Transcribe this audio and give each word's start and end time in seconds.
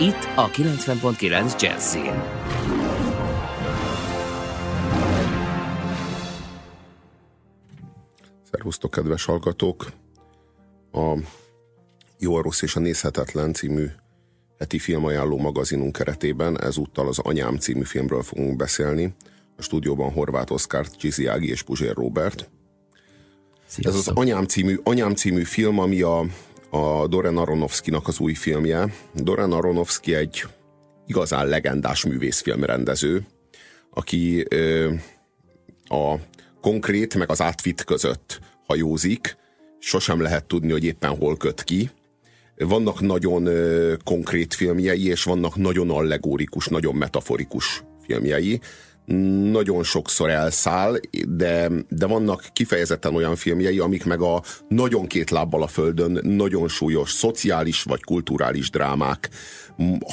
Itt 0.00 0.28
a 0.36 0.50
90.9 0.50 1.60
Jazzin. 1.62 2.22
Szervusztok, 8.50 8.90
kedves 8.90 9.24
hallgatók! 9.24 9.92
A 10.92 11.18
Jó, 12.18 12.36
a 12.36 12.42
rossz 12.42 12.62
és 12.62 12.76
a 12.76 12.80
nézhetetlen 12.80 13.52
című 13.52 13.86
heti 14.58 14.78
filmajánló 14.78 15.38
magazinunk 15.38 15.92
keretében 15.92 16.60
ezúttal 16.60 17.08
az 17.08 17.18
Anyám 17.18 17.56
című 17.56 17.84
filmről 17.84 18.22
fogunk 18.22 18.56
beszélni. 18.56 19.14
A 19.56 19.62
stúdióban 19.62 20.12
Horváth 20.12 20.52
Oszkár, 20.52 20.86
Csizi 20.88 21.26
Ági 21.26 21.48
és 21.48 21.62
Puzsér 21.62 21.94
Robert. 21.94 22.50
Sziasztok. 23.66 24.00
Ez 24.00 24.08
az 24.08 24.16
Anyám 24.16 24.44
című, 24.44 24.78
Anyám 24.82 25.14
című 25.14 25.42
film, 25.42 25.78
ami 25.78 26.02
a, 26.02 26.24
a 26.70 27.06
Doren 27.06 27.36
Aronofsky-nak 27.36 28.08
az 28.08 28.18
új 28.18 28.34
filmje. 28.34 28.94
Doren 29.14 29.52
Aronofsky 29.52 30.14
egy 30.14 30.44
igazán 31.06 31.46
legendás 31.46 32.04
művészfilmrendező, 32.04 33.26
aki 33.94 34.44
ö, 34.48 34.92
a 35.84 36.14
konkrét 36.60 37.14
meg 37.14 37.30
az 37.30 37.40
átvitt 37.42 37.84
között 37.84 38.40
hajózik, 38.66 39.36
sosem 39.78 40.20
lehet 40.20 40.44
tudni, 40.44 40.70
hogy 40.70 40.84
éppen 40.84 41.16
hol 41.16 41.36
köt 41.36 41.62
ki. 41.62 41.90
Vannak 42.56 43.00
nagyon 43.00 43.46
ö, 43.46 43.94
konkrét 44.04 44.54
filmjei, 44.54 45.06
és 45.06 45.22
vannak 45.22 45.56
nagyon 45.56 45.90
allegórikus, 45.90 46.66
nagyon 46.66 46.94
metaforikus 46.94 47.84
filmjei. 48.06 48.60
Nagyon 49.50 49.82
sokszor 49.82 50.30
elszáll, 50.30 51.00
de, 51.28 51.70
de 51.88 52.06
vannak 52.06 52.44
kifejezetten 52.52 53.14
olyan 53.14 53.36
filmjei, 53.36 53.78
amik 53.78 54.04
meg 54.04 54.20
a 54.20 54.42
nagyon 54.68 55.06
két 55.06 55.30
lábbal 55.30 55.62
a 55.62 55.66
földön, 55.66 56.20
nagyon 56.22 56.68
súlyos 56.68 57.10
szociális 57.10 57.82
vagy 57.82 58.02
kulturális 58.02 58.70
drámák, 58.70 59.28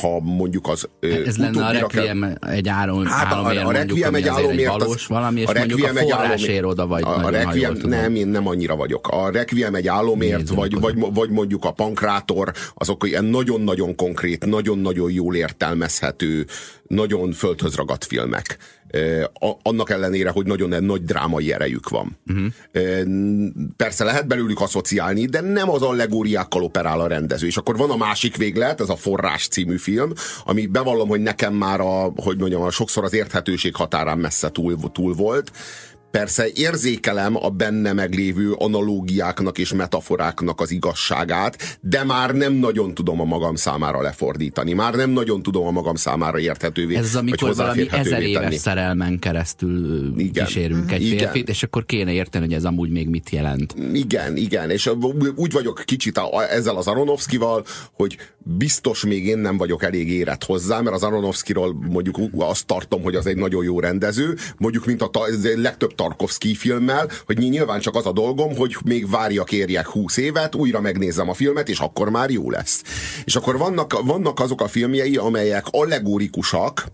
ha 0.01 0.19
mondjuk 0.19 0.67
az... 0.67 0.89
Ez 1.25 1.37
lenne 1.37 1.65
a 1.65 1.71
Requiem 1.71 2.21
kell, 2.21 2.51
egy 2.51 2.67
álom, 2.67 3.05
hát 3.05 3.33
álomért, 3.33 3.63
a, 3.63 3.67
a 3.67 3.71
Requiem 3.71 4.15
egy 4.15 4.27
álomért, 4.27 4.59
egy 4.59 4.79
valós 4.79 5.05
valami, 5.05 5.41
és 5.41 5.47
a 5.47 5.53
mondjuk 5.53 5.83
a 5.83 5.87
forrásért 5.87 6.63
oda 6.63 6.87
vagy 6.87 7.03
a, 7.03 7.25
a 7.25 7.29
Requiem, 7.29 7.77
Nem, 7.83 8.15
én 8.15 8.27
nem 8.27 8.47
annyira 8.47 8.75
vagyok. 8.75 9.07
A 9.07 9.29
Requiem 9.29 9.75
egy 9.75 9.87
álomért, 9.87 10.49
vagy, 10.49 10.79
vagy, 10.79 10.95
vagy 11.13 11.29
mondjuk 11.29 11.65
a 11.65 11.71
Pankrátor, 11.71 12.51
azok 12.73 13.07
ilyen 13.07 13.25
nagyon-nagyon 13.25 13.95
konkrét, 13.95 14.45
nagyon-nagyon 14.45 15.11
jól 15.11 15.35
értelmezhető, 15.35 16.45
nagyon 16.87 17.31
földhöz 17.31 17.75
ragadt 17.75 18.05
filmek. 18.05 18.57
Annak 19.61 19.89
ellenére, 19.89 20.29
hogy 20.29 20.45
nagyon 20.45 20.83
nagy 20.83 21.03
drámai 21.03 21.53
erejük 21.53 21.89
van. 21.89 22.17
Uh-huh. 22.27 22.51
Persze 23.77 24.03
lehet 24.03 24.27
belőlük 24.27 24.61
asszociálni, 24.61 25.25
de 25.25 25.41
nem 25.41 25.69
az 25.69 25.81
allegóriákkal 25.81 26.63
operál 26.63 26.99
a 26.99 27.07
rendező. 27.07 27.47
És 27.47 27.57
akkor 27.57 27.77
van 27.77 27.91
a 27.91 27.97
másik 27.97 28.37
véglet, 28.37 28.81
ez 28.81 28.89
a 28.89 28.95
Forrás 28.95 29.47
című 29.47 29.77
film, 29.77 30.13
ami 30.45 30.65
bevallom, 30.65 31.07
hogy 31.07 31.21
nekem 31.21 31.53
már 31.53 31.79
a, 31.79 32.13
hogy 32.15 32.37
mondjam, 32.37 32.69
sokszor 32.69 33.03
az 33.03 33.13
érthetőség 33.13 33.75
határán 33.75 34.17
messze 34.17 34.49
túl, 34.49 34.91
túl 34.91 35.13
volt, 35.13 35.51
Persze 36.11 36.47
érzékelem 36.55 37.35
a 37.35 37.49
benne 37.49 37.93
meglévő 37.93 38.51
analógiáknak 38.51 39.57
és 39.57 39.73
metaforáknak 39.73 40.61
az 40.61 40.71
igazságát, 40.71 41.77
de 41.81 42.03
már 42.03 42.33
nem 42.35 42.53
nagyon 42.53 42.93
tudom 42.93 43.21
a 43.21 43.23
magam 43.23 43.55
számára 43.55 44.01
lefordítani. 44.01 44.73
Már 44.73 44.93
nem 44.93 45.09
nagyon 45.09 45.43
tudom 45.43 45.67
a 45.67 45.71
magam 45.71 45.95
számára 45.95 46.39
érthetővé, 46.39 46.95
Ez 46.95 47.05
az, 47.05 47.15
amikor 47.15 47.55
valami 47.55 47.87
ezer 47.91 48.21
éves 48.21 48.41
tenni. 48.41 48.57
szerelmen 48.57 49.19
keresztül 49.19 50.13
igen. 50.17 50.45
kísérünk 50.45 50.91
egy 50.91 51.01
igen. 51.01 51.17
férfit, 51.17 51.49
és 51.49 51.63
akkor 51.63 51.85
kéne 51.85 52.11
érteni, 52.11 52.45
hogy 52.45 52.53
ez 52.53 52.65
amúgy 52.65 52.89
még 52.89 53.07
mit 53.09 53.29
jelent. 53.29 53.75
Igen, 53.93 54.35
igen, 54.37 54.69
és 54.69 54.91
úgy 55.35 55.51
vagyok 55.51 55.81
kicsit 55.85 56.21
ezzel 56.49 56.75
az 56.75 56.87
Aronofskival, 56.87 57.65
hogy 57.93 58.17
biztos 58.43 59.05
még 59.05 59.25
én 59.25 59.37
nem 59.37 59.57
vagyok 59.57 59.83
elég 59.83 60.11
érett 60.11 60.43
hozzá, 60.43 60.81
mert 60.81 60.95
az 60.95 61.03
Aronofskyról 61.03 61.73
mondjuk 61.89 62.17
azt 62.37 62.65
tartom, 62.65 63.01
hogy 63.01 63.15
az 63.15 63.25
egy 63.25 63.37
nagyon 63.37 63.63
jó 63.63 63.79
rendező, 63.79 64.37
mondjuk 64.57 64.85
mint 64.85 65.01
a 65.01 65.09
legtöbb 65.55 65.95
Tarkovsky 65.97 66.55
filmmel, 66.55 67.09
hogy 67.25 67.37
nyilván 67.37 67.79
csak 67.79 67.95
az 67.95 68.05
a 68.05 68.11
dolgom, 68.11 68.55
hogy 68.55 68.77
még 68.85 69.09
várjak 69.09 69.51
érjek 69.51 69.87
20 69.87 70.17
évet, 70.17 70.55
újra 70.55 70.81
megnézem 70.81 71.29
a 71.29 71.33
filmet, 71.33 71.69
és 71.69 71.79
akkor 71.79 72.09
már 72.09 72.29
jó 72.29 72.49
lesz. 72.49 72.81
És 73.25 73.35
akkor 73.35 73.57
vannak, 73.57 74.01
vannak 74.05 74.39
azok 74.39 74.61
a 74.61 74.67
filmjei, 74.67 75.17
amelyek 75.17 75.65
allegórikusak, 75.71 76.85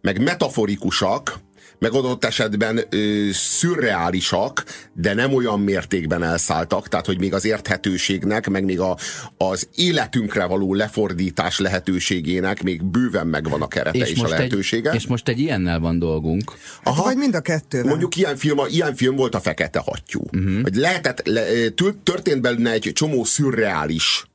meg 0.00 0.22
metaforikusak, 0.22 1.38
meg 1.80 1.92
adott 1.92 2.24
esetben 2.24 2.80
ö, 2.90 3.28
szürreálisak, 3.32 4.64
de 4.92 5.14
nem 5.14 5.34
olyan 5.34 5.60
mértékben 5.60 6.22
elszálltak, 6.22 6.88
tehát 6.88 7.06
hogy 7.06 7.18
még 7.18 7.34
az 7.34 7.44
érthetőségnek, 7.44 8.48
meg 8.48 8.64
még 8.64 8.80
a, 8.80 8.96
az 9.36 9.68
életünkre 9.74 10.44
való 10.44 10.74
lefordítás 10.74 11.58
lehetőségének 11.58 12.62
még 12.62 12.84
bőven 12.84 13.26
megvan 13.26 13.62
a 13.62 13.68
kerete 13.68 13.98
és, 13.98 14.10
és 14.10 14.18
a 14.18 14.28
lehetősége. 14.28 14.90
Egy, 14.90 14.96
és 14.96 15.06
most 15.06 15.28
egy 15.28 15.38
ilyennel 15.38 15.78
van 15.78 15.98
dolgunk. 15.98 16.50
Hát 16.50 16.94
Aha, 16.94 17.02
vagy 17.02 17.16
mind 17.16 17.34
a 17.34 17.40
kettő. 17.40 17.84
Mondjuk 17.84 18.16
ilyen 18.16 18.36
film, 18.36 18.58
ilyen 18.68 18.94
film 18.94 19.16
volt 19.16 19.34
a 19.34 19.40
Fekete 19.40 19.78
Hattyú. 19.78 20.20
Uh-huh. 20.32 20.62
Hogy 20.62 20.74
lehetett, 20.74 21.26
le, 21.26 21.68
történt 22.02 22.40
benne 22.40 22.70
egy 22.70 22.90
csomó 22.94 23.24
szürreális 23.24 24.29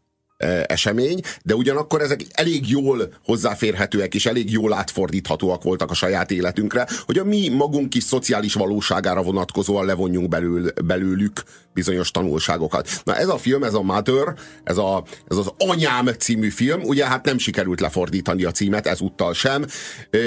esemény, 0.68 1.19
de 1.44 1.56
ugyanakkor 1.56 2.01
ezek 2.01 2.22
elég 2.31 2.69
jól 2.69 3.13
hozzáférhetőek 3.25 4.13
és 4.16 4.25
elég 4.25 4.51
jól 4.51 4.73
átfordíthatóak 4.73 5.63
voltak 5.63 5.91
a 5.91 5.94
saját 5.94 6.31
életünkre, 6.31 6.88
hogy 7.06 7.18
a 7.18 7.23
mi 7.23 7.50
magunk 7.50 7.96
is 7.96 8.03
szociális 8.03 8.53
valóságára 8.53 9.22
vonatkozóan 9.22 9.85
levonjunk 9.85 10.28
belül, 10.28 10.72
belőlük 10.85 11.44
bizonyos 11.73 12.12
tanulságokat. 12.12 12.90
Na 13.03 13.16
ez 13.16 13.28
a 13.28 13.38
film, 13.38 13.63
ez 13.63 13.73
a 13.73 13.81
Mother, 13.81 14.35
ez, 14.63 14.78
a, 14.78 15.03
ez 15.28 15.38
az 15.38 15.51
Anyám 15.57 16.07
című 16.07 16.50
film, 16.50 16.81
ugye 16.81 17.06
hát 17.06 17.25
nem 17.25 17.38
sikerült 17.38 17.79
lefordítani 17.79 18.44
a 18.44 18.52
címet, 18.52 18.88
ezúttal 18.88 19.34
sem. 19.34 19.66
E, 20.09 20.17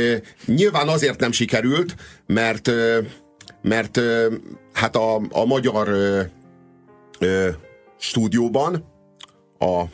nyilván 0.46 0.88
azért 0.88 1.20
nem 1.20 1.32
sikerült, 1.32 1.94
mert 2.26 2.70
mert 3.62 4.00
hát 4.72 4.96
a, 4.96 5.20
a 5.30 5.44
magyar 5.44 5.88
e, 7.18 7.56
stúdióban 7.98 8.84
a 9.58 9.84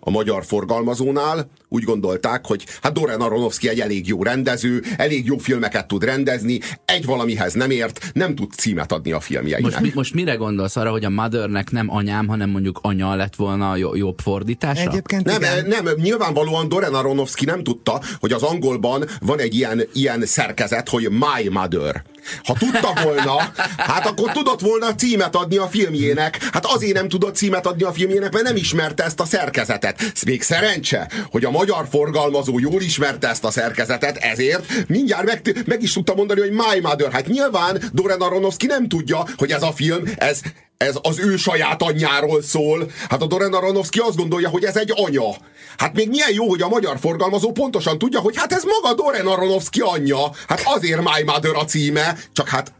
a 0.00 0.10
magyar 0.10 0.44
forgalmazónál 0.44 1.50
úgy 1.68 1.82
gondolták, 1.82 2.46
hogy 2.46 2.64
hát 2.82 2.92
Doren 2.92 3.20
Aronofsky 3.20 3.68
egy 3.68 3.80
elég 3.80 4.06
jó 4.06 4.22
rendező, 4.22 4.82
elég 4.96 5.26
jó 5.26 5.38
filmeket 5.38 5.86
tud 5.86 6.04
rendezni, 6.04 6.60
egy 6.84 7.04
valamihez 7.04 7.52
nem 7.52 7.70
ért, 7.70 8.10
nem 8.12 8.34
tud 8.34 8.52
címet 8.52 8.92
adni 8.92 9.12
a 9.12 9.20
filmjeinek. 9.20 9.70
Most, 9.70 9.80
mi, 9.80 9.92
most 9.94 10.14
mire 10.14 10.34
gondolsz 10.34 10.76
arra, 10.76 10.90
hogy 10.90 11.04
a 11.04 11.10
Mothernek 11.10 11.70
nem 11.70 11.90
anyám, 11.90 12.26
hanem 12.26 12.50
mondjuk 12.50 12.78
anya 12.82 13.14
lett 13.14 13.34
volna 13.34 13.70
a 13.70 13.76
jobb 13.94 14.18
fordítása? 14.18 14.88
Egyébként 14.90 15.24
nem, 15.24 15.42
igen. 15.42 15.66
nem, 15.66 15.94
nyilvánvalóan 15.96 16.68
Doren 16.68 16.94
Aronofsky 16.94 17.44
nem 17.44 17.62
tudta, 17.62 18.00
hogy 18.20 18.32
az 18.32 18.42
angolban 18.42 19.04
van 19.20 19.38
egy 19.40 19.54
ilyen, 19.54 19.82
ilyen 19.92 20.26
szerkezet, 20.26 20.88
hogy 20.88 21.08
My 21.10 21.48
Mother. 21.48 22.04
Ha 22.42 22.54
tudta 22.58 22.92
volna, 23.02 23.52
hát 23.76 24.06
akkor 24.06 24.32
tudott 24.32 24.60
volna 24.60 24.94
címet 24.94 25.36
adni 25.36 25.56
a 25.56 25.66
filmjének. 25.66 26.48
Hát 26.52 26.66
azért 26.66 26.94
nem 26.94 27.08
tudott 27.08 27.34
címet 27.34 27.66
adni 27.66 27.82
a 27.82 27.92
filmjének, 27.92 28.32
mert 28.32 28.44
nem 28.44 28.56
ismerte 28.56 29.04
ezt 29.04 29.20
a 29.20 29.24
szerkezetet. 29.24 30.00
Ez 30.14 30.22
még 30.22 30.42
szerencse, 30.42 31.10
hogy 31.30 31.44
a 31.44 31.50
magyar 31.58 31.86
forgalmazó 31.90 32.58
jól 32.58 32.82
ismerte 32.82 33.28
ezt 33.28 33.44
a 33.44 33.50
szerkezetet, 33.50 34.16
ezért 34.16 34.88
mindjárt 34.88 35.24
meg, 35.24 35.62
meg 35.66 35.82
is 35.82 35.92
tudta 35.92 36.14
mondani, 36.14 36.40
hogy 36.40 36.50
My 36.50 36.80
Mother. 36.82 37.12
Hát 37.12 37.26
nyilván 37.26 37.82
Doren 37.92 38.20
Aronofsky 38.20 38.66
nem 38.66 38.88
tudja, 38.88 39.24
hogy 39.36 39.50
ez 39.50 39.62
a 39.62 39.72
film, 39.72 40.02
ez, 40.16 40.40
ez 40.76 40.96
az 41.02 41.18
ő 41.18 41.36
saját 41.36 41.82
anyjáról 41.82 42.42
szól. 42.42 42.90
Hát 43.08 43.22
a 43.22 43.26
Doren 43.26 43.52
Aronofsky 43.52 43.98
azt 43.98 44.16
gondolja, 44.16 44.48
hogy 44.48 44.64
ez 44.64 44.76
egy 44.76 44.92
anya. 44.94 45.36
Hát 45.76 45.94
még 45.94 46.08
milyen 46.08 46.32
jó, 46.32 46.48
hogy 46.48 46.62
a 46.62 46.68
magyar 46.68 46.98
forgalmazó 46.98 47.52
pontosan 47.52 47.98
tudja, 47.98 48.20
hogy 48.20 48.36
hát 48.36 48.52
ez 48.52 48.62
maga 48.64 48.94
Doren 48.94 49.26
Aronofsky 49.26 49.80
anyja. 49.80 50.30
Hát 50.48 50.62
azért 50.64 51.00
My 51.00 51.22
Mother 51.24 51.54
a 51.54 51.64
címe, 51.64 52.18
csak 52.32 52.48
hát 52.48 52.72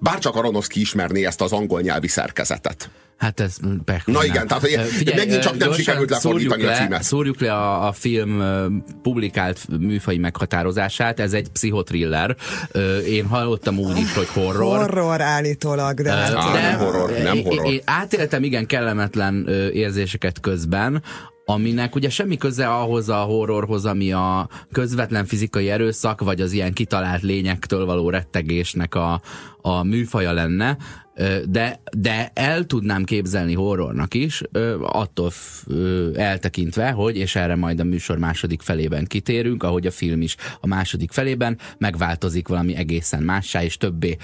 bárcsak 0.00 0.36
Aronofsky 0.36 0.80
ismerné 0.80 1.24
ezt 1.24 1.40
az 1.40 1.52
angol 1.52 1.80
nyelvi 1.80 2.08
szerkezetet. 2.08 2.90
Hát 3.16 3.40
ez 3.40 3.56
pech. 3.84 4.06
Na 4.06 4.24
igen, 4.24 4.46
tehát 4.46 4.66
Figyelj, 4.66 5.16
megint 5.16 5.42
csak 5.42 5.56
nem 5.56 5.72
sikerült 5.72 6.10
lefordítani 6.10 6.62
le, 6.62 6.72
a 6.72 6.76
címet. 6.76 7.02
Szúrjuk 7.02 7.40
le 7.40 7.52
a, 7.52 7.86
a 7.86 7.92
film 7.92 8.42
publikált 9.02 9.68
műfai 9.78 10.18
meghatározását, 10.18 11.20
ez 11.20 11.32
egy 11.32 11.48
pszichotriller. 11.48 12.36
Én 13.06 13.26
hallottam 13.26 13.78
úgy 13.78 13.96
is, 13.96 14.14
hogy 14.14 14.28
horror. 14.28 14.78
Horror 14.78 15.20
állítólag, 15.20 16.00
de... 16.00 16.10
Hát, 16.10 16.52
de 16.52 16.60
nem 16.60 16.78
horror, 16.78 17.10
nem 17.10 17.42
horror. 17.42 17.72
Én 17.72 17.80
átéltem 17.84 18.42
igen 18.42 18.66
kellemetlen 18.66 19.48
érzéseket 19.72 20.40
közben, 20.40 21.02
aminek 21.48 21.94
ugye 21.94 22.10
semmi 22.10 22.36
köze 22.36 22.68
ahhoz 22.68 23.08
a 23.08 23.16
horrorhoz, 23.16 23.84
ami 23.84 24.12
a 24.12 24.48
közvetlen 24.72 25.24
fizikai 25.24 25.70
erőszak, 25.70 26.20
vagy 26.20 26.40
az 26.40 26.52
ilyen 26.52 26.72
kitalált 26.72 27.22
lényektől 27.22 27.84
való 27.84 28.10
rettegésnek 28.10 28.94
a, 28.94 29.20
a 29.62 29.82
műfaja 29.82 30.32
lenne, 30.32 30.76
de, 31.48 31.80
de 31.96 32.30
el 32.34 32.64
tudnám 32.64 33.04
képzelni 33.04 33.54
horrornak 33.54 34.14
is, 34.14 34.42
attól 34.82 35.32
eltekintve, 36.14 36.90
hogy, 36.90 37.16
és 37.16 37.36
erre 37.36 37.54
majd 37.54 37.80
a 37.80 37.84
műsor 37.84 38.18
második 38.18 38.62
felében 38.62 39.04
kitérünk, 39.04 39.62
ahogy 39.62 39.86
a 39.86 39.90
film 39.90 40.22
is 40.22 40.36
a 40.60 40.66
második 40.66 41.12
felében 41.12 41.58
megváltozik 41.78 42.48
valami 42.48 42.74
egészen 42.74 43.22
mássá 43.22 43.62
és 43.62 43.76
többé. 43.76 44.16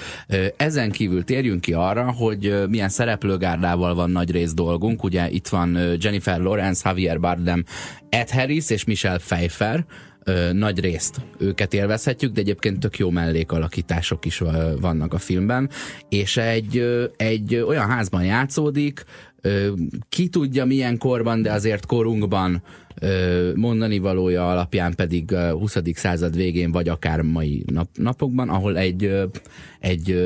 Ezen 0.56 0.90
kívül 0.90 1.24
térjünk 1.24 1.60
ki 1.60 1.72
arra, 1.72 2.10
hogy 2.10 2.68
milyen 2.68 2.88
szereplőgárdával 2.88 3.94
van 3.94 4.10
nagy 4.10 4.30
rész 4.30 4.54
dolgunk. 4.54 5.04
Ugye 5.04 5.30
itt 5.30 5.48
van 5.48 5.78
Jennifer 5.98 6.40
Lawrence, 6.40 6.88
Javier 6.88 7.20
Bardem, 7.20 7.64
Ed 8.08 8.30
Harris 8.30 8.70
és 8.70 8.84
Michelle 8.84 9.18
Pfeiffer, 9.18 9.84
ö, 10.24 10.52
nagy 10.52 10.80
részt 10.80 11.20
őket 11.38 11.74
élvezhetjük, 11.74 12.32
de 12.32 12.40
egyébként 12.40 12.80
tök 12.80 12.98
jó 12.98 13.10
mellékalakítások 13.10 14.24
is 14.24 14.42
vannak 14.80 15.14
a 15.14 15.18
filmben, 15.18 15.70
és 16.08 16.36
egy, 16.36 16.76
ö, 16.78 17.04
egy 17.16 17.54
olyan 17.56 17.88
házban 17.88 18.24
játszódik, 18.24 19.04
ö, 19.40 19.72
ki 20.08 20.28
tudja 20.28 20.64
milyen 20.64 20.98
korban, 20.98 21.42
de 21.42 21.52
azért 21.52 21.86
korunkban 21.86 22.62
mondani 23.54 23.98
valója 23.98 24.50
alapján 24.50 24.94
pedig 24.94 25.34
20. 25.34 25.76
század 25.94 26.36
végén, 26.36 26.72
vagy 26.72 26.88
akár 26.88 27.20
mai 27.20 27.64
nap, 27.72 27.88
napokban, 27.94 28.48
ahol 28.48 28.76
egy, 28.78 29.14
egy 29.80 30.16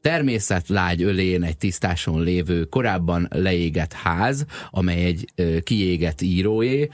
természetlágy 0.00 1.02
ölén 1.02 1.42
egy 1.42 1.56
tisztáson 1.56 2.22
lévő, 2.22 2.64
korábban 2.64 3.28
leégett 3.30 3.92
ház, 3.92 4.46
amely 4.70 5.04
egy 5.04 5.32
kiégett 5.62 6.20
íróé, 6.20 6.88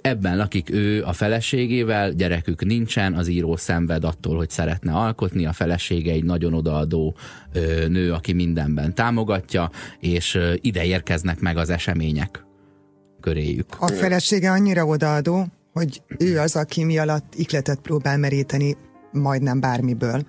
Ebben 0.00 0.36
lakik 0.36 0.70
ő 0.70 1.04
a 1.04 1.12
feleségével, 1.12 2.12
gyerekük 2.12 2.64
nincsen, 2.64 3.14
az 3.14 3.28
író 3.28 3.56
szenved 3.56 4.04
attól, 4.04 4.36
hogy 4.36 4.50
szeretne 4.50 4.92
alkotni, 4.92 5.46
a 5.46 5.52
felesége 5.52 6.12
egy 6.12 6.24
nagyon 6.24 6.54
odaadó 6.54 7.16
nő, 7.88 8.12
aki 8.12 8.32
mindenben 8.32 8.94
támogatja, 8.94 9.70
és 10.00 10.38
ide 10.60 10.84
érkeznek 10.84 11.40
meg 11.40 11.56
az 11.56 11.70
események 11.70 12.44
köréjük. 13.20 13.66
A 13.78 13.86
felesége 13.86 14.50
annyira 14.50 14.84
odaadó, 14.84 15.46
hogy 15.72 16.02
ő 16.18 16.38
az, 16.38 16.56
aki 16.56 16.84
mi 16.84 16.98
alatt 16.98 17.34
ikletet 17.36 17.80
próbál 17.80 18.18
meríteni 18.18 18.76
majdnem 19.12 19.60
bármiből. 19.60 20.26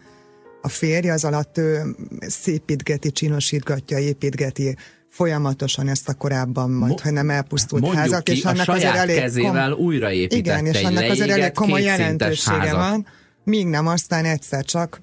A 0.61 0.67
férje 0.67 1.13
az 1.13 1.25
alatt 1.25 1.57
ő 1.57 1.95
szépítgeti, 2.19 3.11
csinosítgatja, 3.11 3.97
építgeti 3.97 4.75
folyamatosan 5.15 5.87
ezt 5.87 6.09
a 6.09 6.13
korábban 6.13 6.69
majd, 6.69 6.91
Mo- 6.91 7.01
hogy 7.01 7.11
nem 7.11 7.29
elpusztult 7.29 7.81
Mondjuk 7.81 8.03
házak, 8.03 8.23
ki, 8.23 8.31
és 8.31 8.43
annak 8.43 8.67
a 8.67 8.71
azért 8.71 8.95
elég 8.95 9.19
kezével 9.19 9.69
kom- 9.69 9.81
újraépítette 9.81 10.59
Igen, 10.59 10.73
és 10.73 10.83
annak 10.83 11.09
azért 11.09 11.29
elég 11.29 11.51
komoly 11.51 11.81
jelentősége 11.81 12.57
házat. 12.57 12.75
van, 12.75 13.07
míg 13.43 13.67
nem 13.67 13.87
aztán 13.87 14.25
egyszer 14.25 14.65
csak 14.65 14.99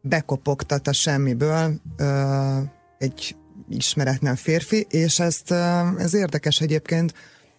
bekopogtat 0.00 0.88
a 0.88 0.92
semmiből 0.92 1.80
ö, 1.96 2.58
egy 2.98 3.36
ismeretlen 3.68 4.36
férfi, 4.36 4.86
és 4.90 5.18
ezt, 5.18 5.50
ö, 5.50 5.80
ez 5.98 6.14
érdekes 6.14 6.60
egyébként, 6.60 7.14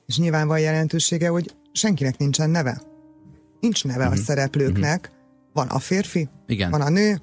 és 0.06 0.18
nyilván 0.18 0.48
van 0.48 0.60
jelentősége, 0.60 1.28
hogy 1.28 1.56
senkinek 1.72 2.18
nincsen 2.18 2.50
neve. 2.50 2.82
Nincs 3.60 3.84
neve 3.84 4.04
uh-huh. 4.04 4.20
a 4.20 4.24
szereplőknek, 4.24 5.00
uh-huh. 5.00 5.54
van 5.54 5.68
a 5.68 5.80
férfi, 5.80 6.30
Igen. 6.48 6.72
van 6.72 6.82
a 6.82 6.90
nő, 6.90 7.22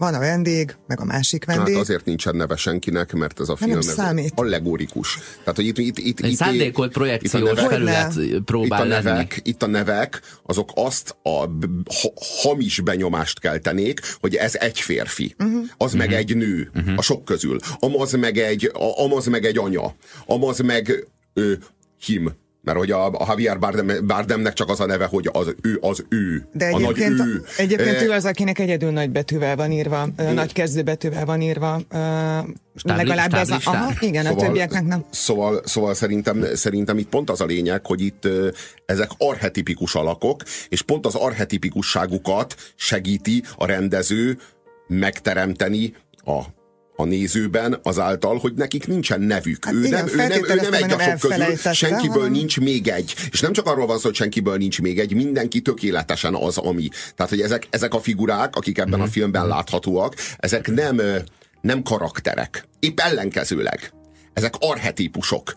van 0.00 0.14
a 0.14 0.18
vendég, 0.18 0.76
meg 0.86 1.00
a 1.00 1.04
másik 1.04 1.44
vendég. 1.44 1.74
Hát 1.74 1.82
azért 1.82 2.04
nincsen 2.04 2.36
neve 2.36 2.56
senkinek, 2.56 3.12
mert 3.12 3.40
ez 3.40 3.48
a 3.48 3.56
film 3.56 3.78
ez 3.78 4.02
allegorikus. 4.34 5.18
Tehát, 5.38 5.56
hogy 5.56 5.66
itt, 5.66 5.78
itt, 5.78 5.98
itt, 5.98 6.20
Egy 6.20 6.30
itt, 6.30 6.36
szándékolt 6.36 6.92
projekciós 6.92 7.42
itt 7.42 7.46
nevek, 7.48 7.70
felület 7.70 8.42
próbál 8.44 8.78
itt 8.78 8.84
a 8.84 8.88
nevek, 8.88 9.04
lenni. 9.04 9.26
Itt 9.42 9.62
a 9.62 9.66
nevek, 9.66 10.20
azok 10.46 10.70
azt 10.74 11.16
a 11.22 11.28
ha, 11.28 12.12
hamis 12.42 12.80
benyomást 12.80 13.40
keltenék, 13.40 14.00
hogy 14.20 14.34
ez 14.34 14.54
egy 14.54 14.80
férfi, 14.80 15.34
uh-huh. 15.38 15.62
az 15.76 15.94
uh-huh. 15.94 15.98
meg 15.98 16.12
egy 16.12 16.36
nő 16.36 16.70
uh-huh. 16.74 16.94
a 16.96 17.02
sok 17.02 17.24
közül, 17.24 17.58
amaz 17.78 18.12
meg 18.12 18.38
egy, 18.38 18.70
amaz 18.96 19.26
meg 19.26 19.44
egy 19.44 19.58
anya, 19.58 19.94
amaz 20.26 20.58
meg 20.58 21.06
ö, 21.34 21.52
him, 21.98 22.32
mert 22.62 22.78
hogy 22.78 22.90
a, 22.90 23.06
a 23.06 23.24
Javier 23.28 23.58
Bardem, 23.58 24.06
Bardemnek 24.06 24.52
csak 24.52 24.68
az 24.68 24.80
a 24.80 24.86
neve, 24.86 25.04
hogy 25.04 25.28
az 25.32 25.54
ő, 25.62 25.78
az 25.80 26.04
ő. 26.08 26.46
De 26.52 26.64
a 26.64 26.78
egyébként, 26.78 27.16
nagy 27.16 27.26
ő. 27.26 27.44
egyébként 27.56 28.02
ő 28.02 28.10
az, 28.10 28.24
akinek 28.24 28.58
egyedül 28.58 28.90
nagy 28.90 29.10
betűvel 29.10 29.56
van 29.56 29.72
írva, 29.72 30.08
hmm. 30.16 30.34
nagy 30.34 30.52
kezdőbetűvel 30.52 31.24
van 31.24 31.40
írva. 31.40 31.74
Uh, 31.74 31.80
Stábli, 32.74 33.06
legalább 33.06 33.34
ez 33.34 33.50
a, 33.50 33.58
aha, 33.64 33.92
igen, 34.00 34.24
szóval, 34.24 34.38
a 34.38 34.46
többieknek 34.46 34.84
nem. 34.84 35.04
Szóval, 35.10 35.60
szóval 35.64 35.94
szerintem, 35.94 36.44
szerintem 36.54 36.98
itt 36.98 37.08
pont 37.08 37.30
az 37.30 37.40
a 37.40 37.44
lényeg, 37.44 37.86
hogy 37.86 38.00
itt 38.00 38.28
ezek 38.86 39.10
arhetipikus 39.18 39.94
alakok, 39.94 40.42
és 40.68 40.82
pont 40.82 41.06
az 41.06 41.14
arhetipikusságukat 41.14 42.54
segíti 42.76 43.42
a 43.56 43.66
rendező 43.66 44.38
megteremteni 44.86 45.94
a 46.24 46.40
a 47.00 47.04
nézőben 47.04 47.78
azáltal, 47.82 48.38
hogy 48.38 48.52
nekik 48.54 48.86
nincsen 48.86 49.20
nevük. 49.20 49.64
Hát 49.64 49.74
ő, 49.74 49.84
igen, 49.84 50.04
nem, 50.04 50.14
ő, 50.14 50.16
nem, 50.16 50.44
ő 50.44 50.60
nem 50.60 50.72
egy 50.72 50.92
a 50.92 50.98
sok 50.98 51.18
közül, 51.18 51.72
senkiből 51.72 52.16
hanem... 52.16 52.32
nincs 52.32 52.60
még 52.60 52.88
egy. 52.88 53.14
És 53.30 53.40
nem 53.40 53.52
csak 53.52 53.66
arról 53.66 53.86
van 53.86 53.98
szó, 53.98 54.06
hogy 54.06 54.14
senkiből 54.14 54.56
nincs 54.56 54.80
még 54.80 54.98
egy, 54.98 55.14
mindenki 55.14 55.60
tökéletesen 55.60 56.34
az, 56.34 56.58
ami. 56.58 56.88
Tehát, 57.14 57.32
hogy 57.32 57.40
ezek, 57.40 57.66
ezek 57.70 57.94
a 57.94 58.00
figurák, 58.00 58.56
akik 58.56 58.78
ebben 58.78 58.90
mm-hmm. 58.90 59.00
a 59.00 59.04
mhm. 59.04 59.12
filmben 59.12 59.42
mhm. 59.42 59.50
láthatóak, 59.50 60.14
ezek 60.36 60.70
nem, 60.70 61.00
nem 61.60 61.82
karakterek. 61.82 62.68
Épp 62.78 63.00
ellenkezőleg. 63.00 63.92
Ezek 64.32 64.54
arhetípusok. 64.58 65.54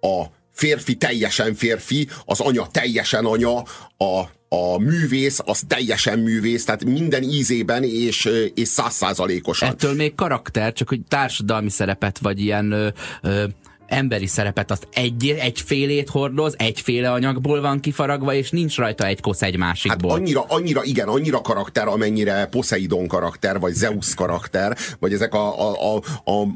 A 0.00 0.24
férfi 0.52 0.94
teljesen 0.94 1.54
férfi, 1.54 2.08
az 2.24 2.40
anya 2.40 2.66
teljesen 2.70 3.24
anya, 3.24 3.62
a, 3.96 4.20
a 4.48 4.78
művész 4.78 5.38
az 5.44 5.62
teljesen 5.66 6.18
művész, 6.18 6.64
tehát 6.64 6.84
minden 6.84 7.22
ízében 7.22 7.84
és, 7.84 8.28
és 8.54 8.68
százszázalékosan. 8.68 9.68
Ettől 9.68 9.94
még 9.94 10.14
karakter, 10.14 10.72
csak 10.72 10.88
hogy 10.88 11.00
társadalmi 11.08 11.70
szerepet, 11.70 12.18
vagy 12.18 12.40
ilyen 12.40 12.70
ö, 12.70 12.88
ö, 13.22 13.44
emberi 13.92 14.26
szerepet, 14.26 14.70
azt 14.70 14.88
egy, 14.92 15.36
egyfélét 15.40 16.08
hordoz, 16.08 16.54
egyféle 16.58 17.12
anyagból 17.12 17.60
van 17.60 17.80
kifaragva, 17.80 18.34
és 18.34 18.50
nincs 18.50 18.76
rajta 18.76 19.06
egy 19.06 19.20
kosz 19.20 19.42
egy 19.42 19.56
másikból. 19.56 20.10
Hát 20.10 20.18
annyira, 20.18 20.44
annyira, 20.48 20.84
igen, 20.84 21.08
annyira 21.08 21.40
karakter, 21.40 21.88
amennyire 21.88 22.46
Poseidon 22.46 23.06
karakter, 23.06 23.58
vagy 23.58 23.72
Zeus 23.72 24.14
karakter, 24.14 24.76
vagy 24.98 25.12
ezek 25.12 25.34
a, 25.34 25.70
a, 25.70 25.94
a, 25.94 26.30
a, 26.30 26.48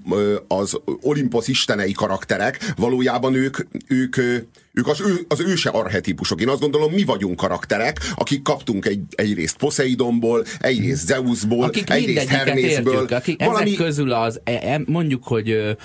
az 0.49 0.81
Olympus 1.03 1.49
istenei 1.49 1.93
karakterek, 1.93 2.73
valójában 2.77 3.35
ők, 3.35 3.57
ők 3.89 4.17
ők 4.77 4.89
az, 4.89 5.01
ő, 5.01 5.25
az 5.29 5.41
őse 5.41 5.71
arhetípusok. 5.71 6.41
Én 6.41 6.49
azt 6.49 6.61
gondolom, 6.61 6.93
mi 6.93 7.05
vagyunk 7.05 7.37
karakterek, 7.37 8.01
akik 8.15 8.43
kaptunk 8.43 8.87
egy, 8.87 9.01
egyrészt 9.11 9.57
Poseidonból, 9.57 10.45
egyrészt 10.59 11.07
Zeusból, 11.07 11.65
akik 11.65 11.91
egyrészt 11.91 12.29
Hermészből. 12.29 12.93
Értjük, 12.93 13.11
akik 13.11 13.45
valami... 13.45 13.65
ezek 13.65 13.85
közül 13.85 14.13
az, 14.13 14.41
e, 14.45 14.81
mondjuk, 14.87 15.25
hogy 15.25 15.77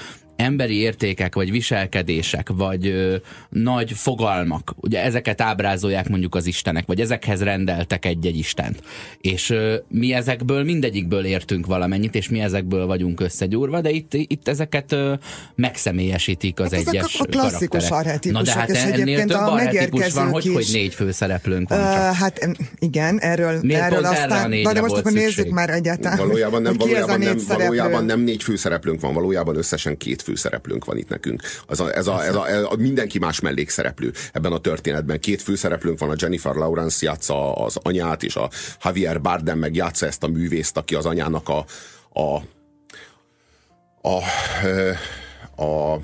emberi 0.41 0.79
értékek, 0.79 1.36
vagy 1.36 1.51
viselkedések, 1.51 2.50
vagy 2.50 2.88
ö, 2.88 3.15
nagy 3.50 3.91
fogalmak, 3.91 4.74
ugye 4.75 5.03
ezeket 5.03 5.41
ábrázolják 5.41 6.10
mondjuk 6.10 6.36
az 6.36 6.45
istenek, 6.45 6.86
vagy 6.86 7.00
ezekhez 7.00 7.43
rendeltek 7.43 8.05
egy-egy 8.05 8.38
istent. 8.38 8.83
És 9.21 9.50
ö, 9.50 9.75
mi 9.88 10.13
ezekből 10.13 10.63
mindegyikből 10.63 11.25
értünk 11.25 11.65
valamennyit, 11.65 12.15
és 12.15 12.29
mi 12.29 12.39
ezekből 12.39 12.86
vagyunk 12.86 13.19
összegyúrva, 13.19 13.81
de 13.81 13.89
itt, 13.89 14.13
itt 14.13 14.48
ezeket 14.48 14.91
ö, 14.91 15.13
megszemélyesítik 15.55 16.60
az 16.60 16.74
hát 16.74 16.88
egyes 16.88 17.19
a 17.19 17.25
klasszikus 17.25 17.89
arhetipusok, 17.89 18.45
Na 18.45 18.53
de 18.53 18.60
hát 18.60 18.69
és 18.69 18.81
ennél 18.81 19.25
több 19.25 19.38
a 19.38 19.53
arhetipus 19.53 20.13
van, 20.13 20.29
hogy, 20.29 20.45
is. 20.45 20.53
hogy 20.53 20.69
négy 20.71 20.93
főszereplőnk 20.93 21.69
van. 21.69 21.79
Uh, 21.79 21.86
hát 22.15 22.50
igen, 22.79 23.19
erről, 23.19 23.60
Miért 23.62 23.81
erről 23.81 24.05
aztán, 24.05 24.50
na 24.50 24.74
de 24.74 24.81
most 24.81 24.95
akkor 24.95 25.12
nézzük 25.12 25.50
már 25.50 25.69
egyáltalán. 25.69 26.17
Valójában 26.17 26.62
nem, 26.62 26.74
valójában 26.77 27.19
nem, 27.19 27.38
valójában 27.48 28.05
nem 28.05 28.19
négy 28.19 28.43
főszereplőnk 28.43 29.01
van, 29.01 29.13
valójában 29.13 29.55
összesen 29.55 29.98
két 29.98 30.21
főszereplőnk 30.31 30.85
van 30.85 30.97
itt 30.97 31.09
nekünk. 31.09 31.41
Az 31.67 31.79
a, 31.79 31.95
ez, 31.95 32.07
a, 32.07 32.25
ez, 32.25 32.35
a, 32.35 32.50
ez 32.50 32.63
a, 32.63 32.75
mindenki 32.77 33.19
más 33.19 33.39
mellékszereplő 33.39 34.13
ebben 34.33 34.51
a 34.51 34.59
történetben. 34.59 35.19
Két 35.19 35.41
főszereplőnk 35.41 36.00
van, 36.00 36.09
a 36.09 36.15
Jennifer 36.17 36.55
Lawrence 36.55 37.05
játsza 37.05 37.53
az 37.53 37.77
anyát, 37.81 38.23
és 38.23 38.35
a 38.35 38.50
Javier 38.83 39.21
Bardem 39.21 39.59
meg 39.59 39.75
játsza 39.75 40.05
ezt 40.05 40.23
a 40.23 40.27
művészt, 40.27 40.77
aki 40.77 40.95
az 40.95 41.05
anyának 41.05 41.50
a 41.50 41.65
a, 42.13 42.41
a, 44.01 44.21
a, 45.55 45.93
a 45.93 46.00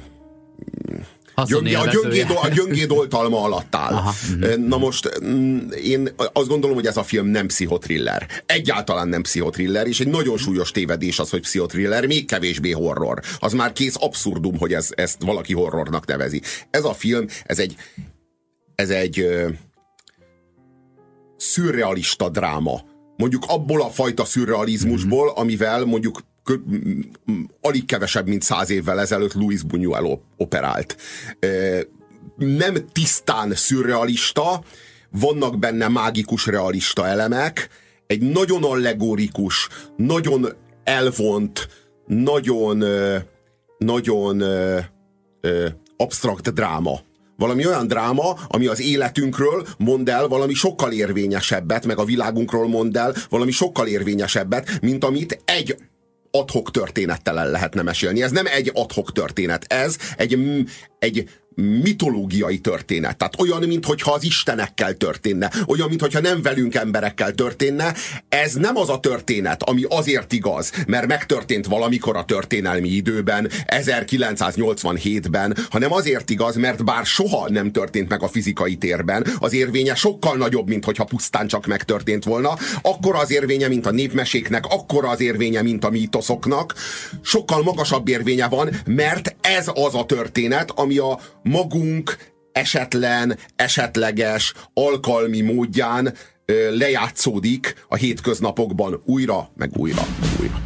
Gyöngé, 1.46 1.74
a, 1.74 1.88
gyöngéd, 1.88 2.28
a 2.42 2.48
gyöngéd 2.48 2.92
oltalma 2.92 3.44
alatt 3.44 3.76
áll. 3.76 3.94
Aha, 3.94 4.14
uh-huh. 4.40 4.56
Na 4.56 4.78
most 4.78 5.20
mm, 5.24 5.70
én 5.70 6.10
azt 6.34 6.48
gondolom, 6.48 6.76
hogy 6.76 6.86
ez 6.86 6.98
a 6.98 7.04
film 7.04 7.28
nem 7.28 7.48
pszichotriller. 7.48 8.28
Egyáltalán 8.46 9.08
nem 9.08 9.22
pszichotriller, 9.22 9.88
és 9.88 10.00
egy 10.00 10.08
nagyon 10.08 10.38
súlyos 10.38 10.72
tévedés 10.72 11.20
az, 11.20 11.30
hogy 11.30 11.42
pszichotriller, 11.42 12.06
még 12.06 12.26
kevésbé 12.26 12.72
horror. 12.72 13.22
Az 13.40 13.54
már 13.54 13.74
kész 13.74 13.96
abszurdum, 14.00 14.58
hogy 14.58 14.74
ez, 14.74 14.90
ezt 14.96 15.22
valaki 15.22 15.54
horrornak 15.54 16.06
nevezi. 16.06 16.42
Ez 16.70 16.84
a 16.84 16.94
film, 16.94 17.26
ez 17.46 17.60
egy 17.60 17.76
ez 18.78 18.90
egy 18.90 19.28
szürrealista 21.38 22.30
dráma. 22.30 22.82
Mondjuk 23.16 23.44
abból 23.48 23.82
a 23.82 23.90
fajta 23.90 24.26
szürrealizmusból, 24.26 25.30
amivel 25.30 25.86
mondjuk 25.86 26.20
alig 27.62 27.86
kevesebb, 27.86 28.28
mint 28.28 28.42
száz 28.42 28.70
évvel 28.70 29.00
ezelőtt 29.00 29.34
Louis 29.34 29.62
Buñuel 29.68 30.20
operált. 30.38 30.98
nem 32.36 32.76
tisztán 32.92 33.56
szürrealista, 33.56 34.64
vannak 35.12 35.60
benne 35.60 35.88
mágikus 35.88 36.46
realista 36.46 37.08
elemek, 37.08 37.70
egy 38.08 38.22
nagyon 38.22 38.64
allegorikus, 38.64 39.68
nagyon 39.96 40.48
elvont, 40.84 41.68
nagyon, 42.06 42.84
nagyon 43.78 44.44
absztrakt 45.98 46.54
dráma. 46.54 47.00
Valami 47.38 47.66
olyan 47.66 47.88
dráma, 47.88 48.32
ami 48.48 48.68
az 48.68 48.82
életünkről 48.82 49.68
mond 49.78 50.10
el 50.10 50.28
valami 50.28 50.54
sokkal 50.54 50.92
érvényesebbet, 50.92 51.86
meg 51.86 51.98
a 51.98 52.06
világunkról 52.06 52.68
mond 52.68 52.98
el 52.98 53.14
valami 53.30 53.52
sokkal 53.52 53.88
érvényesebbet, 53.88 54.82
mint 54.82 55.04
amit 55.04 55.42
egy 55.46 55.76
adhok 56.40 56.72
történettel 56.72 57.40
el 57.40 57.52
lehetne 57.52 57.82
mesélni. 57.82 58.22
Ez 58.22 58.32
nem 58.32 58.46
egy 58.46 58.72
adhok 58.74 59.12
történet, 59.12 59.66
ez 59.68 59.98
egy, 60.18 60.40
egy 61.00 61.30
mitológiai 61.58 62.58
történet. 62.58 63.18
Tehát 63.18 63.40
olyan, 63.40 63.64
mintha 63.64 64.12
az 64.12 64.24
istenekkel 64.24 64.94
történne, 64.94 65.52
olyan, 65.68 65.90
mintha 65.90 66.20
nem 66.20 66.42
velünk 66.42 66.76
emberekkel 66.76 67.32
történne. 67.32 67.94
Ez 68.30 68.54
nem 68.54 68.78
az 68.78 68.90
a 68.90 69.00
történet, 69.00 69.64
ami 69.64 69.84
azért 69.90 70.34
igaz, 70.34 70.72
mert 70.88 71.08
megtörtént 71.08 71.66
valamikor 71.66 72.16
a 72.16 72.26
történelmi 72.26 72.90
időben, 72.90 73.50
1987-ben, 73.66 75.58
hanem 75.70 75.94
azért 75.94 76.30
igaz, 76.30 76.56
mert 76.56 76.84
bár 76.84 77.06
soha 77.06 77.50
nem 77.50 77.72
történt 77.72 78.10
meg 78.10 78.24
a 78.24 78.28
fizikai 78.28 78.76
térben, 78.76 79.28
az 79.40 79.54
érvénye 79.54 79.96
sokkal 79.96 80.38
nagyobb, 80.38 80.68
mint 80.68 80.86
hogyha 80.86 81.04
pusztán 81.04 81.48
csak 81.48 81.66
megtörtént 81.66 82.24
volna, 82.24 82.58
akkor 82.82 83.16
az 83.16 83.32
érvénye, 83.32 83.68
mint 83.68 83.86
a 83.86 83.92
népmeséknek, 83.92 84.66
akkor 84.66 85.06
az 85.06 85.22
érvénye, 85.22 85.62
mint 85.62 85.86
a 85.86 85.90
mítoszoknak, 85.90 86.74
sokkal 87.22 87.64
magasabb 87.64 88.08
érvénye 88.08 88.48
van, 88.48 88.70
mert 88.86 89.36
ez 89.42 89.68
az 89.74 89.96
a 89.96 90.06
történet, 90.06 90.72
ami 90.72 90.98
a 90.98 91.20
magunk 91.48 92.18
esetlen, 92.52 93.38
esetleges, 93.56 94.54
alkalmi 94.74 95.42
módján 95.42 96.14
lejátszódik 96.70 97.86
a 97.88 97.96
hétköznapokban 97.96 99.02
újra, 99.06 99.50
meg 99.56 99.72
újra, 99.78 100.02
meg 100.22 100.30
újra. 100.40 100.62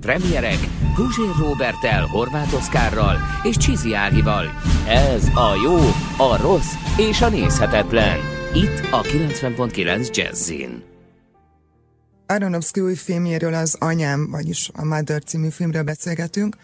Premierek 0.00 0.58
Guzsér 0.96 1.34
Robertel, 1.38 2.06
Horváth 2.06 2.54
Oszkárral 2.54 3.16
és 3.42 3.56
Csizi 3.56 3.94
Ágival. 3.94 4.44
Ez 4.88 5.28
a 5.34 5.54
jó, 5.64 5.78
a 6.26 6.36
rossz 6.40 6.74
és 6.96 7.20
a 7.20 7.28
nézhetetlen. 7.28 8.18
Itt 8.54 8.80
a 8.90 9.00
90.9 9.02 10.14
Jazzin. 10.16 10.91
Aronofsky 12.32 12.80
új 12.80 12.94
filmjéről, 12.94 13.54
az 13.54 13.76
Anyám, 13.78 14.30
vagyis 14.30 14.70
a 14.74 14.84
Mother 14.84 15.24
című 15.24 15.48
filmről 15.48 15.82
beszélgetünk, 15.82 16.56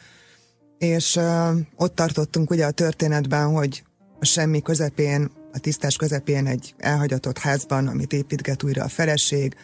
és 0.78 1.16
uh, 1.16 1.58
ott 1.76 1.94
tartottunk 1.94 2.50
ugye 2.50 2.66
a 2.66 2.70
történetben, 2.70 3.46
hogy 3.46 3.82
a 4.20 4.24
semmi 4.24 4.62
közepén, 4.62 5.30
a 5.52 5.58
tisztás 5.58 5.96
közepén 5.96 6.46
egy 6.46 6.74
elhagyatott 6.78 7.38
házban, 7.38 7.86
amit 7.86 8.12
építget 8.12 8.62
újra 8.62 8.84
a 8.84 8.88
feleség, 8.88 9.54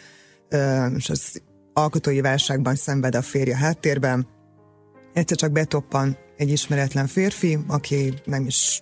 uh, 0.51 0.87
és 0.97 1.11
az 1.11 1.43
alkotói 1.73 2.21
válságban 2.21 2.75
szenved 2.75 3.15
a 3.15 3.23
férje 3.23 3.57
háttérben. 3.57 4.27
Egyszer 5.13 5.37
csak 5.37 5.53
betoppan 5.53 6.17
egy 6.37 6.51
ismeretlen 6.51 7.07
férfi, 7.07 7.59
aki 7.69 8.15
nem 8.25 8.47
is 8.47 8.81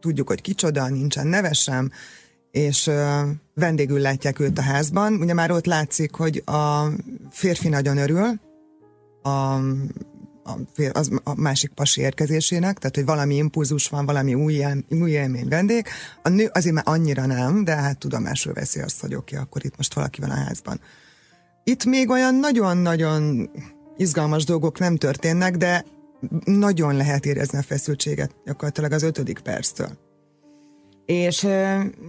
tudjuk, 0.00 0.28
hogy 0.28 0.40
kicsoda, 0.40 0.88
nincsen 0.88 1.26
nevesem, 1.26 1.90
és 2.50 2.90
vendégül 3.54 4.00
látják 4.00 4.40
őt 4.40 4.58
a 4.58 4.62
házban. 4.62 5.14
Ugye 5.14 5.34
már 5.34 5.50
ott 5.50 5.66
látszik, 5.66 6.14
hogy 6.14 6.42
a 6.46 6.88
férfi 7.30 7.68
nagyon 7.68 7.96
örül 7.96 8.40
a, 9.22 9.28
a, 9.28 10.58
az, 10.92 11.10
a 11.24 11.40
másik 11.40 11.70
pasi 11.70 12.00
érkezésének, 12.00 12.78
tehát 12.78 12.96
hogy 12.96 13.04
valami 13.04 13.34
impulzus 13.34 13.88
van, 13.88 14.06
valami 14.06 14.34
új, 14.34 14.54
él, 14.54 14.84
új 14.90 15.10
élmény 15.10 15.48
vendég. 15.48 15.86
A 16.22 16.28
nő 16.28 16.50
azért 16.52 16.74
már 16.74 16.84
annyira 16.86 17.26
nem, 17.26 17.64
de 17.64 17.74
hát 17.74 17.98
tudomásul 17.98 18.52
veszi 18.52 18.80
azt, 18.80 19.00
hogy 19.00 19.14
oké, 19.14 19.34
okay, 19.34 19.46
akkor 19.46 19.64
itt 19.64 19.76
most 19.76 19.94
valaki 19.94 20.20
van 20.20 20.30
a 20.30 20.34
házban. 20.34 20.80
Itt 21.64 21.84
még 21.84 22.10
olyan 22.10 22.34
nagyon-nagyon 22.34 23.50
izgalmas 23.96 24.44
dolgok 24.44 24.78
nem 24.78 24.96
történnek, 24.96 25.56
de 25.56 25.84
nagyon 26.44 26.96
lehet 26.96 27.26
érezni 27.26 27.58
a 27.58 27.62
feszültséget 27.62 28.34
gyakorlatilag 28.44 28.92
az 28.92 29.02
ötödik 29.02 29.38
perctől 29.38 30.07
és 31.08 31.46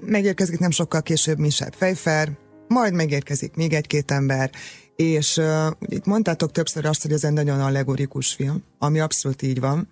megérkezik 0.05 0.59
nem 0.59 0.71
sokkal 0.71 1.01
később 1.01 1.37
Michel 1.37 1.69
Pfeiffer, 1.69 2.37
majd 2.67 2.93
megérkezik 2.93 3.55
még 3.55 3.73
egy-két 3.73 4.11
ember, 4.11 4.51
és 4.95 5.37
uh, 5.37 5.67
itt 5.79 6.05
mondtátok 6.05 6.51
többször 6.51 6.85
azt, 6.85 7.01
hogy 7.01 7.11
ez 7.11 7.23
egy 7.23 7.33
nagyon 7.33 7.61
allegorikus 7.61 8.33
film, 8.33 8.63
ami 8.79 8.99
abszolút 8.99 9.41
így 9.41 9.59
van, 9.59 9.87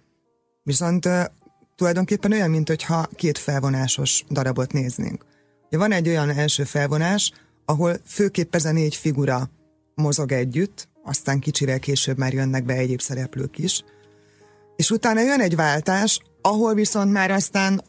viszont 0.64 1.06
uh, 1.06 1.24
tulajdonképpen 1.76 2.32
olyan, 2.32 2.50
mint 2.50 2.68
hogyha 2.68 3.10
két 3.16 3.38
felvonásos 3.38 4.24
darabot 4.30 4.74
néznénk. 4.74 5.26
Ja, 5.70 5.80
van 5.80 5.92
egy 5.92 6.08
olyan 6.08 6.30
első 6.30 6.64
felvonás, 6.64 7.32
ahol 7.66 7.98
főképp 8.06 8.56
ez 8.56 8.66
a 8.66 8.72
négy 8.72 8.96
figura 8.96 9.50
mozog 9.96 10.32
együtt, 10.32 10.88
aztán 11.04 11.40
kicsire 11.40 11.78
később 11.78 12.18
már 12.18 12.34
jönnek 12.34 12.66
be 12.66 12.74
egyéb 12.74 13.02
szereplők 13.02 13.58
is, 13.58 13.84
és 14.76 14.92
utána 14.92 15.22
jön 15.22 15.42
egy 15.42 15.56
váltás, 15.56 16.20
ahol 16.42 16.74
viszont 16.74 17.12
már 17.12 17.32
aztán 17.32 17.82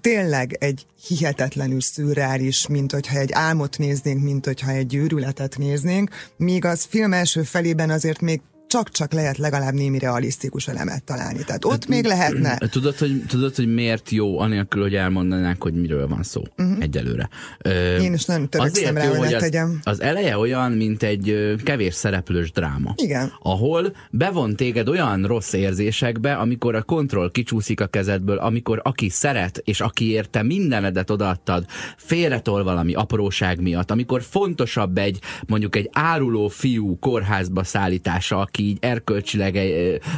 tényleg 0.00 0.56
egy 0.60 0.86
hihetetlenül 1.06 1.80
szürreális, 1.80 2.66
mint 2.66 2.92
hogyha 2.92 3.18
egy 3.18 3.32
álmot 3.32 3.78
néznénk, 3.78 4.22
mint 4.22 4.44
hogyha 4.44 4.70
egy 4.70 4.94
őrületet 4.94 5.58
néznénk, 5.58 6.10
míg 6.36 6.64
az 6.64 6.84
film 6.84 7.12
első 7.12 7.42
felében 7.42 7.90
azért 7.90 8.20
még 8.20 8.40
csak-csak 8.66 9.12
lehet 9.12 9.38
legalább 9.38 9.72
némi 9.74 9.98
realisztikus 9.98 10.68
elemet 10.68 11.04
találni. 11.04 11.44
Tehát 11.44 11.64
ott 11.64 11.72
hát, 11.72 11.88
még 11.88 12.04
lehetne. 12.04 12.56
Tudod 12.56 12.96
hogy, 12.96 13.22
tudod, 13.28 13.54
hogy 13.54 13.74
miért 13.74 14.10
jó, 14.10 14.38
anélkül, 14.38 14.82
hogy 14.82 14.94
elmondanánk, 14.94 15.62
hogy 15.62 15.74
miről 15.74 16.08
van 16.08 16.22
szó 16.22 16.42
uh-huh. 16.58 16.76
egyelőre. 16.80 17.28
Ö, 17.58 17.96
Én 17.96 18.12
is 18.12 18.24
nagyon 18.24 18.48
törekszem 18.48 18.96
rá, 18.96 19.06
hogy 19.06 19.34
az, 19.34 19.40
tegyem. 19.40 19.80
Az 19.82 20.00
eleje 20.00 20.38
olyan, 20.38 20.72
mint 20.72 21.02
egy 21.02 21.54
kevés 21.64 21.94
szereplős 21.94 22.52
dráma. 22.52 22.94
Igen. 22.96 23.32
Ahol 23.42 23.96
bevon 24.10 24.56
téged 24.56 24.88
olyan 24.88 25.24
rossz 25.24 25.52
érzésekbe, 25.52 26.34
amikor 26.34 26.74
a 26.74 26.82
kontroll 26.82 27.30
kicsúszik 27.30 27.80
a 27.80 27.86
kezedből, 27.86 28.38
amikor 28.38 28.80
aki 28.84 29.08
szeret, 29.08 29.60
és 29.64 29.80
aki 29.80 30.10
érte 30.10 30.42
mindenedet 30.42 31.10
odaadtad, 31.10 31.64
félretol 31.96 32.64
valami 32.64 32.94
apróság 32.94 33.60
miatt, 33.60 33.90
amikor 33.90 34.22
fontosabb 34.22 34.98
egy, 34.98 35.18
mondjuk 35.46 35.76
egy 35.76 35.90
áruló 35.92 36.48
fiú 36.48 36.98
kórházba 36.98 37.64
szállítása, 37.64 38.38
aki 38.38 38.65
így 38.66 38.78
erkölcsileg 38.80 39.58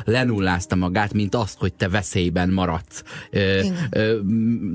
lenullázta 0.05 0.76
magát, 0.76 1.12
mint 1.12 1.35
azt, 1.35 1.59
hogy 1.59 1.75
te 1.75 1.88
veszélyben 1.88 2.49
maradsz. 2.49 3.02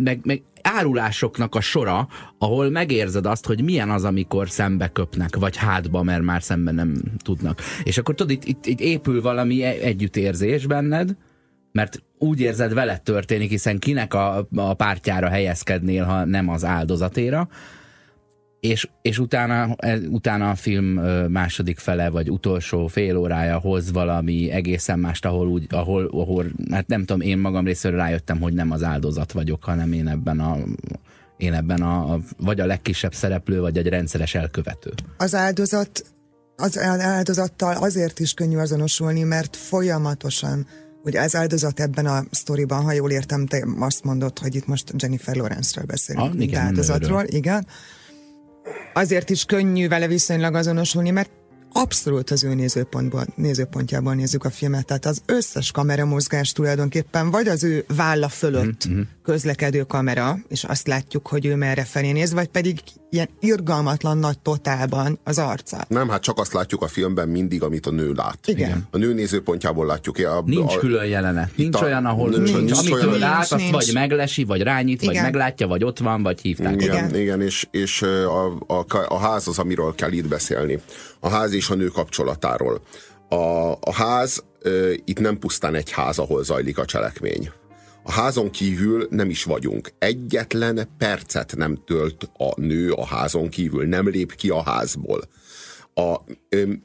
Meg, 0.04 0.20
meg 0.24 0.42
árulásoknak 0.64 1.56
a 1.56 1.62
sora, 1.62 2.08
ahol 2.38 2.70
megérzed 2.70 3.26
azt, 3.26 3.46
hogy 3.46 3.64
milyen 3.64 3.90
az, 3.90 4.04
amikor 4.04 4.50
szembe 4.50 4.88
köpnek, 4.88 5.36
vagy 5.36 5.56
hátba, 5.56 6.04
mert 6.04 6.24
már 6.24 6.44
szembe 6.44 6.72
nem 6.72 7.02
tudnak. 7.24 7.62
És 7.84 7.98
akkor 7.98 8.16
tudod, 8.16 8.32
itt, 8.32 8.44
itt, 8.44 8.66
itt 8.66 8.80
épül 8.80 9.22
valami 9.22 9.64
e-, 9.64 9.78
együttérzés 9.82 10.66
benned, 10.66 11.16
mert 11.72 12.04
úgy 12.18 12.40
érzed, 12.40 12.74
veled 12.74 13.02
történik, 13.02 13.50
hiszen 13.50 13.80
kinek 13.80 14.14
a, 14.14 14.48
a 14.56 14.74
pártjára 14.74 15.30
helyezkednél, 15.30 16.04
ha 16.04 16.26
nem 16.26 16.50
az 16.50 16.66
áldozatéra, 16.66 17.50
és, 18.64 18.88
és 19.02 19.20
utána, 19.20 19.76
utána 20.10 20.50
a 20.50 20.56
film 20.56 20.86
második 21.28 21.80
fele, 21.80 22.10
vagy 22.10 22.30
utolsó 22.30 22.88
fél 22.88 23.18
órája 23.18 23.58
hoz 23.58 23.92
valami 23.92 24.52
egészen 24.52 25.00
mást, 25.00 25.26
ahol, 25.26 25.48
úgy, 25.48 25.68
ahol, 25.70 26.06
ahol 26.06 26.46
hát 26.72 26.88
nem 26.88 27.00
tudom, 27.00 27.22
én 27.22 27.38
magam 27.38 27.66
részéről 27.66 27.98
rájöttem, 27.98 28.40
hogy 28.42 28.54
nem 28.54 28.72
az 28.72 28.84
áldozat 28.84 29.32
vagyok, 29.32 29.64
hanem 29.64 29.94
én 29.94 30.08
ebben 30.08 30.40
a 30.40 30.58
én 31.38 31.54
ebben 31.54 31.82
a, 31.82 32.20
vagy 32.38 32.60
a 32.60 32.66
legkisebb 32.66 33.14
szereplő, 33.14 33.60
vagy 33.60 33.78
egy 33.78 33.88
rendszeres 33.88 34.36
elkövető. 34.36 34.92
Az 35.18 35.36
áldozat 35.36 36.06
az 36.56 36.80
áldozattal 36.80 37.76
azért 37.76 38.20
is 38.20 38.34
könnyű 38.34 38.58
azonosulni, 38.58 39.24
mert 39.24 39.56
folyamatosan 39.56 40.68
Ugye 41.06 41.22
az 41.22 41.36
áldozat 41.36 41.80
ebben 41.80 42.06
a 42.06 42.24
sztoriban, 42.32 42.84
ha 42.84 42.92
jól 42.92 43.12
értem, 43.12 43.46
te 43.46 43.68
azt 43.80 44.04
mondod, 44.04 44.40
hogy 44.40 44.56
itt 44.56 44.68
most 44.68 44.94
Jennifer 44.98 45.36
Lawrence-ről 45.36 45.86
beszélünk, 45.86 46.34
ah, 46.34 46.42
igen, 46.42 46.62
áldozatról, 46.62 47.24
igen 47.26 47.66
azért 48.94 49.30
is 49.30 49.46
könnyű 49.46 49.88
vele 49.88 50.08
viszonylag 50.08 50.56
azonosulni, 50.56 51.10
mert 51.10 51.30
abszolút 51.74 52.30
az 52.30 52.44
ő 52.44 52.54
nézőpontból, 52.54 53.26
nézőpontjából 53.36 54.14
nézzük 54.14 54.46
a 54.46 54.50
filmet. 54.50 54.86
Tehát 54.86 55.06
az 55.06 55.22
összes 55.26 55.72
kameramozgás 55.72 56.52
tulajdonképpen 56.52 57.32
vagy 57.32 57.48
az 57.48 57.64
ő 57.64 57.86
válla 57.96 58.30
fölött 58.30 58.88
mm-hmm. 58.88 59.02
közlekedő 59.24 59.82
kamera, 59.82 60.38
és 60.48 60.64
azt 60.64 60.88
látjuk, 60.88 61.28
hogy 61.28 61.46
ő 61.46 61.56
merre 61.56 61.84
felé 61.84 62.12
néz, 62.12 62.34
vagy 62.34 62.48
pedig 62.48 62.80
ilyen 63.10 63.30
irgalmatlan 63.40 64.18
nagy 64.18 64.40
totálban 64.40 65.20
az 65.24 65.38
arcát. 65.38 65.90
Nem, 65.90 66.10
hát 66.10 66.22
csak 66.22 66.40
azt 66.40 66.54
látjuk 66.54 66.82
a 66.82 66.88
filmben 66.88 67.30
mindig, 67.30 67.64
amit 67.64 67.86
a 67.86 67.92
nő 67.92 68.12
lát. 68.14 68.40
Igen. 68.46 68.88
A 68.92 68.98
nő 68.98 69.14
nézőpontjából 69.14 69.86
látjuk. 69.86 70.18
A, 70.18 70.44
nincs 70.46 70.76
a, 70.76 70.80
külön 70.80 71.06
jelenet. 71.06 71.52
Nincs 71.56 71.76
a, 71.76 71.84
olyan, 71.84 72.06
ahol 72.06 72.30
nincs, 72.30 72.54
nincs, 72.54 72.72
amit 72.78 72.92
olyan, 72.92 73.14
ő 73.14 73.18
lát, 73.18 73.42
azt 73.42 73.56
nincs. 73.56 73.72
vagy 73.72 73.90
meglesi, 73.94 74.44
vagy 74.44 74.62
rányít, 74.62 75.02
igen. 75.02 75.14
vagy 75.14 75.24
meglátja, 75.24 75.68
vagy 75.68 75.84
ott 75.84 76.00
van, 76.00 76.24
vagy 76.24 76.42
hívták. 76.42 76.82
Igen, 76.82 76.96
igen, 76.96 77.16
igen 77.16 77.42
és, 77.42 77.68
és 77.72 78.02
a, 78.02 78.46
a, 78.68 78.86
a 79.08 79.18
ház 79.18 79.48
az, 79.48 79.60
amiről 79.60 79.96
kell 79.96 80.12
itt 80.12 80.28
beszélni. 80.28 80.80
A 81.24 81.30
ház 81.30 81.54
és 81.54 81.70
a 81.70 81.76
nő 81.76 81.88
kapcsolatáról. 81.88 82.82
a, 83.30 83.72
a 83.72 83.94
ház 83.94 84.44
itt 85.06 85.20
nem 85.20 85.40
pusztán 85.40 85.76
egy 85.76 85.92
ház, 85.92 86.18
ahol 86.20 86.44
zajlik 86.44 86.78
a 86.78 86.86
cselekmény. 86.86 87.52
A 88.04 88.12
házon 88.12 88.50
kívül 88.50 89.08
nem 89.10 89.30
is 89.30 89.44
vagyunk. 89.44 89.90
Egyetlen 90.00 90.90
percet 90.98 91.56
nem 91.56 91.84
tölt 91.86 92.30
a 92.38 92.62
nő 92.62 92.92
a 92.92 93.06
házon 93.06 93.50
kívül, 93.50 93.86
nem 93.86 94.10
lép 94.10 94.36
ki 94.36 94.50
a 94.50 94.62
házból. 94.62 95.24
A, 95.94 96.16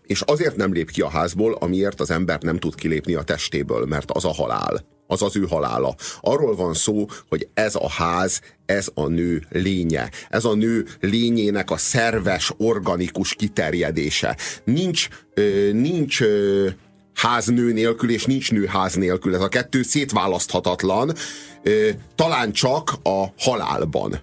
és 0.07 0.21
azért 0.21 0.57
nem 0.57 0.73
lép 0.73 0.91
ki 0.91 1.01
a 1.01 1.09
házból, 1.09 1.55
amiért 1.61 2.01
az 2.01 2.11
ember 2.11 2.43
nem 2.43 2.59
tud 2.59 2.75
kilépni 2.75 3.15
a 3.15 3.23
testéből, 3.23 3.87
mert 3.87 4.11
az 4.11 4.25
a 4.25 4.33
halál. 4.33 4.85
Az 5.11 5.23
az 5.23 5.37
ő 5.37 5.47
halála. 5.49 5.95
Arról 6.21 6.57
van 6.57 6.75
szó, 6.75 7.07
hogy 7.29 7.49
ez 7.55 7.75
a 7.75 7.89
ház, 7.89 8.41
ez 8.67 8.89
a 8.95 9.07
nő 9.07 9.47
lénye. 9.51 10.11
Ez 10.29 10.45
a 10.45 10.55
nő 10.55 10.87
lényének 11.01 11.71
a 11.71 11.77
szerves, 11.77 12.53
organikus 12.57 13.35
kiterjedése. 13.35 14.37
Nincs, 14.65 15.09
nincs 15.73 16.23
ház 17.15 17.47
nő 17.47 17.73
nélkül, 17.73 18.11
és 18.11 18.25
nincs 18.25 18.51
nő 18.53 18.67
ház 18.67 18.95
nélkül. 18.95 19.35
Ez 19.35 19.41
a 19.41 19.49
kettő 19.49 19.83
szétválaszthatatlan, 19.83 21.15
talán 22.15 22.53
csak 22.53 22.93
a 23.03 23.25
halálban 23.39 24.23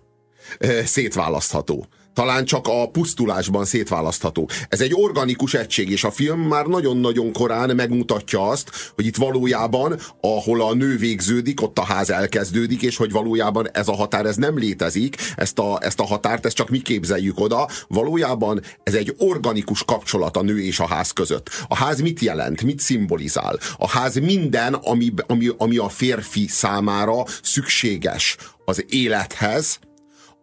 szétválasztható 0.85 1.87
talán 2.15 2.45
csak 2.45 2.67
a 2.67 2.89
pusztulásban 2.89 3.65
szétválasztható. 3.65 4.49
Ez 4.69 4.81
egy 4.81 4.91
organikus 4.93 5.53
egység, 5.53 5.89
és 5.89 6.03
a 6.03 6.11
film 6.11 6.39
már 6.39 6.65
nagyon-nagyon 6.65 7.33
korán 7.33 7.75
megmutatja 7.75 8.47
azt, 8.47 8.69
hogy 8.95 9.05
itt 9.05 9.15
valójában, 9.15 9.99
ahol 10.21 10.61
a 10.61 10.73
nő 10.73 10.97
végződik, 10.97 11.61
ott 11.61 11.79
a 11.79 11.83
ház 11.83 12.09
elkezdődik, 12.09 12.81
és 12.81 12.97
hogy 12.97 13.11
valójában 13.11 13.69
ez 13.71 13.87
a 13.87 13.95
határ, 13.95 14.25
ez 14.25 14.35
nem 14.35 14.57
létezik, 14.57 15.15
ezt 15.35 15.59
a, 15.59 15.77
ezt 15.81 15.99
a 15.99 16.05
határt, 16.05 16.45
ezt 16.45 16.55
csak 16.55 16.69
mi 16.69 16.79
képzeljük 16.79 17.39
oda. 17.39 17.69
Valójában 17.87 18.61
ez 18.83 18.93
egy 18.93 19.15
organikus 19.17 19.83
kapcsolat 19.83 20.37
a 20.37 20.41
nő 20.41 20.61
és 20.61 20.79
a 20.79 20.87
ház 20.87 21.11
között. 21.11 21.49
A 21.67 21.75
ház 21.75 22.01
mit 22.01 22.19
jelent? 22.19 22.61
Mit 22.61 22.79
szimbolizál? 22.79 23.59
A 23.77 23.89
ház 23.89 24.15
minden, 24.15 24.73
ami, 24.73 25.13
ami, 25.27 25.47
ami 25.57 25.77
a 25.77 25.89
férfi 25.89 26.47
számára 26.47 27.23
szükséges 27.41 28.37
az 28.65 28.85
élethez, 28.89 29.79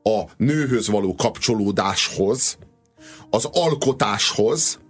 a 0.02 0.22
nőhöz 0.36 0.88
való 0.88 1.14
kapcsolódáshoz, 1.14 2.58
az 3.30 3.48
alkotáshoz, 3.52 4.80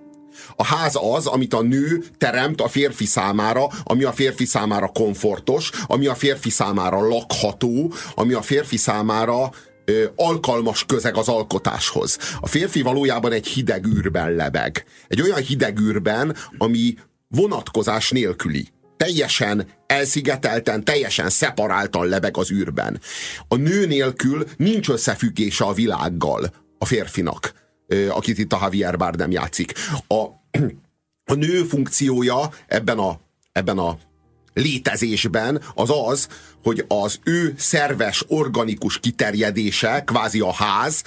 a 0.57 0.65
ház 0.65 0.99
az, 1.01 1.27
amit 1.27 1.55
a 1.55 1.63
nő 1.63 2.05
teremt 2.19 2.61
a 2.61 2.69
férfi 2.69 3.05
számára, 3.05 3.67
ami 3.83 4.05
a 4.05 4.13
férfi 4.13 4.45
számára 4.45 4.89
komfortos, 4.89 5.71
ami 5.87 6.07
a 6.07 6.15
férfi 6.15 6.51
számára 6.51 7.09
lakható, 7.09 7.93
ami 8.15 8.33
a 8.33 8.43
férfi 8.43 8.77
számára 8.77 9.51
ö, 9.85 10.05
alkalmas 10.17 10.85
közeg 10.85 11.17
az 11.17 11.29
alkotáshoz. 11.29 12.19
A 12.41 12.47
férfi 12.47 12.83
valójában 12.83 13.33
egy 13.33 13.47
hideg 13.47 13.87
űrben 13.87 14.33
lebeg. 14.33 14.85
Egy 15.09 15.23
olyan 15.23 15.41
hideg 15.41 15.79
űrben, 15.79 16.37
ami 16.59 16.95
vonatkozás 17.29 18.11
nélküli 18.11 18.69
teljesen 19.03 19.67
elszigetelten, 19.87 20.85
teljesen 20.85 21.31
szeparáltan 21.31 22.07
lebeg 22.07 22.37
az 22.37 22.51
űrben. 22.51 23.01
A 23.49 23.57
nő 23.57 23.87
nélkül 23.87 24.47
nincs 24.57 24.89
összefüggése 24.89 25.65
a 25.65 25.73
világgal 25.73 26.53
a 26.79 26.85
férfinak, 26.85 27.53
akit 28.09 28.39
itt 28.39 28.53
a 28.53 28.59
Javier 28.63 28.97
Bardem 28.97 29.31
játszik. 29.31 29.73
A, 30.09 30.15
a 31.33 31.35
nő 31.35 31.63
funkciója 31.63 32.51
ebben 32.67 32.99
a, 32.99 33.21
ebben 33.53 33.79
a 33.79 33.99
létezésben 34.55 35.63
az 35.75 35.91
az, 36.07 36.29
hogy 36.63 36.85
az 36.89 37.19
ő 37.25 37.55
szerves, 37.57 38.25
organikus 38.29 39.01
kiterjedése, 39.01 40.03
kvázi 40.07 40.41
a 40.41 40.53
ház, 40.53 41.03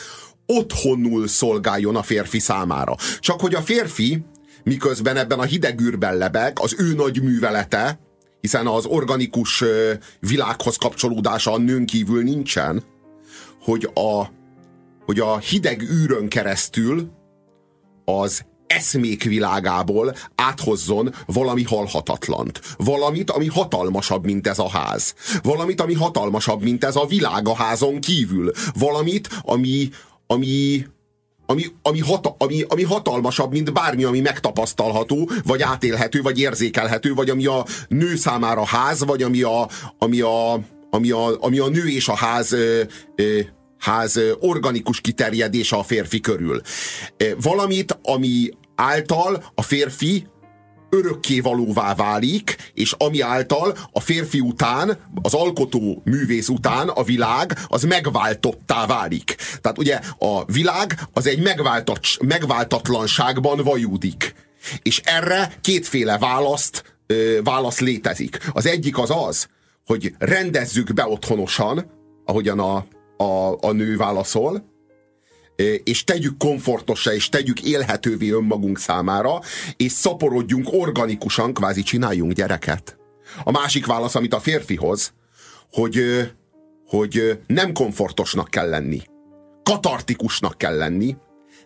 otthonul 0.46 1.28
szolgáljon 1.28 1.96
a 1.96 2.04
férfi 2.04 2.40
számára. 2.40 2.96
Csak 3.20 3.42
hogy 3.42 3.56
a 3.56 3.62
férfi 3.62 4.24
miközben 4.66 5.18
ebben 5.18 5.40
a 5.40 5.44
hideg 5.44 5.82
űrben 5.82 6.18
lebeg, 6.18 6.58
az 6.62 6.76
ő 6.78 6.94
nagy 6.94 7.22
művelete, 7.22 8.00
hiszen 8.42 8.68
az 8.68 8.86
organikus 8.86 9.64
világhoz 10.20 10.76
kapcsolódása 10.76 11.52
a 11.52 11.58
nőn 11.58 11.86
kívül 11.86 12.24
nincsen, 12.24 12.84
hogy 13.62 13.90
a, 13.94 14.26
hogy 15.06 15.20
a 15.20 15.38
hideg 15.38 15.82
űrön 15.82 16.28
keresztül 16.28 17.12
az 18.06 18.46
eszmék 18.68 19.24
világából 19.24 20.16
áthozzon 20.36 21.14
valami 21.26 21.64
halhatatlant. 21.64 22.62
Valamit, 22.78 23.32
ami 23.32 23.48
hatalmasabb, 23.48 24.26
mint 24.26 24.48
ez 24.48 24.60
a 24.60 24.70
ház. 24.70 25.16
Valamit, 25.44 25.82
ami 25.82 25.94
hatalmasabb, 25.94 26.62
mint 26.62 26.84
ez 26.84 26.96
a 26.96 27.06
világ 27.06 27.48
a 27.48 27.56
házon 27.56 28.00
kívül. 28.00 28.52
Valamit, 28.74 29.30
ami, 29.42 29.90
ami, 30.28 30.86
ami, 31.46 31.64
ami, 31.82 32.00
hata, 32.00 32.36
ami, 32.40 32.62
ami 32.68 32.84
hatalmasabb, 32.84 33.52
mint 33.52 33.74
bármi, 33.74 34.04
ami 34.04 34.20
megtapasztalható, 34.20 35.30
vagy 35.44 35.62
átélhető, 35.62 36.22
vagy 36.22 36.40
érzékelhető, 36.40 37.14
vagy 37.14 37.30
ami 37.30 37.46
a 37.46 37.66
nő 37.88 38.16
számára 38.16 38.66
ház, 38.66 39.06
vagy 39.06 39.24
ami 39.24 39.42
a, 39.42 39.70
ami 40.00 40.22
a, 40.22 40.60
ami 40.90 41.12
a, 41.12 41.42
ami 41.42 41.60
a 41.60 41.68
nő 41.68 41.88
és 41.88 42.08
a 42.08 42.16
ház 42.16 42.52
ö, 42.52 42.82
ö, 43.16 43.40
ház 43.78 44.20
organikus 44.40 45.02
kiterjedése 45.02 45.76
a 45.76 45.84
férfi 45.84 46.20
körül. 46.20 46.62
Valamit, 47.42 48.00
ami 48.02 48.50
által 48.76 49.44
a 49.56 49.62
férfi 49.62 50.26
örökkévalóvá 50.96 51.96
válik, 51.96 52.72
és 52.74 52.94
ami 52.98 53.22
által 53.22 53.78
a 53.92 54.00
férfi 54.00 54.40
után, 54.40 54.98
az 55.22 55.34
alkotó 55.34 56.02
művész 56.04 56.48
után 56.48 56.90
a 56.90 57.04
világ 57.04 57.58
az 57.68 57.84
megváltottá 57.84 58.86
válik. 58.86 59.36
Tehát 59.62 59.78
ugye 59.78 60.00
a 60.20 60.46
világ 60.46 61.00
az 61.14 61.28
egy 61.28 61.42
megváltat, 61.42 62.00
megváltatlanságban 62.26 63.64
vajúdik. 63.64 64.34
És 64.82 65.02
erre 65.04 65.54
kétféle 65.62 66.18
választ, 66.18 66.98
ö, 67.08 67.40
válasz 67.44 67.80
létezik. 67.80 68.40
Az 68.54 68.66
egyik 68.66 68.98
az 68.98 69.12
az, 69.28 69.48
hogy 69.86 70.14
rendezzük 70.18 70.94
be 70.94 71.08
otthonosan, 71.08 71.92
ahogyan 72.26 72.60
a, 72.60 72.86
a, 73.24 73.58
a 73.62 73.72
nő 73.72 73.98
válaszol, 73.98 74.75
és 75.84 76.04
tegyük 76.04 76.38
komfortosra, 76.38 77.14
és 77.14 77.30
tegyük 77.30 77.62
élhetővé 77.62 78.30
önmagunk 78.30 78.80
számára, 78.80 79.40
és 79.78 79.92
szaporodjunk 79.92 80.68
organikusan, 80.72 81.54
kvázi 81.54 81.84
csináljunk 81.84 82.32
gyereket. 82.32 82.98
A 83.44 83.52
másik 83.52 83.86
válasz, 83.86 84.16
amit 84.16 84.34
a 84.34 84.40
férfi 84.40 84.76
hoz, 84.76 85.14
hogy, 85.72 86.02
hogy 86.88 87.40
nem 87.48 87.74
komfortosnak 87.74 88.50
kell 88.50 88.70
lenni. 88.70 89.02
Katartikusnak 89.64 90.58
kell 90.58 90.78
lenni, 90.78 91.16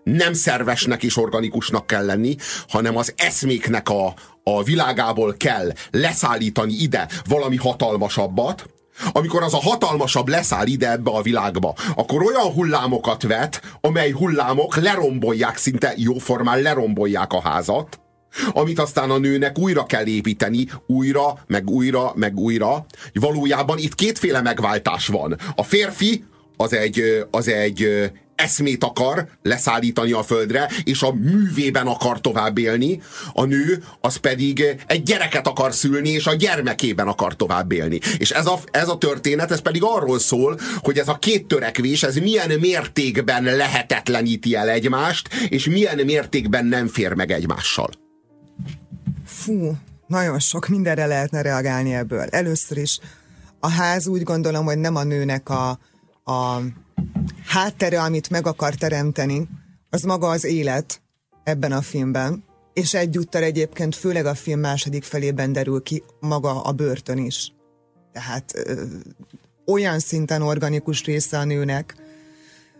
nem 0.03 0.33
szervesnek 0.33 1.03
és 1.03 1.17
organikusnak 1.17 1.87
kell 1.87 2.05
lenni, 2.05 2.35
hanem 2.67 2.97
az 2.97 3.13
eszméknek 3.17 3.89
a, 3.89 4.13
a 4.43 4.63
világából 4.63 5.33
kell 5.37 5.71
leszállítani 5.91 6.73
ide 6.73 7.07
valami 7.25 7.55
hatalmasabbat, 7.55 8.65
amikor 9.11 9.43
az 9.43 9.53
a 9.53 9.61
hatalmasabb 9.61 10.27
leszáll 10.27 10.67
ide 10.67 10.91
ebbe 10.91 11.11
a 11.11 11.21
világba, 11.21 11.75
akkor 11.95 12.23
olyan 12.23 12.53
hullámokat 12.53 13.23
vet, 13.23 13.61
amely 13.81 14.11
hullámok 14.11 14.75
lerombolják, 14.75 15.57
szinte 15.57 15.93
jóformán 15.95 16.61
lerombolják 16.61 17.33
a 17.33 17.41
házat, 17.41 17.99
amit 18.51 18.79
aztán 18.79 19.09
a 19.09 19.17
nőnek 19.17 19.57
újra 19.57 19.85
kell 19.85 20.05
építeni, 20.05 20.67
újra, 20.87 21.43
meg 21.47 21.69
újra, 21.69 22.11
meg 22.15 22.37
újra. 22.37 22.85
Valójában 23.13 23.77
itt 23.77 23.95
kétféle 23.95 24.41
megváltás 24.41 25.07
van. 25.07 25.37
A 25.55 25.63
férfi 25.63 26.23
az 26.57 26.73
egy, 26.73 27.25
az 27.31 27.47
egy 27.47 28.11
eszmét 28.39 28.83
akar 28.83 29.27
leszállítani 29.43 30.11
a 30.11 30.23
földre, 30.23 30.69
és 30.83 31.01
a 31.01 31.13
művében 31.13 31.87
akar 31.87 32.21
tovább 32.21 32.57
élni, 32.57 33.01
a 33.33 33.45
nő 33.45 33.83
az 34.01 34.15
pedig 34.15 34.63
egy 34.87 35.03
gyereket 35.03 35.47
akar 35.47 35.73
szülni, 35.73 36.09
és 36.09 36.27
a 36.27 36.33
gyermekében 36.33 37.07
akar 37.07 37.35
tovább 37.35 37.71
élni. 37.71 37.99
És 38.17 38.31
ez 38.31 38.45
a, 38.45 38.59
ez 38.71 38.87
a 38.87 38.97
történet, 38.97 39.51
ez 39.51 39.61
pedig 39.61 39.81
arról 39.83 40.19
szól, 40.19 40.59
hogy 40.77 40.97
ez 40.97 41.07
a 41.07 41.19
két 41.19 41.47
törekvés, 41.47 42.03
ez 42.03 42.15
milyen 42.15 42.59
mértékben 42.59 43.43
lehetetleníti 43.43 44.55
el 44.55 44.69
egymást, 44.69 45.29
és 45.49 45.65
milyen 45.65 45.99
mértékben 46.05 46.65
nem 46.65 46.87
fér 46.87 47.13
meg 47.13 47.31
egymással. 47.31 47.89
Fú, 49.25 49.77
nagyon 50.07 50.39
sok 50.39 50.67
mindenre 50.67 51.05
lehetne 51.05 51.41
reagálni 51.41 51.93
ebből. 51.93 52.21
Először 52.29 52.77
is 52.77 52.99
a 53.59 53.69
ház 53.69 54.07
úgy 54.07 54.23
gondolom, 54.23 54.65
hogy 54.65 54.77
nem 54.77 54.95
a 54.95 55.03
nőnek 55.03 55.49
a, 55.49 55.69
a 56.23 56.61
háttere, 57.45 58.01
amit 58.01 58.29
meg 58.29 58.47
akar 58.47 58.75
teremteni, 58.75 59.47
az 59.89 60.01
maga 60.01 60.29
az 60.29 60.43
élet 60.43 61.01
ebben 61.43 61.71
a 61.71 61.81
filmben, 61.81 62.43
és 62.73 62.93
egyúttal 62.93 63.43
egyébként 63.43 63.95
főleg 63.95 64.25
a 64.25 64.35
film 64.35 64.59
második 64.59 65.03
felében 65.03 65.51
derül 65.51 65.83
ki 65.83 66.03
maga 66.19 66.61
a 66.61 66.71
börtön 66.71 67.17
is. 67.17 67.53
Tehát 68.13 68.51
ö, 68.55 68.83
olyan 69.65 69.99
szinten 69.99 70.41
organikus 70.41 71.05
része 71.05 71.37
a 71.37 71.43
nőnek, 71.43 71.95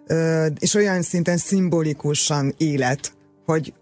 ö, 0.08 0.46
és 0.60 0.74
olyan 0.74 1.02
szinten 1.02 1.38
szimbolikusan 1.38 2.54
élet, 2.58 3.14
hogy 3.46 3.74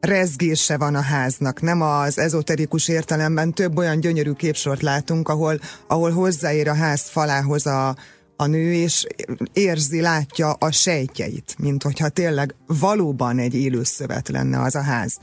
rezgése 0.00 0.76
van 0.76 0.94
a 0.94 1.00
háznak, 1.00 1.60
nem 1.60 1.82
az 1.82 2.18
ezoterikus 2.18 2.88
értelemben 2.88 3.52
több 3.52 3.76
olyan 3.76 4.00
gyönyörű 4.00 4.32
képsort 4.32 4.82
látunk, 4.82 5.28
ahol, 5.28 5.60
ahol 5.86 6.10
hozzáér 6.10 6.68
a 6.68 6.74
ház 6.74 7.02
falához 7.08 7.66
a, 7.66 7.96
a 8.40 8.46
nő, 8.46 8.72
és 8.72 9.06
érzi, 9.52 10.00
látja 10.00 10.52
a 10.52 10.70
sejtjeit, 10.70 11.54
mint 11.58 11.82
hogyha 11.82 12.08
tényleg 12.08 12.54
valóban 12.66 13.38
egy 13.38 13.54
élő 13.54 13.84
szövet 13.84 14.28
lenne 14.28 14.60
az 14.60 14.74
a 14.74 14.82
ház. 14.82 15.18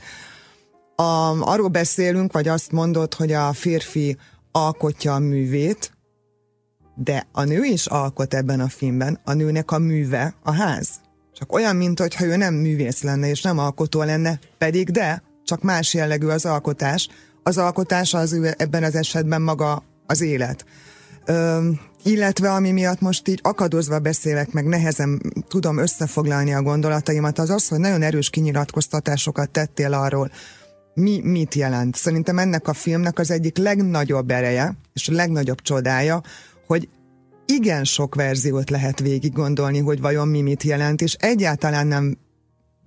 A, 0.96 1.02
arról 1.50 1.68
beszélünk, 1.68 2.32
vagy 2.32 2.48
azt 2.48 2.72
mondod, 2.72 3.14
hogy 3.14 3.32
a 3.32 3.52
férfi 3.52 4.16
alkotja 4.52 5.14
a 5.14 5.18
művét, 5.18 5.92
de 6.94 7.26
a 7.32 7.44
nő 7.44 7.64
is 7.64 7.86
alkot 7.86 8.34
ebben 8.34 8.60
a 8.60 8.68
filmben, 8.68 9.20
a 9.24 9.32
nőnek 9.32 9.70
a 9.70 9.78
műve 9.78 10.34
a 10.42 10.52
ház. 10.52 10.88
Csak 11.32 11.52
olyan, 11.52 11.76
mint 11.76 12.00
hogyha 12.00 12.24
ő 12.24 12.36
nem 12.36 12.54
művész 12.54 13.02
lenne, 13.02 13.28
és 13.28 13.42
nem 13.42 13.58
alkotó 13.58 14.02
lenne, 14.02 14.38
pedig 14.58 14.90
de, 14.90 15.22
csak 15.44 15.62
más 15.62 15.94
jellegű 15.94 16.26
az 16.26 16.44
alkotás. 16.44 17.08
Az 17.42 17.58
alkotás 17.58 18.14
az 18.14 18.32
ő 18.32 18.54
ebben 18.56 18.82
az 18.82 18.94
esetben 18.94 19.42
maga 19.42 19.82
az 20.06 20.20
élet. 20.20 20.64
Ö, 21.24 21.68
illetve 22.06 22.52
ami 22.52 22.70
miatt 22.70 23.00
most 23.00 23.28
így 23.28 23.40
akadozva 23.42 23.98
beszélek, 23.98 24.52
meg 24.52 24.66
nehezen 24.66 25.22
tudom 25.48 25.78
összefoglalni 25.78 26.54
a 26.54 26.62
gondolataimat, 26.62 27.38
az 27.38 27.50
az, 27.50 27.68
hogy 27.68 27.78
nagyon 27.78 28.02
erős 28.02 28.30
kinyilatkoztatásokat 28.30 29.50
tettél 29.50 29.92
arról, 29.92 30.30
mi 30.94 31.20
mit 31.22 31.54
jelent. 31.54 31.96
Szerintem 31.96 32.38
ennek 32.38 32.68
a 32.68 32.72
filmnek 32.72 33.18
az 33.18 33.30
egyik 33.30 33.56
legnagyobb 33.56 34.30
ereje, 34.30 34.76
és 34.92 35.08
a 35.08 35.12
legnagyobb 35.12 35.60
csodája, 35.60 36.22
hogy 36.66 36.88
igen 37.46 37.84
sok 37.84 38.14
verziót 38.14 38.70
lehet 38.70 39.00
végig 39.00 39.32
gondolni, 39.32 39.78
hogy 39.78 40.00
vajon 40.00 40.28
mi 40.28 40.40
mit 40.40 40.62
jelent, 40.62 41.00
és 41.00 41.14
egyáltalán 41.14 41.86
nem 41.86 42.18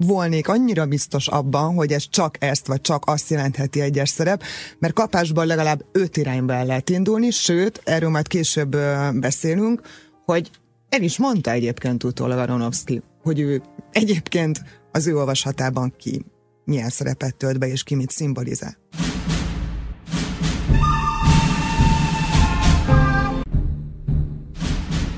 volnék 0.08 0.48
annyira 0.48 0.86
biztos 0.86 1.28
abban, 1.28 1.74
hogy 1.74 1.92
ez 1.92 2.04
csak 2.10 2.36
ezt, 2.40 2.68
vagy 2.68 2.82
csak 2.82 3.04
azt 3.06 3.30
jelentheti 3.30 3.82
egyes 3.82 4.10
szerep, 4.10 4.44
mert 4.80 4.94
kapásban 4.94 5.46
legalább 5.46 5.86
öt 5.92 6.18
irányba 6.18 6.54
el 6.54 6.66
lehet 6.66 6.90
indulni, 6.90 7.30
sőt, 7.30 7.82
erről 7.84 8.10
majd 8.10 8.28
később 8.28 8.78
beszélünk, 9.14 9.82
hogy 10.26 10.50
el 10.90 11.02
is 11.02 11.18
mondta 11.18 11.52
egyébként 11.52 12.04
utólag 12.04 12.38
Aronofsky, 12.38 13.02
hogy 13.22 13.40
ő 13.40 13.62
egyébként 13.92 14.64
az 14.92 15.08
ő 15.08 15.18
olvasatában 15.18 15.94
ki 15.98 16.26
milyen 16.66 16.90
szerepet 16.90 17.36
tölt 17.36 17.60
be, 17.60 17.68
és 17.68 17.84
ki 17.84 17.96
mit 17.96 18.10
szimbolizál. 18.10 18.78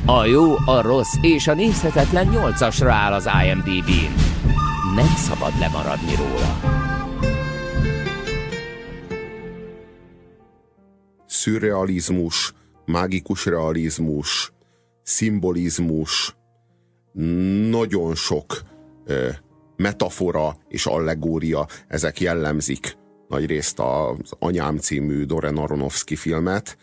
A 0.05 0.25
jó, 0.25 0.55
a 0.65 0.81
rossz 0.81 1.15
és 1.21 1.47
a 1.47 1.53
nézhetetlen 1.53 2.27
nyolcasra 2.27 2.93
áll 2.93 3.13
az 3.13 3.29
IMDb-n. 3.45 4.50
Nem 4.95 5.15
szabad 5.15 5.60
lemaradni 5.60 6.15
róla. 6.15 6.60
Szürrealizmus, 11.25 12.54
mágikus 12.86 13.45
realizmus, 13.45 14.54
szimbolizmus, 15.04 16.36
nagyon 17.69 18.15
sok 18.15 18.62
ö, 19.06 19.30
metafora 19.75 20.58
és 20.67 20.86
allegória, 20.86 21.67
ezek 21.88 22.19
jellemzik 22.19 22.97
nagyrészt 23.27 23.80
az 23.80 24.32
Anyám 24.39 24.77
című 24.77 25.23
Doren 25.23 25.58
Aronofsky 25.58 26.15
filmet. 26.15 26.77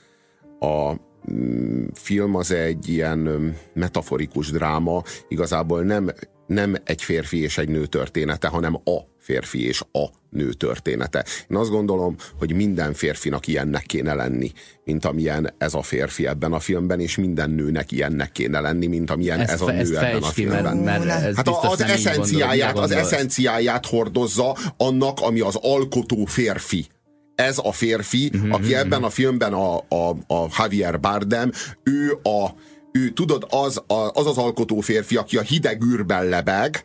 A 0.60 0.94
mm, 1.32 1.86
film 1.92 2.34
az 2.34 2.50
egy 2.50 2.88
ilyen 2.88 3.54
metaforikus 3.74 4.50
dráma, 4.50 5.02
igazából 5.28 5.82
nem, 5.82 6.10
nem 6.48 6.76
egy 6.84 7.02
férfi 7.02 7.42
és 7.42 7.58
egy 7.58 7.68
nő 7.68 7.86
története, 7.86 8.48
hanem 8.48 8.74
a 8.74 8.98
férfi 9.18 9.66
és 9.66 9.82
a 9.92 10.04
nő 10.30 10.52
története. 10.52 11.24
Én 11.50 11.56
azt 11.56 11.70
gondolom, 11.70 12.16
hogy 12.38 12.54
minden 12.54 12.92
férfinak 12.94 13.46
ilyennek 13.46 13.82
kéne 13.82 14.14
lenni, 14.14 14.52
mint 14.84 15.04
amilyen 15.04 15.54
ez 15.58 15.74
a 15.74 15.82
férfi 15.82 16.26
ebben 16.26 16.52
a 16.52 16.58
filmben, 16.58 17.00
és 17.00 17.16
minden 17.16 17.50
nőnek 17.50 17.92
ilyennek 17.92 18.32
kéne 18.32 18.60
lenni, 18.60 18.86
mint 18.86 19.10
amilyen 19.10 19.40
ez, 19.40 19.48
ez 19.48 19.60
a 19.60 19.70
nő 19.70 19.98
ebben 19.98 20.22
a 20.22 20.26
filmben. 20.26 20.76
Mert, 20.76 21.04
mert 21.04 21.24
ez 21.24 21.36
hát 21.36 21.48
az 21.48 21.80
eszenciáját, 21.80 22.78
az 22.78 22.90
eszenciáját 22.90 23.86
hordozza 23.86 24.56
annak, 24.76 25.20
ami 25.20 25.40
az 25.40 25.58
alkotó 25.62 26.24
férfi 26.24 26.86
ez 27.34 27.58
a 27.62 27.72
férfi, 27.72 28.30
mm-hmm. 28.36 28.50
aki 28.50 28.74
ebben 28.74 29.02
a 29.02 29.10
filmben 29.10 29.52
a, 29.52 29.76
a, 29.76 30.16
a 30.26 30.48
Javier 30.58 31.00
Bardem, 31.00 31.52
ő 31.82 32.18
a 32.22 32.50
ő, 32.98 33.10
tudod, 33.12 33.46
az, 33.50 33.82
a, 33.86 34.10
az 34.12 34.26
az 34.26 34.38
alkotó 34.38 34.80
férfi, 34.80 35.16
aki 35.16 35.36
a 35.36 35.42
hideg 35.42 35.82
űrben 35.82 36.24
lebeg, 36.24 36.84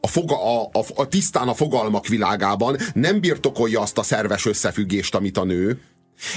a, 0.00 0.06
foga, 0.06 0.60
a, 0.60 0.68
a, 0.72 0.84
a 0.94 1.08
tisztán 1.08 1.48
a 1.48 1.54
fogalmak 1.54 2.06
világában 2.06 2.76
nem 2.94 3.20
birtokolja 3.20 3.80
azt 3.80 3.98
a 3.98 4.02
szerves 4.02 4.46
összefüggést, 4.46 5.14
amit 5.14 5.38
a 5.38 5.44
nő, 5.44 5.80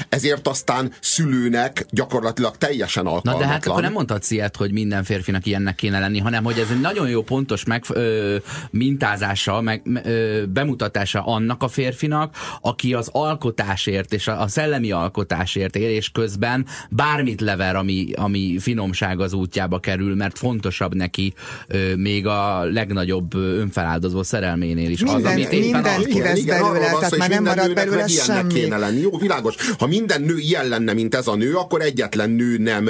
ezért 0.10 0.48
aztán 0.48 0.92
szülőnek 1.02 1.86
gyakorlatilag 1.90 2.58
teljesen 2.58 3.06
alkalmatlan. 3.06 3.34
Na 3.34 3.40
de 3.40 3.54
hát 3.54 3.68
akkor 3.68 3.82
nem 3.82 3.92
mondhatsz 3.92 4.32
ilyet, 4.32 4.56
hogy 4.56 4.72
minden 4.72 5.04
férfinak 5.04 5.46
ilyennek 5.46 5.76
kéne 5.76 6.00
lenni, 6.00 6.20
hanem 6.20 6.44
hogy 6.44 6.60
ez 6.60 6.68
egy 6.72 6.82
nagyon 6.82 7.10
jó 7.10 7.22
pontos 7.22 7.64
meg, 7.64 7.84
ö, 7.90 8.36
mintázása, 8.72 9.62
meg 9.62 9.82
ö, 10.04 10.44
bemutatása 10.50 11.26
annak 11.26 11.64
a 11.64 11.68
férfinak, 11.68 12.36
aki 12.62 12.94
az 12.94 13.10
alkotásért 13.12 14.14
és 14.14 14.28
a, 14.28 14.42
a 14.42 14.48
szellemi 14.48 14.92
alkotásért 14.92 15.76
él, 15.76 15.90
és 15.90 16.10
közben 16.10 16.66
bármit 16.90 17.42
lever, 17.42 17.76
ami, 17.76 18.08
ami 18.16 18.60
finomság 18.60 19.20
az 19.20 19.34
útjába 19.34 19.80
kerül, 19.80 20.16
mert 20.16 20.38
fontosabb 20.38 20.96
neki 20.96 21.34
ö, 21.68 21.96
még 21.96 22.28
a 22.28 22.64
legnagyobb 22.64 23.36
önfeláldozó 23.36 24.24
szerelménél 24.24 24.90
is. 24.90 25.04
Minden, 25.04 25.26
az, 25.26 25.32
amit 25.32 25.52
éppen 25.52 26.04
kivesz 26.04 26.44
belőle, 26.44 26.90
tehát 27.00 27.18
már 27.18 27.30
nem 27.30 27.44
marad 27.44 27.74
belőle 27.74 28.08
semmi. 28.08 28.54
Kéne 28.54 28.78
lenni. 28.78 29.00
Jó, 29.00 29.18
világos 29.18 29.56
ha 29.78 29.88
minden 29.88 30.22
nő 30.22 30.38
ilyen 30.38 30.68
lenne, 30.68 30.94
mint 30.94 31.16
ez 31.16 31.28
a 31.28 31.36
nő, 31.36 31.56
akkor 31.56 31.82
egyetlen 31.82 32.30
nő 32.30 32.58
nem, 32.58 32.90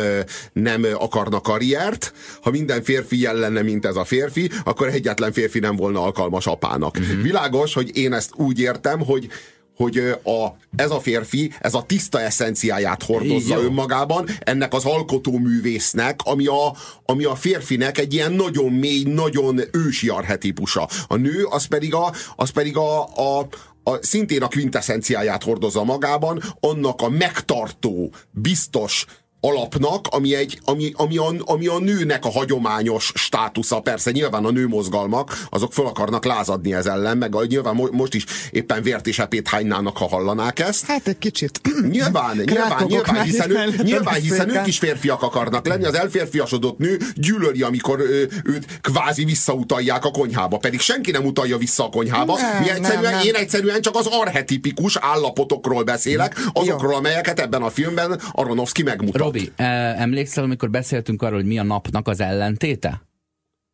nem 0.54 0.86
akarna 0.94 1.42
karriert. 1.42 2.14
Ha 2.42 2.52
minden 2.52 2.84
férfi 2.84 3.16
ilyen 3.16 3.36
lenne, 3.36 3.62
mint 3.62 3.86
ez 3.86 3.96
a 3.96 4.06
férfi, 4.06 4.50
akkor 4.64 4.88
egyetlen 4.88 5.32
férfi 5.32 5.60
nem 5.60 5.76
volna 5.76 6.02
alkalmas 6.02 6.48
apának. 6.48 7.00
Mm-hmm. 7.00 7.22
Világos, 7.22 7.74
hogy 7.74 7.98
én 7.98 8.14
ezt 8.14 8.32
úgy 8.36 8.60
értem, 8.60 9.00
hogy 9.00 9.30
hogy 9.78 9.98
a, 10.24 10.58
ez 10.76 10.92
a 10.92 11.00
férfi, 11.00 11.52
ez 11.60 11.74
a 11.74 11.84
tiszta 11.84 12.22
eszenciáját 12.22 13.04
hordozza 13.04 13.56
Jó. 13.58 13.62
önmagában, 13.62 14.28
ennek 14.40 14.74
az 14.74 14.86
alkotóművésznek, 14.86 16.20
ami 16.24 16.46
a, 16.46 16.76
ami 17.06 17.24
a 17.24 17.36
férfinek 17.36 17.98
egy 17.98 18.14
ilyen 18.14 18.32
nagyon 18.32 18.72
mély, 18.72 19.04
nagyon 19.04 19.62
ősi 19.72 20.10
arhetípusa. 20.10 20.88
A 21.08 21.16
nő 21.16 21.44
az 21.44 21.66
pedig 21.66 21.94
a, 21.94 22.14
az 22.36 22.50
pedig 22.50 22.78
a, 22.78 23.02
a, 23.04 23.48
a, 23.88 24.00
szintén 24.02 24.42
a 24.42 24.48
quintessenciáját 24.48 25.44
hordozza 25.44 25.84
magában, 25.84 26.42
annak 26.60 27.02
a 27.02 27.10
megtartó, 27.10 28.14
biztos, 28.32 29.06
alapnak, 29.40 30.08
ami, 30.10 30.36
egy, 30.36 30.60
ami, 30.66 30.92
ami, 30.96 31.18
a, 31.18 31.34
ami 31.46 31.68
a 31.68 31.80
nőnek 31.80 32.26
a 32.26 32.30
hagyományos 32.30 33.12
státusza. 33.16 33.80
Persze 33.80 34.12
nyilván 34.12 34.46
a 34.46 34.52
nőmozgalmak, 34.52 35.38
azok 35.50 35.74
fel 35.74 35.86
akarnak 35.86 36.26
lázadni 36.26 36.74
ez 36.74 36.86
ellen, 36.86 37.18
meg 37.18 37.36
a, 37.36 37.46
nyilván 37.46 37.76
mo, 37.76 37.88
most 37.92 38.14
is 38.14 38.26
éppen 38.52 38.84
vért 38.84 39.08
és 39.08 39.20
epét 39.20 39.48
hánynának, 39.48 39.98
ha 39.98 40.08
hallanák 40.08 40.60
ezt. 40.60 40.86
Hát 40.86 41.08
egy 41.08 41.18
kicsit. 41.18 41.62
Nyilván, 41.90 42.36
nyilván, 42.46 42.86
nyilván, 42.88 43.24
hiszen, 43.24 43.50
ő, 43.50 43.76
nyilván 43.84 44.22
hiszen 44.22 44.50
ők 44.50 44.68
is 44.68 44.78
férfiak 44.78 45.22
akarnak 45.22 45.68
lenni. 45.68 45.86
Az 45.86 45.96
elférfiasodott 45.96 46.78
nő 46.78 47.00
gyűlöli, 47.16 47.62
amikor 47.62 48.00
ő, 48.00 48.30
őt 48.44 48.80
kvázi 48.82 49.26
visszautalják 49.26 50.06
a 50.06 50.12
konyhába, 50.12 50.58
pedig 50.58 50.80
senki 50.80 51.12
nem 51.12 51.26
utalja 51.26 51.58
vissza 51.58 51.86
a 51.86 51.90
konyhába. 51.90 52.38
Nem, 52.38 52.62
Mi 52.62 52.70
egyszerűen, 52.70 53.02
nem, 53.02 53.12
nem. 53.12 53.26
Én 53.26 53.36
egyszerűen 53.36 53.82
csak 53.82 53.96
az 53.96 54.08
arhetipikus 54.10 54.98
állapotokról 55.02 55.84
beszélek, 55.84 56.40
azokról, 56.54 56.96
amelyeket 56.96 57.40
ebben 57.40 57.62
a 57.62 57.70
filmben 57.70 58.22
Aronofsky 58.32 58.84
megmutat. 58.84 59.27
Robi, 59.28 59.52
emlékszel, 59.56 60.44
amikor 60.44 60.70
beszéltünk 60.70 61.22
arról, 61.22 61.38
hogy 61.38 61.48
mi 61.48 61.60
a 61.60 61.64
napnak 61.64 62.08
az 62.08 62.20
ellentéte? 62.20 63.02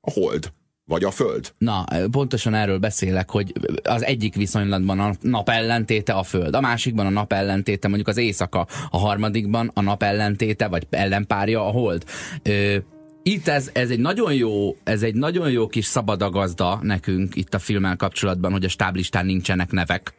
A 0.02 0.12
hold. 0.12 0.52
Vagy 0.86 1.04
a 1.04 1.12
föld? 1.12 1.54
Na, 1.58 1.86
pontosan 2.12 2.54
erről 2.54 2.78
beszélek, 2.78 3.30
hogy 3.30 3.54
az 3.84 4.04
egyik 4.04 4.36
viszonylatban 4.36 5.00
a 5.00 5.14
nap 5.22 5.50
ellentéte 5.50 6.14
a 6.14 6.24
föld, 6.24 6.56
a 6.56 6.62
másikban 6.62 7.06
a 7.06 7.10
nap 7.10 7.34
ellentéte 7.34 7.88
mondjuk 7.88 8.08
az 8.08 8.18
éjszaka, 8.18 8.68
a 8.90 8.98
harmadikban 8.98 9.72
a 9.74 9.82
nap 9.82 10.04
ellentéte, 10.04 10.68
vagy 10.68 10.88
ellenpárja 10.90 11.66
a 11.66 11.72
hold. 11.72 12.04
Ö, 12.44 12.78
itt 13.24 13.48
ez, 13.48 13.70
ez 13.74 13.90
egy 13.90 14.00
nagyon 14.00 14.34
jó, 14.34 14.76
ez 14.84 15.04
egy 15.04 15.16
nagyon 15.16 15.52
jó 15.52 15.68
kis 15.68 15.86
szabadagazda 15.86 16.80
nekünk 16.82 17.36
itt 17.36 17.54
a 17.54 17.60
filmmel 17.60 17.96
kapcsolatban, 17.96 18.52
hogy 18.52 18.66
a 18.66 18.70
stáblistán 18.70 19.26
nincsenek 19.26 19.72
nevek 19.72 20.14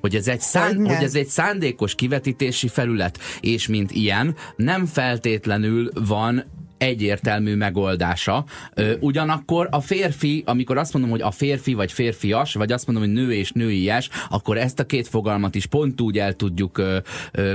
hogy 0.00 0.14
ez, 0.14 0.28
egy 0.28 0.40
szán, 0.40 0.86
hogy 0.86 1.04
ez 1.04 1.14
egy 1.14 1.26
szándékos 1.26 1.94
kivetítési 1.94 2.68
felület, 2.68 3.18
és 3.40 3.66
mint 3.66 3.90
ilyen 3.90 4.34
nem 4.56 4.86
feltétlenül 4.86 5.90
van 5.94 6.44
egyértelmű 6.78 7.54
megoldása. 7.54 8.44
Ugyanakkor 9.00 9.68
a 9.70 9.80
férfi, 9.80 10.42
amikor 10.46 10.78
azt 10.78 10.92
mondom, 10.92 11.10
hogy 11.10 11.22
a 11.22 11.30
férfi 11.30 11.74
vagy 11.74 11.92
férfias, 11.92 12.54
vagy 12.54 12.72
azt 12.72 12.86
mondom, 12.86 13.04
hogy 13.04 13.12
nő 13.12 13.32
és 13.32 13.52
nőies, 13.52 14.08
akkor 14.28 14.58
ezt 14.58 14.78
a 14.78 14.84
két 14.84 15.08
fogalmat 15.08 15.54
is 15.54 15.66
pont 15.66 16.00
úgy 16.00 16.18
el 16.18 16.32
tudjuk 16.32 16.82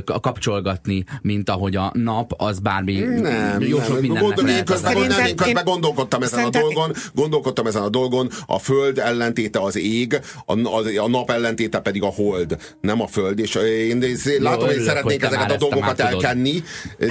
kapcsolgatni, 0.06 1.04
mint 1.22 1.50
ahogy 1.50 1.76
a 1.76 1.92
nap 1.94 2.34
az 2.38 2.60
bármi 2.60 3.00
nem, 3.00 3.62
jó 3.62 3.82
sok 3.82 4.02
mindennek 4.02 4.36
Gondol, 4.36 4.56
én 4.56 4.66
közben, 4.66 4.94
Szerintem, 4.94 5.26
én 5.26 5.36
közben 5.36 5.64
gondolkodtam 5.64 6.22
ezen 6.22 6.38
Szerintem... 6.38 6.62
a 6.62 6.66
dolgon, 6.66 6.96
gondolkodtam 7.14 7.66
ezen 7.66 7.82
a 7.82 7.90
dolgon, 7.90 8.30
a 8.46 8.60
föld 8.60 8.98
ellentéte 8.98 9.60
az 9.60 9.78
ég, 9.78 10.20
a, 10.46 10.60
a, 10.60 11.02
a 11.04 11.08
nap 11.08 11.32
ellentéte 11.32 11.80
pedig 11.80 12.04
a 12.04 12.08
hold, 12.08 12.58
nem 12.82 13.02
a 13.02 13.08
föld, 13.08 13.40
és 13.40 13.56
én, 13.56 14.02
én 14.02 14.18
látom, 14.40 14.66
hogy 14.66 14.82
szeretnék 14.82 15.24
ezeket 15.24 15.52
a 15.52 15.58
dolgokat 15.58 16.00
elkenni, 16.00 16.64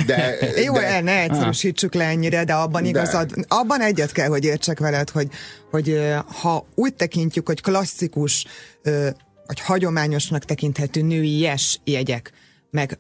de... 0.07 0.37
Jó, 0.65 0.73
de... 0.73 1.01
ne 1.01 1.21
egyszerűsítsük 1.21 1.95
le 1.95 2.02
le 2.03 2.09
ennyire, 2.09 2.45
de 2.45 2.53
abban 2.53 2.85
igazad, 2.85 3.33
de. 3.33 3.45
abban 3.49 3.81
egyet 3.81 4.13
kell, 4.13 4.29
hogy 4.29 4.45
értsek 4.45 4.79
veled, 4.79 5.11
hogy, 5.11 5.29
hogy 5.71 6.01
ha 6.41 6.67
úgy 6.75 6.95
tekintjük, 6.95 7.47
hogy 7.47 7.61
klasszikus 7.61 8.47
vagy 9.47 9.61
hagyományosnak 9.61 10.45
tekinthető 10.45 11.03
női 11.03 11.39
yes 11.39 11.81
jegyek, 11.85 12.33
meg 12.71 12.99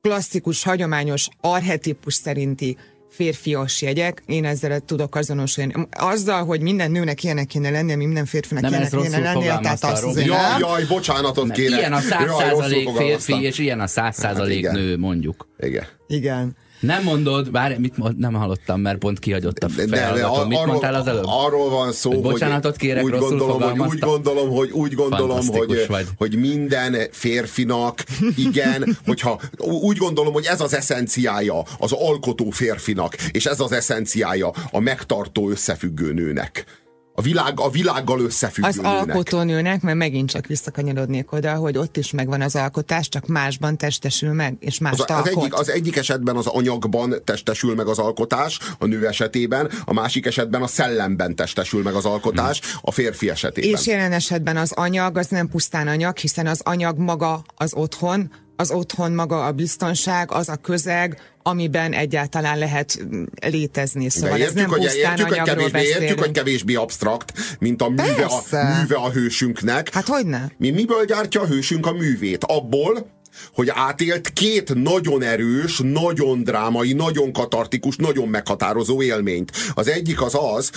klasszikus, 0.00 0.62
hagyományos, 0.62 1.28
arhetipus 1.40 2.14
szerinti 2.14 2.76
férfias 3.10 3.82
jegyek, 3.82 4.22
én 4.26 4.44
ezzel 4.44 4.80
tudok 4.80 5.14
azonosulni. 5.14 5.72
Azzal, 5.90 6.44
hogy 6.44 6.60
minden 6.60 6.90
nőnek 6.90 7.24
ilyenek 7.24 7.46
kéne 7.46 7.70
lennie, 7.70 7.96
minden 7.96 8.24
férfinek 8.24 8.62
Nem, 8.62 8.72
ilyenek 8.72 8.90
kéne 8.90 9.18
lennie, 9.18 9.58
tehát 9.58 9.84
azt 9.84 10.02
azért 10.02 10.26
Jaj, 10.26 10.58
jaj, 10.58 10.84
bocsánatot 10.84 11.50
kérek. 11.50 11.78
Ilyen 11.78 11.92
a 11.92 12.00
száz 12.00 12.30
százalék 12.38 12.88
férfi, 12.88 13.42
és 13.42 13.58
ilyen 13.58 13.80
a 13.80 13.86
száz 13.86 14.16
százalék 14.16 14.58
igen. 14.58 14.74
nő, 14.74 14.98
mondjuk. 14.98 15.48
Igen. 15.58 15.84
Igen. 16.06 16.56
Nem 16.80 17.02
mondod, 17.02 17.50
bár 17.50 17.78
mit 17.78 17.96
mond, 17.96 18.18
nem 18.18 18.34
hallottam, 18.34 18.80
mert 18.80 18.98
pont 18.98 19.18
kihagyott 19.18 19.58
a 19.58 19.68
felhallgató. 19.68 20.46
Mit 20.46 20.58
arról, 20.58 20.66
mondtál 20.66 20.94
az 20.94 21.06
előbb? 21.06 21.24
arról 21.26 21.70
van 21.70 21.92
szó, 21.92 22.10
Hogy 22.10 22.20
bocsánatot 22.20 22.76
kérek, 22.76 23.04
úgy 23.04 23.18
gondolom, 23.18 23.62
hogy 23.62 23.78
úgy 23.88 23.98
gondolom, 23.98 24.50
hogy 24.50 24.70
úgy 24.70 24.94
gondolom, 24.94 25.46
hogy, 25.46 25.86
vagy. 25.88 26.06
hogy 26.16 26.36
minden 26.36 26.96
férfinak, 27.10 28.04
igen, 28.36 28.96
hogyha 29.06 29.40
úgy 29.58 29.96
gondolom, 29.96 30.32
hogy 30.32 30.44
ez 30.44 30.60
az 30.60 30.74
eszenciája 30.74 31.62
az 31.78 31.92
alkotó 31.92 32.50
férfinak, 32.50 33.14
és 33.30 33.46
ez 33.46 33.60
az 33.60 33.72
eszenciája 33.72 34.50
a 34.70 34.80
megtartó 34.80 35.50
összefüggő 35.50 36.12
nőnek. 36.12 36.82
A, 37.16 37.22
világ, 37.22 37.60
a 37.60 37.70
világgal 37.70 38.20
összefüggő 38.20 38.68
Az 38.68 38.76
nőnek. 38.76 38.92
alkotónőnek, 38.92 39.82
mert 39.82 39.96
megint 39.96 40.30
csak 40.30 40.46
visszakanyarodnék 40.46 41.32
oda, 41.32 41.54
hogy 41.54 41.78
ott 41.78 41.96
is 41.96 42.10
megvan 42.10 42.40
az 42.40 42.56
alkotás, 42.56 43.08
csak 43.08 43.26
másban 43.26 43.76
testesül 43.76 44.32
meg, 44.32 44.56
és 44.60 44.78
más 44.78 44.92
Az, 44.92 45.04
az, 45.08 45.28
egyik, 45.28 45.54
az 45.54 45.70
egyik 45.70 45.96
esetben 45.96 46.36
az 46.36 46.46
anyagban 46.46 47.14
testesül 47.24 47.74
meg 47.74 47.86
az 47.86 47.98
alkotás, 47.98 48.58
a 48.78 48.86
nő 48.86 49.06
esetében, 49.06 49.70
a 49.84 49.92
másik 49.92 50.26
esetben 50.26 50.62
a 50.62 50.66
szellemben 50.66 51.34
testesül 51.34 51.82
meg 51.82 51.94
az 51.94 52.04
alkotás, 52.04 52.60
a 52.80 52.90
férfi 52.90 53.30
esetében. 53.30 53.80
És 53.80 53.86
jelen 53.86 54.12
esetben 54.12 54.56
az 54.56 54.72
anyag 54.72 55.16
az 55.16 55.26
nem 55.26 55.48
pusztán 55.48 55.88
anyag, 55.88 56.16
hiszen 56.16 56.46
az 56.46 56.60
anyag 56.64 56.98
maga 56.98 57.44
az 57.56 57.74
otthon, 57.74 58.30
az 58.56 58.70
otthon 58.70 59.12
maga 59.12 59.46
a 59.46 59.52
biztonság, 59.52 60.32
az 60.32 60.48
a 60.48 60.56
közeg, 60.56 61.32
amiben 61.42 61.92
egyáltalán 61.92 62.58
lehet 62.58 62.98
mm, 63.04 63.22
létezni. 63.46 64.08
Szóval 64.08 64.28
De 64.28 64.34
ez 64.34 64.40
értjük, 64.40 64.60
nem 64.60 64.68
hogy, 64.68 64.94
értjük, 64.96 65.28
hogy 65.28 65.42
kevésbé, 65.42 65.78
értjük, 65.78 65.98
hogy 65.98 66.16
beszélünk. 66.16 66.32
kevésbé 66.32 66.74
absztrakt, 66.74 67.32
mint 67.58 67.82
a 67.82 67.88
műve 67.88 68.24
a, 68.24 68.42
műve 68.78 68.96
a 68.96 69.10
hősünknek. 69.10 69.92
Hát 69.94 70.06
hogy 70.06 70.26
ne? 70.26 70.42
Mi 70.56 70.70
miből 70.70 71.04
gyártja 71.04 71.40
a 71.40 71.46
hősünk 71.46 71.86
a 71.86 71.92
művét? 71.92 72.44
Abból, 72.44 73.06
hogy 73.54 73.70
átélt 73.72 74.32
két 74.32 74.74
nagyon 74.74 75.22
erős, 75.22 75.80
nagyon 75.82 76.42
drámai, 76.42 76.92
nagyon 76.92 77.32
katartikus, 77.32 77.96
nagyon 77.96 78.28
meghatározó 78.28 79.02
élményt. 79.02 79.52
Az 79.74 79.88
egyik 79.88 80.22
az 80.22 80.34
az, 80.54 80.70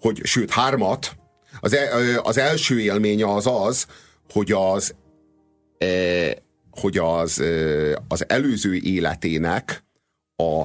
hogy 0.00 0.20
sőt 0.22 0.50
hármat, 0.50 1.16
az, 1.60 1.74
e, 1.74 1.88
az 2.22 2.38
első 2.38 2.80
élménye 2.80 3.34
az 3.34 3.46
az, 3.46 3.86
hogy 4.32 4.52
az 4.52 4.94
e, 5.78 5.86
hogy 6.80 6.98
az, 6.98 7.42
az 8.08 8.24
előző 8.28 8.74
életének 8.74 9.84
a 10.36 10.62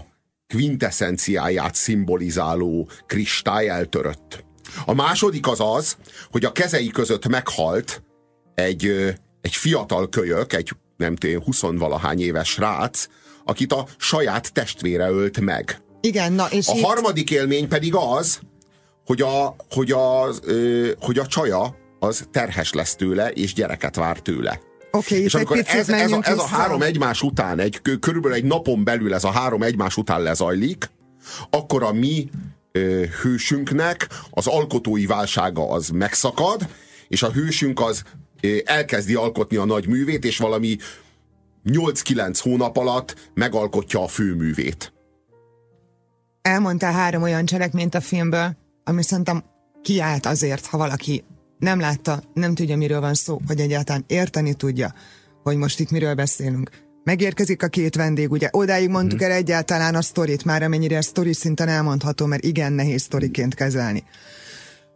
quintessenciáját 0.54 1.76
szimbolizáló 1.76 2.90
kristály 3.06 3.70
eltörött. 3.70 4.44
A 4.86 4.94
második 4.94 5.48
az 5.48 5.60
az, 5.60 5.98
hogy 6.32 6.46
a 6.46 6.52
kezei 6.52 6.88
között 6.88 7.28
meghalt 7.28 8.04
egy, 8.56 8.86
egy 9.42 9.56
fiatal 9.56 10.10
kölyök, 10.10 10.54
egy 10.54 10.72
nem 10.98 11.16
tudom, 11.16 11.44
huszonvalahány 11.44 12.22
éves 12.22 12.50
srác, 12.50 13.08
akit 13.46 13.74
a 13.74 13.88
saját 13.98 14.54
testvére 14.54 15.10
ölt 15.10 15.40
meg. 15.40 15.82
Igen, 16.02 16.34
na 16.34 16.48
és 16.50 16.68
A 16.68 16.74
itt, 16.76 16.84
harmadik 16.84 17.32
élmény 17.32 17.68
pedig 17.68 17.96
az, 17.96 18.40
hogy 19.06 19.22
a, 19.22 19.56
hogy 19.70 19.92
ö, 20.44 20.90
hogy 21.00 21.20
a 21.20 21.26
csaja 21.26 21.78
az 22.00 22.28
terhes 22.32 22.74
lesz 22.74 22.96
tőle, 22.96 23.32
és 23.32 23.54
gyereket 23.54 23.96
vár 23.96 24.20
tőle. 24.20 24.60
Oké, 24.92 25.16
És 25.16 25.22
itt 25.22 25.26
egy 25.26 25.36
amikor 25.36 25.58
picit 25.58 25.76
ez, 25.76 25.90
ez, 25.90 26.12
a, 26.12 26.20
ez 26.24 26.38
a 26.38 26.48
három 26.48 26.82
egymás 26.82 27.22
után, 27.22 27.60
egy, 27.60 27.82
kö- 27.82 28.00
körülbelül 28.00 28.38
egy 28.38 28.44
napon 28.44 28.84
belül 28.84 29.14
ez 29.14 29.24
a 29.24 29.32
három 29.32 29.64
egymás 29.64 29.98
után 29.98 30.22
lezajlik, 30.22 30.90
akkor 31.50 31.84
a 31.84 31.94
mi 31.94 32.30
ö, 32.72 33.04
hősünknek 33.22 34.08
az 34.30 34.48
alkotói 34.48 35.06
válsága 35.06 35.70
az 35.70 35.90
megszakad, 35.90 36.68
és 37.08 37.24
a 37.24 37.32
hősünk 37.32 37.80
az 37.80 38.04
ö, 38.42 38.58
elkezdi 38.66 39.16
alkotni 39.16 39.58
a 39.58 39.66
nagy 39.66 39.88
művét, 39.88 40.26
és 40.26 40.38
valami 40.38 40.78
8-9 41.66 42.40
hónap 42.42 42.78
alatt 42.78 43.30
megalkotja 43.34 44.04
a 44.04 44.08
főművét. 44.08 44.94
elmondtál 46.42 46.94
három 46.94 47.22
olyan 47.22 47.46
cselekményt 47.46 47.96
a 47.96 48.02
filmből, 48.02 48.58
ami 48.84 49.04
szerintem 49.04 49.44
kiállt 49.82 50.26
azért, 50.26 50.66
ha 50.66 50.78
valaki 50.78 51.24
nem 51.60 51.80
látta, 51.80 52.24
nem 52.34 52.56
tudja, 52.56 52.78
miről 52.78 53.00
van 53.00 53.14
szó, 53.14 53.42
hogy 53.48 53.60
egyáltalán 53.60 54.04
érteni 54.08 54.54
tudja, 54.54 54.94
hogy 55.44 55.58
most 55.58 55.80
itt 55.80 55.92
miről 55.92 56.14
beszélünk. 56.14 56.70
Megérkezik 57.04 57.64
a 57.64 57.68
két 57.68 57.96
vendég, 57.96 58.32
ugye 58.32 58.48
odáig 58.52 58.90
mondtuk 58.90 59.22
el 59.22 59.32
egyáltalán 59.32 59.96
a 59.96 60.02
sztorit, 60.02 60.46
már 60.46 60.64
amennyire 60.64 60.98
a 60.98 61.02
sztori 61.02 61.34
szinten 61.34 61.68
elmondható, 61.68 62.26
mert 62.26 62.44
igen 62.44 62.74
nehéz 62.74 63.02
sztoriként 63.02 63.56
kezelni. 63.56 64.04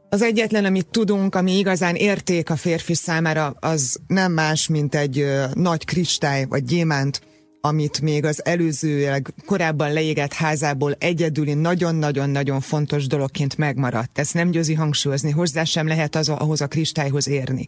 Az 0.09 0.21
egyetlen, 0.21 0.65
amit 0.65 0.87
tudunk, 0.87 1.35
ami 1.35 1.57
igazán 1.57 1.95
érték 1.95 2.49
a 2.49 2.55
férfi 2.55 2.93
számára, 2.93 3.55
az 3.59 3.99
nem 4.07 4.31
más, 4.31 4.67
mint 4.67 4.95
egy 4.95 5.19
ö, 5.19 5.45
nagy 5.53 5.85
kristály 5.85 6.45
vagy 6.45 6.63
gyémánt, 6.63 7.21
amit 7.65 8.01
még 8.01 8.25
az 8.25 8.45
előzőleg 8.45 9.33
korábban 9.45 9.93
leégett 9.93 10.33
házából 10.33 10.95
egyedüli 10.99 11.53
nagyon-nagyon-nagyon 11.53 12.61
fontos 12.61 13.07
dologként 13.07 13.57
megmaradt. 13.57 14.19
Ezt 14.19 14.33
nem 14.33 14.49
győzi 14.49 14.73
hangsúlyozni, 14.73 15.31
hozzá 15.31 15.63
sem 15.63 15.87
lehet 15.87 16.15
az, 16.15 16.29
ahhoz 16.29 16.61
a 16.61 16.67
kristályhoz 16.67 17.27
érni. 17.27 17.67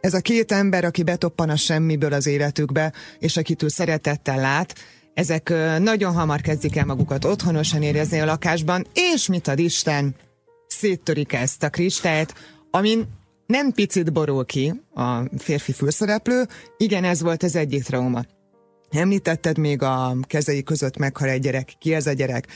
Ez 0.00 0.14
a 0.14 0.20
két 0.20 0.52
ember, 0.52 0.84
aki 0.84 1.02
betoppan 1.02 1.48
a 1.50 1.56
semmiből 1.56 2.12
az 2.12 2.26
életükbe, 2.26 2.92
és 3.18 3.36
akitől 3.36 3.68
szeretettel 3.68 4.40
lát, 4.40 4.74
ezek 5.14 5.52
nagyon 5.78 6.14
hamar 6.14 6.40
kezdik 6.40 6.76
el 6.76 6.84
magukat 6.84 7.24
otthonosan 7.24 7.82
érezni 7.82 8.20
a 8.20 8.24
lakásban, 8.24 8.86
és 9.12 9.26
mit 9.26 9.48
ad 9.48 9.58
Isten, 9.58 10.14
széttörik 10.66 11.32
ezt 11.32 11.62
a 11.62 11.70
kristályt, 11.70 12.34
amin 12.70 13.08
nem 13.46 13.72
picit 13.72 14.12
borul 14.12 14.44
ki 14.44 14.80
a 14.94 15.38
férfi 15.38 15.72
főszereplő, 15.72 16.46
igen, 16.76 17.04
ez 17.04 17.22
volt 17.22 17.42
az 17.42 17.56
egyik 17.56 17.82
trauma. 17.82 18.24
Említetted 18.90 19.58
még 19.58 19.82
a 19.82 20.16
kezei 20.22 20.62
között 20.62 20.96
meghal 20.96 21.28
egy 21.28 21.40
gyerek. 21.40 21.72
Ki 21.78 21.94
ez 21.94 22.06
a 22.06 22.12
gyerek? 22.12 22.46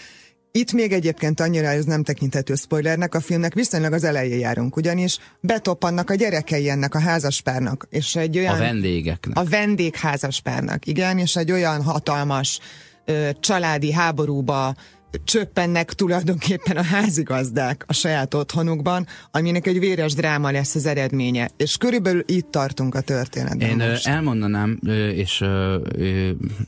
Itt 0.52 0.72
még 0.72 0.92
egyébként 0.92 1.40
annyira 1.40 1.66
ez 1.66 1.84
nem 1.84 2.02
tekinthető 2.02 2.54
spoilernek, 2.54 3.14
a 3.14 3.20
filmnek 3.20 3.54
viszonylag 3.54 3.92
az 3.92 4.04
elején 4.04 4.38
járunk, 4.38 4.76
ugyanis 4.76 5.18
betoppannak 5.40 6.10
a 6.10 6.14
gyerekei 6.14 6.68
ennek 6.68 6.94
a 6.94 7.00
házaspárnak, 7.00 7.86
és 7.90 8.16
egy 8.16 8.38
olyan... 8.38 8.54
A 8.54 8.58
vendégeknek. 8.58 9.36
A 9.36 9.44
vendégházaspárnak, 9.44 10.86
igen, 10.86 11.18
és 11.18 11.36
egy 11.36 11.52
olyan 11.52 11.82
hatalmas 11.82 12.60
ö, 13.04 13.28
családi 13.40 13.92
háborúba 13.92 14.74
csöppennek 15.24 15.92
tulajdonképpen 15.92 16.76
a 16.76 16.82
házigazdák 16.82 17.84
a 17.86 17.92
saját 17.92 18.34
otthonukban, 18.34 19.06
aminek 19.30 19.66
egy 19.66 19.78
véres 19.78 20.14
dráma 20.14 20.50
lesz 20.50 20.74
az 20.74 20.86
eredménye. 20.86 21.50
És 21.56 21.76
körülbelül 21.76 22.22
itt 22.26 22.50
tartunk 22.50 22.94
a 22.94 23.00
történetben 23.00 23.68
Én 23.68 23.88
most. 23.88 24.06
elmondanám, 24.06 24.78
és 25.14 25.44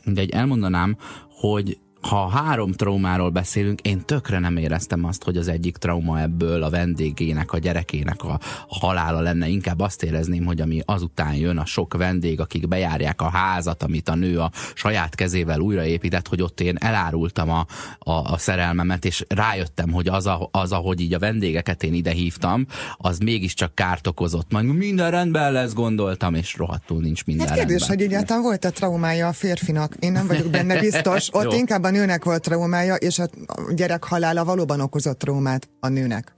mindegy, 0.04 0.30
elmondanám, 0.30 0.96
hogy 1.30 1.78
ha 2.00 2.28
három 2.28 2.72
traumáról 2.72 3.30
beszélünk, 3.30 3.80
én 3.80 4.04
tökre 4.04 4.38
nem 4.38 4.56
éreztem 4.56 5.04
azt, 5.04 5.24
hogy 5.24 5.36
az 5.36 5.48
egyik 5.48 5.76
trauma 5.76 6.20
ebből 6.20 6.62
a 6.62 6.70
vendégének, 6.70 7.52
a 7.52 7.58
gyerekének 7.58 8.24
a, 8.24 8.40
a 8.68 8.78
halála 8.78 9.20
lenne. 9.20 9.48
Inkább 9.48 9.80
azt 9.80 10.02
érezném, 10.02 10.44
hogy 10.44 10.60
ami 10.60 10.80
azután 10.84 11.34
jön, 11.34 11.58
a 11.58 11.64
sok 11.64 11.96
vendég, 11.96 12.40
akik 12.40 12.68
bejárják 12.68 13.20
a 13.20 13.28
házat, 13.28 13.82
amit 13.82 14.08
a 14.08 14.14
nő 14.14 14.38
a 14.38 14.50
saját 14.74 15.14
kezével 15.14 15.60
újraépített, 15.60 16.28
hogy 16.28 16.42
ott 16.42 16.60
én 16.60 16.76
elárultam 16.80 17.50
a, 17.50 17.66
a, 17.98 18.10
a 18.10 18.38
szerelmemet, 18.38 19.04
és 19.04 19.24
rájöttem, 19.28 19.90
hogy 19.90 20.08
az, 20.08 20.26
a, 20.26 20.48
az, 20.52 20.72
ahogy 20.72 21.00
így 21.00 21.14
a 21.14 21.18
vendégeket 21.18 21.82
én 21.82 21.94
ide 21.94 22.10
hívtam, 22.10 22.66
az 22.96 23.18
mégiscsak 23.18 23.74
kárt 23.74 24.06
okozott. 24.06 24.52
Majd 24.52 24.64
minden 24.64 25.10
rendben 25.10 25.52
lesz, 25.52 25.72
gondoltam, 25.72 26.34
és 26.34 26.56
rohadtul 26.56 27.00
nincs 27.00 27.24
minden 27.24 27.48
Hát 27.48 27.56
kérdés, 27.56 27.78
rendben. 27.78 27.98
hogy 27.98 28.06
egyáltalán 28.06 28.42
volt-e 28.42 28.70
traumája 28.70 29.28
a 29.28 29.32
férfinak? 29.32 29.94
Én 29.98 30.12
nem 30.12 30.26
vagyok 30.26 30.50
benne 30.50 30.80
biztos. 30.80 31.28
Ott 31.32 31.52
inkább 31.52 31.82
a 31.82 31.90
nőnek 31.96 32.24
volt 32.24 32.42
traumája, 32.42 32.94
és 32.94 33.18
a 33.18 33.28
gyerek 33.74 34.04
halála 34.04 34.44
valóban 34.44 34.80
okozott 34.80 35.18
traumát 35.18 35.68
a 35.80 35.88
nőnek. 35.88 36.32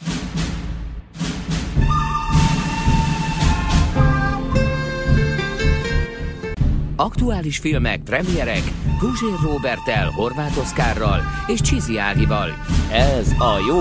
Aktuális 6.97 7.59
filmek, 7.59 8.03
premierek, 8.03 8.63
Guzsér 9.01 9.39
Robertel, 9.43 10.11
Horváth 10.11 10.59
Oszkárral 10.59 11.21
és 11.47 11.61
Csizi 11.61 11.99
Ágival. 11.99 12.49
Ez 12.93 13.33
a 13.39 13.65
jó, 13.69 13.81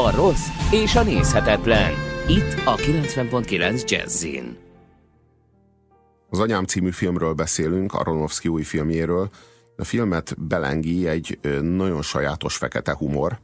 a 0.00 0.10
rossz 0.16 0.46
és 0.70 0.94
a 0.94 1.02
nézhetetlen. 1.02 1.92
Itt 2.28 2.52
a 2.64 2.74
90.9 2.74 3.90
Jazzin. 3.90 4.56
Az 6.30 6.38
Anyám 6.38 6.64
című 6.64 6.90
filmről 6.90 7.32
beszélünk, 7.32 7.92
Aronofsky 7.92 8.48
új 8.48 8.62
filmjéről, 8.62 9.30
A 9.80 9.84
filmet 9.84 10.34
belengi 10.38 11.08
egy 11.08 11.38
nagyon 11.60 12.02
sajátos 12.02 12.56
fekete 12.56 12.94
humor, 12.94 13.38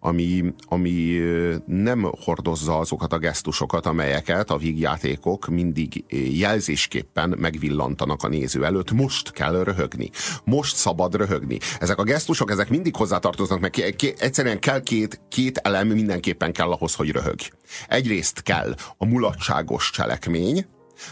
ami, 0.00 0.54
ami 0.68 1.20
nem 1.66 2.10
hordozza 2.24 2.78
azokat 2.78 3.12
a 3.12 3.18
gesztusokat, 3.18 3.86
amelyeket 3.86 4.50
a 4.50 4.56
vígjátékok 4.56 5.46
mindig 5.46 6.04
jelzésképpen 6.38 7.34
megvillantanak 7.38 8.22
a 8.22 8.28
néző 8.28 8.64
előtt. 8.64 8.90
Most 8.92 9.30
kell 9.30 9.62
röhögni. 9.62 10.10
Most 10.44 10.76
szabad 10.76 11.14
röhögni. 11.14 11.58
Ezek 11.80 11.98
a 11.98 12.02
gesztusok, 12.02 12.50
ezek 12.50 12.68
mindig 12.68 12.96
hozzátartoznak, 12.96 13.60
meg 13.60 13.94
egyszerűen 14.18 14.60
kell 14.60 14.80
két, 14.80 15.20
két 15.28 15.58
elem 15.58 15.88
mindenképpen 15.88 16.52
kell 16.52 16.70
ahhoz, 16.70 16.94
hogy 16.94 17.10
röhög. 17.10 17.38
Egyrészt 17.88 18.42
kell 18.42 18.74
a 18.96 19.06
mulatságos 19.06 19.90
cselekmény, 19.90 20.66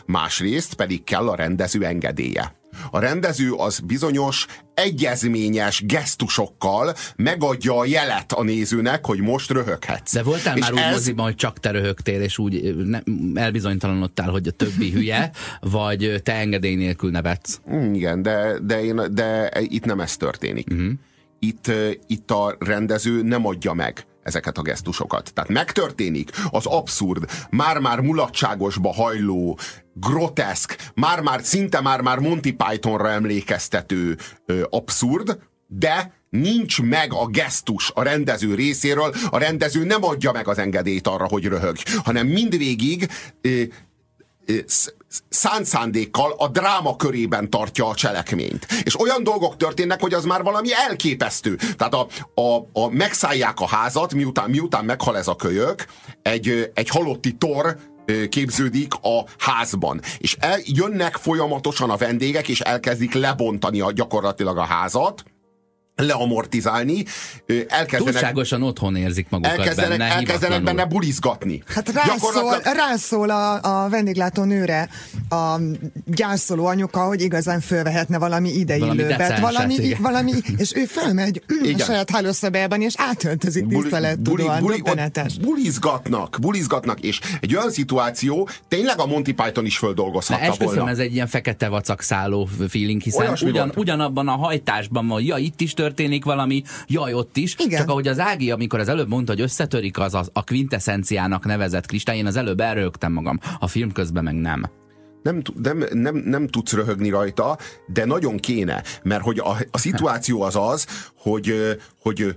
másrészt 0.06 0.74
pedig 0.74 1.04
kell 1.04 1.28
a 1.28 1.34
rendező 1.34 1.84
engedélye. 1.84 2.62
A 2.90 2.98
rendező 2.98 3.52
az 3.52 3.78
bizonyos 3.78 4.46
egyezményes 4.74 5.82
gesztusokkal 5.86 6.94
megadja 7.16 7.78
a 7.78 7.84
jelet 7.84 8.32
a 8.32 8.42
nézőnek, 8.42 9.06
hogy 9.06 9.20
most 9.20 9.50
röhöghetsz. 9.50 10.12
De 10.12 10.22
voltál 10.22 10.56
és 10.56 10.62
már 10.62 10.72
úgy 10.72 10.78
ez... 10.78 10.92
moziban, 10.92 11.24
hogy 11.24 11.34
csak 11.34 11.60
te 11.60 11.70
röhögtél, 11.70 12.20
és 12.20 12.38
úgy 12.38 12.76
ne, 12.76 13.00
elbizonytalanodtál, 13.34 14.30
hogy 14.30 14.48
a 14.48 14.50
többi 14.50 14.90
hülye, 14.90 15.30
vagy 15.60 16.20
te 16.22 16.34
engedély 16.34 16.74
nélkül 16.74 17.10
nevetsz? 17.10 17.60
Mm, 17.72 17.94
igen, 17.94 18.22
de, 18.22 18.58
de, 18.62 18.84
én, 18.84 19.00
de 19.10 19.50
itt 19.60 19.84
nem 19.84 20.00
ez 20.00 20.16
történik. 20.16 20.68
Uh-huh. 20.70 20.92
Itt, 21.38 21.70
itt 22.06 22.30
a 22.30 22.56
rendező 22.58 23.22
nem 23.22 23.46
adja 23.46 23.72
meg 23.72 24.06
ezeket 24.24 24.58
a 24.58 24.62
gesztusokat. 24.62 25.32
Tehát 25.34 25.50
megtörténik 25.50 26.30
az 26.50 26.66
abszurd, 26.66 27.30
már-már 27.50 28.00
mulatságosba 28.00 28.92
hajló, 28.92 29.58
groteszk, 29.94 30.76
már-már 30.94 31.42
szinte 31.42 31.80
már-már 31.80 32.18
Monty 32.18 32.52
Pythonra 32.56 33.10
emlékeztető 33.10 34.18
ö, 34.46 34.62
abszurd, 34.70 35.38
de 35.66 36.12
nincs 36.30 36.82
meg 36.82 37.12
a 37.12 37.26
gesztus 37.26 37.90
a 37.94 38.02
rendező 38.02 38.54
részéről, 38.54 39.14
a 39.30 39.38
rendező 39.38 39.84
nem 39.84 40.04
adja 40.04 40.32
meg 40.32 40.48
az 40.48 40.58
engedélyt 40.58 41.06
arra, 41.06 41.26
hogy 41.28 41.44
röhög, 41.44 41.76
hanem 42.04 42.26
mindvégig 42.26 43.08
ö, 43.40 43.62
szánt 45.28 45.64
szándékkal 45.64 46.34
a 46.36 46.48
dráma 46.48 46.96
körében 46.96 47.50
tartja 47.50 47.88
a 47.88 47.94
cselekményt. 47.94 48.66
És 48.82 49.00
olyan 49.00 49.22
dolgok 49.22 49.56
történnek, 49.56 50.00
hogy 50.00 50.14
az 50.14 50.24
már 50.24 50.42
valami 50.42 50.68
elképesztő. 50.88 51.56
Tehát 51.76 51.94
a, 51.94 52.06
a, 52.40 52.68
a 52.72 52.88
megszállják 52.90 53.60
a 53.60 53.66
házat, 53.66 54.14
miután, 54.14 54.50
miután 54.50 54.84
meghal 54.84 55.16
ez 55.16 55.28
a 55.28 55.36
kölyök, 55.36 55.86
egy, 56.22 56.70
egy 56.74 56.88
halotti 56.88 57.32
tor 57.32 57.76
képződik 58.28 58.94
a 58.94 59.24
házban. 59.38 60.00
És 60.18 60.36
el, 60.40 60.58
jönnek 60.64 61.16
folyamatosan 61.16 61.90
a 61.90 61.96
vendégek, 61.96 62.48
és 62.48 62.60
elkezdik 62.60 63.12
lebontani 63.12 63.80
a, 63.80 63.92
gyakorlatilag 63.92 64.58
a 64.58 64.64
házat, 64.64 65.24
leamortizálni, 65.96 67.04
elkezdenek... 67.68 68.12
Túlságosan 68.12 68.62
otthon 68.62 68.96
érzik 68.96 69.26
magukat 69.30 69.58
elkezdenek, 69.58 69.98
benne, 69.98 70.12
elkezdenek 70.12 70.62
benne 70.62 70.84
bulizgatni. 70.84 71.62
Hát 71.66 71.92
rászól, 71.92 72.14
Gyakorlatilag... 72.14 72.76
rászól 72.76 73.30
a, 73.30 73.82
a 73.84 73.88
vendéglátó 73.88 74.44
nőre 74.44 74.88
a 75.28 75.56
gyászoló 76.06 76.66
anyuka, 76.66 77.04
hogy 77.04 77.22
igazán 77.22 77.60
fölvehetne 77.60 78.18
valami 78.18 78.48
ideillőbet, 78.48 79.38
valami, 79.38 79.76
valami, 79.76 79.96
valami, 80.00 80.32
és 80.56 80.72
ő 80.74 80.84
felmegy 80.84 81.42
igen. 81.62 81.80
a 81.80 81.84
saját 81.84 82.10
hálószobában, 82.10 82.82
és 82.82 82.94
átöltözik 82.96 83.66
buli, 83.66 83.80
tisztelettudóan, 83.80 84.60
buli, 84.60 84.80
buli, 84.80 85.00
bulizgatnak, 85.40 86.36
bulizgatnak, 86.40 87.00
és 87.00 87.20
egy 87.40 87.56
olyan 87.56 87.70
szituáció, 87.70 88.48
tényleg 88.68 88.98
a 88.98 89.06
Monty 89.06 89.32
Python 89.32 89.64
is 89.64 89.78
földolgozhatta 89.78 90.54
Na, 90.58 90.64
volna. 90.64 90.88
ez 90.88 90.98
egy 90.98 91.14
ilyen 91.14 91.26
fekete 91.26 91.68
vacak 91.68 92.02
szálló 92.02 92.48
feeling, 92.68 93.00
hiszen 93.00 93.36
ugyan, 93.42 93.72
ugyanabban 93.76 94.28
a 94.28 94.36
hajtásban 94.36 95.06
van, 95.06 95.22
ja, 95.22 95.36
itt 95.36 95.60
is 95.60 95.74
történik 95.84 96.24
valami, 96.24 96.62
jaj, 96.86 97.14
ott 97.14 97.36
is. 97.36 97.56
Igen. 97.58 97.78
Csak 97.78 97.88
ahogy 97.88 98.08
az 98.08 98.18
Ági, 98.18 98.50
amikor 98.50 98.78
az 98.78 98.88
előbb 98.88 99.08
mondta, 99.08 99.32
hogy 99.32 99.40
összetörik 99.40 99.98
az, 99.98 100.14
az 100.14 100.30
a 100.32 100.44
quintessenciának 100.44 101.44
nevezett 101.44 101.86
kristály, 101.86 102.16
én 102.16 102.26
az 102.26 102.36
előbb 102.36 102.60
elrögtem 102.60 103.12
magam. 103.12 103.38
A 103.58 103.66
film 103.66 103.92
közben 103.92 104.24
meg 104.24 104.34
nem 104.34 104.62
nem, 105.22 105.42
nem, 105.62 105.84
nem, 105.92 106.16
nem 106.16 106.48
tudsz 106.48 106.72
röhögni 106.72 107.08
rajta, 107.08 107.58
de 107.86 108.04
nagyon 108.04 108.36
kéne, 108.36 108.82
mert 109.02 109.22
hogy 109.22 109.38
a, 109.38 109.56
a 109.70 109.78
szituáció 109.78 110.42
az 110.42 110.56
az, 110.56 110.86
hogy, 111.16 111.54
hogy 112.00 112.36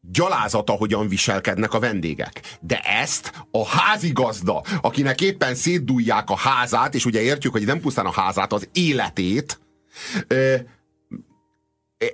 gyalázata, 0.00 0.72
hogyan 0.72 1.08
viselkednek 1.08 1.74
a 1.74 1.78
vendégek. 1.78 2.58
De 2.60 2.80
ezt 2.80 3.32
a 3.50 3.66
házigazda, 3.66 4.62
akinek 4.80 5.20
éppen 5.20 5.54
szétdújják 5.54 6.30
a 6.30 6.36
házát, 6.36 6.94
és 6.94 7.04
ugye 7.04 7.20
értjük, 7.20 7.52
hogy 7.52 7.66
nem 7.66 7.80
pusztán 7.80 8.06
a 8.06 8.12
házát, 8.12 8.52
az 8.52 8.68
életét, 8.72 9.60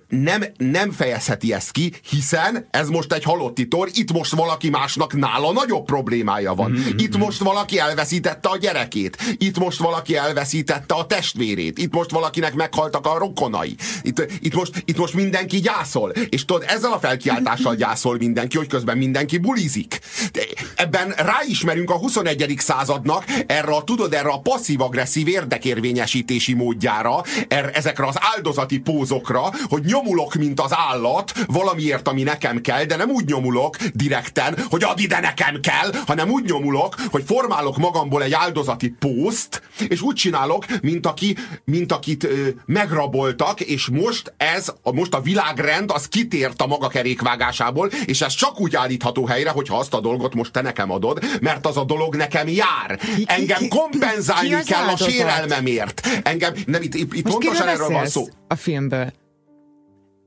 nem, 0.08 0.44
nem 0.56 0.90
fejezheti 0.90 1.52
ezt 1.52 1.70
ki, 1.70 1.92
hiszen 2.10 2.66
ez 2.70 2.88
most 2.88 3.12
egy 3.12 3.22
halotti 3.22 3.68
tor, 3.68 3.88
itt 3.92 4.12
most 4.12 4.34
valaki 4.34 4.70
másnak 4.70 5.12
nála 5.12 5.52
nagyobb 5.52 5.84
problémája 5.84 6.54
van. 6.54 6.70
Mm-hmm. 6.70 6.96
Itt 6.96 7.16
most 7.16 7.38
valaki 7.38 7.78
elveszítette 7.78 8.48
a 8.48 8.56
gyerekét, 8.56 9.16
itt 9.38 9.58
most 9.58 9.78
valaki 9.78 10.16
elveszítette 10.16 10.94
a 10.94 11.06
testvérét, 11.06 11.78
itt 11.78 11.92
most 11.92 12.10
valakinek 12.10 12.54
meghaltak 12.54 13.06
a 13.06 13.18
rokonai, 13.18 13.76
itt, 14.02 14.26
itt, 14.40 14.54
most, 14.54 14.82
itt 14.84 14.96
most 14.96 15.14
mindenki 15.14 15.60
gyászol, 15.60 16.10
és 16.10 16.44
tudod, 16.44 16.64
ezzel 16.66 16.92
a 16.92 16.98
felkiáltással 16.98 17.74
gyászol 17.82 18.16
mindenki, 18.16 18.56
hogy 18.56 18.66
közben 18.66 18.98
mindenki 18.98 19.38
bulizik. 19.38 19.98
De 20.32 20.40
ebben 20.74 21.10
ráismerünk 21.16 21.90
a 21.90 21.96
21. 21.96 22.54
századnak 22.58 23.24
erre 23.46 23.74
a, 23.74 23.84
tudod, 23.84 24.14
erre 24.14 24.28
a 24.28 24.40
passzív-agresszív 24.40 25.28
érdekérvényesítési 25.28 26.54
módjára, 26.54 27.22
er, 27.48 27.70
ezekre 27.74 28.06
az 28.06 28.16
áldozati 28.34 28.78
pózokra, 28.78 29.50
hogy 29.64 29.77
hogy 29.78 29.86
nyomulok, 29.86 30.34
mint 30.34 30.60
az 30.60 30.70
állat, 30.90 31.32
valamiért, 31.46 32.08
ami 32.08 32.22
nekem 32.22 32.60
kell, 32.60 32.84
de 32.84 32.96
nem 32.96 33.10
úgy 33.10 33.24
nyomulok 33.24 33.76
direkten, 33.76 34.58
hogy 34.70 34.84
ad 34.84 35.00
ide 35.00 35.20
nekem 35.20 35.60
kell, 35.60 35.92
hanem 36.06 36.30
úgy 36.30 36.44
nyomulok, 36.44 36.94
hogy 37.10 37.22
formálok 37.26 37.76
magamból 37.76 38.22
egy 38.22 38.32
áldozati 38.32 38.88
pószt, 38.98 39.62
és 39.88 40.00
úgy 40.00 40.14
csinálok, 40.14 40.64
mint, 40.82 41.06
aki, 41.06 41.36
mint 41.64 41.92
akit 41.92 42.24
ö, 42.24 42.48
megraboltak, 42.66 43.60
és 43.60 43.88
most 43.92 44.32
ez, 44.36 44.72
a, 44.82 44.92
most 44.92 45.14
a 45.14 45.20
világrend, 45.20 45.90
az 45.90 46.08
kitért 46.08 46.62
a 46.62 46.66
maga 46.66 46.88
kerékvágásából, 46.88 47.90
és 48.04 48.20
ez 48.20 48.34
csak 48.34 48.60
úgy 48.60 48.76
állítható 48.76 49.26
helyre, 49.26 49.50
hogyha 49.50 49.78
azt 49.78 49.94
a 49.94 50.00
dolgot 50.00 50.34
most 50.34 50.52
te 50.52 50.60
nekem 50.60 50.90
adod, 50.90 51.24
mert 51.40 51.66
az 51.66 51.76
a 51.76 51.84
dolog 51.84 52.16
nekem 52.16 52.48
jár. 52.48 53.00
Engem 53.24 53.68
kompenzálni 53.68 54.62
kell 54.64 54.88
a 54.88 54.96
sérelmemért. 54.96 56.08
Engem, 56.22 56.54
nem, 56.66 56.82
itt, 56.82 56.94
itt, 56.94 57.14
itt 57.14 57.28
pontosan 57.28 57.68
erről 57.68 57.88
van 57.88 58.06
szó. 58.06 58.26
A 58.48 58.54
filmből. 58.54 59.12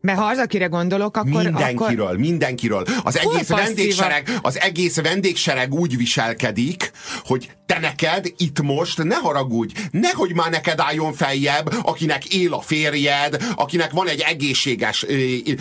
Mert 0.02 0.20
ha 0.20 0.26
az, 0.26 0.38
akire 0.38 0.66
gondolok, 0.66 1.18
akkor... 1.18 1.44
Mindenkiről, 1.44 2.06
akkor... 2.06 2.18
mindenkiről. 2.18 2.86
Az 3.04 3.18
egész, 3.18 3.48
vendégsereg, 3.48 4.40
az 4.42 4.60
egész 4.60 5.02
vendégsereg 5.02 5.74
úgy 5.74 5.98
viselkedik, 5.98 6.92
hogy 7.24 7.50
te 7.72 7.80
neked 7.80 8.34
itt 8.38 8.62
most 8.62 9.04
ne 9.04 9.16
haragudj, 9.16 9.74
nehogy 9.92 10.34
már 10.34 10.50
neked 10.50 10.80
álljon 10.80 11.14
feljebb, 11.14 11.74
akinek 11.84 12.26
él 12.26 12.54
a 12.54 12.62
férjed, 12.62 13.44
akinek 13.56 13.92
van 13.92 14.08
egy 14.08 14.24
egészséges, 14.28 15.06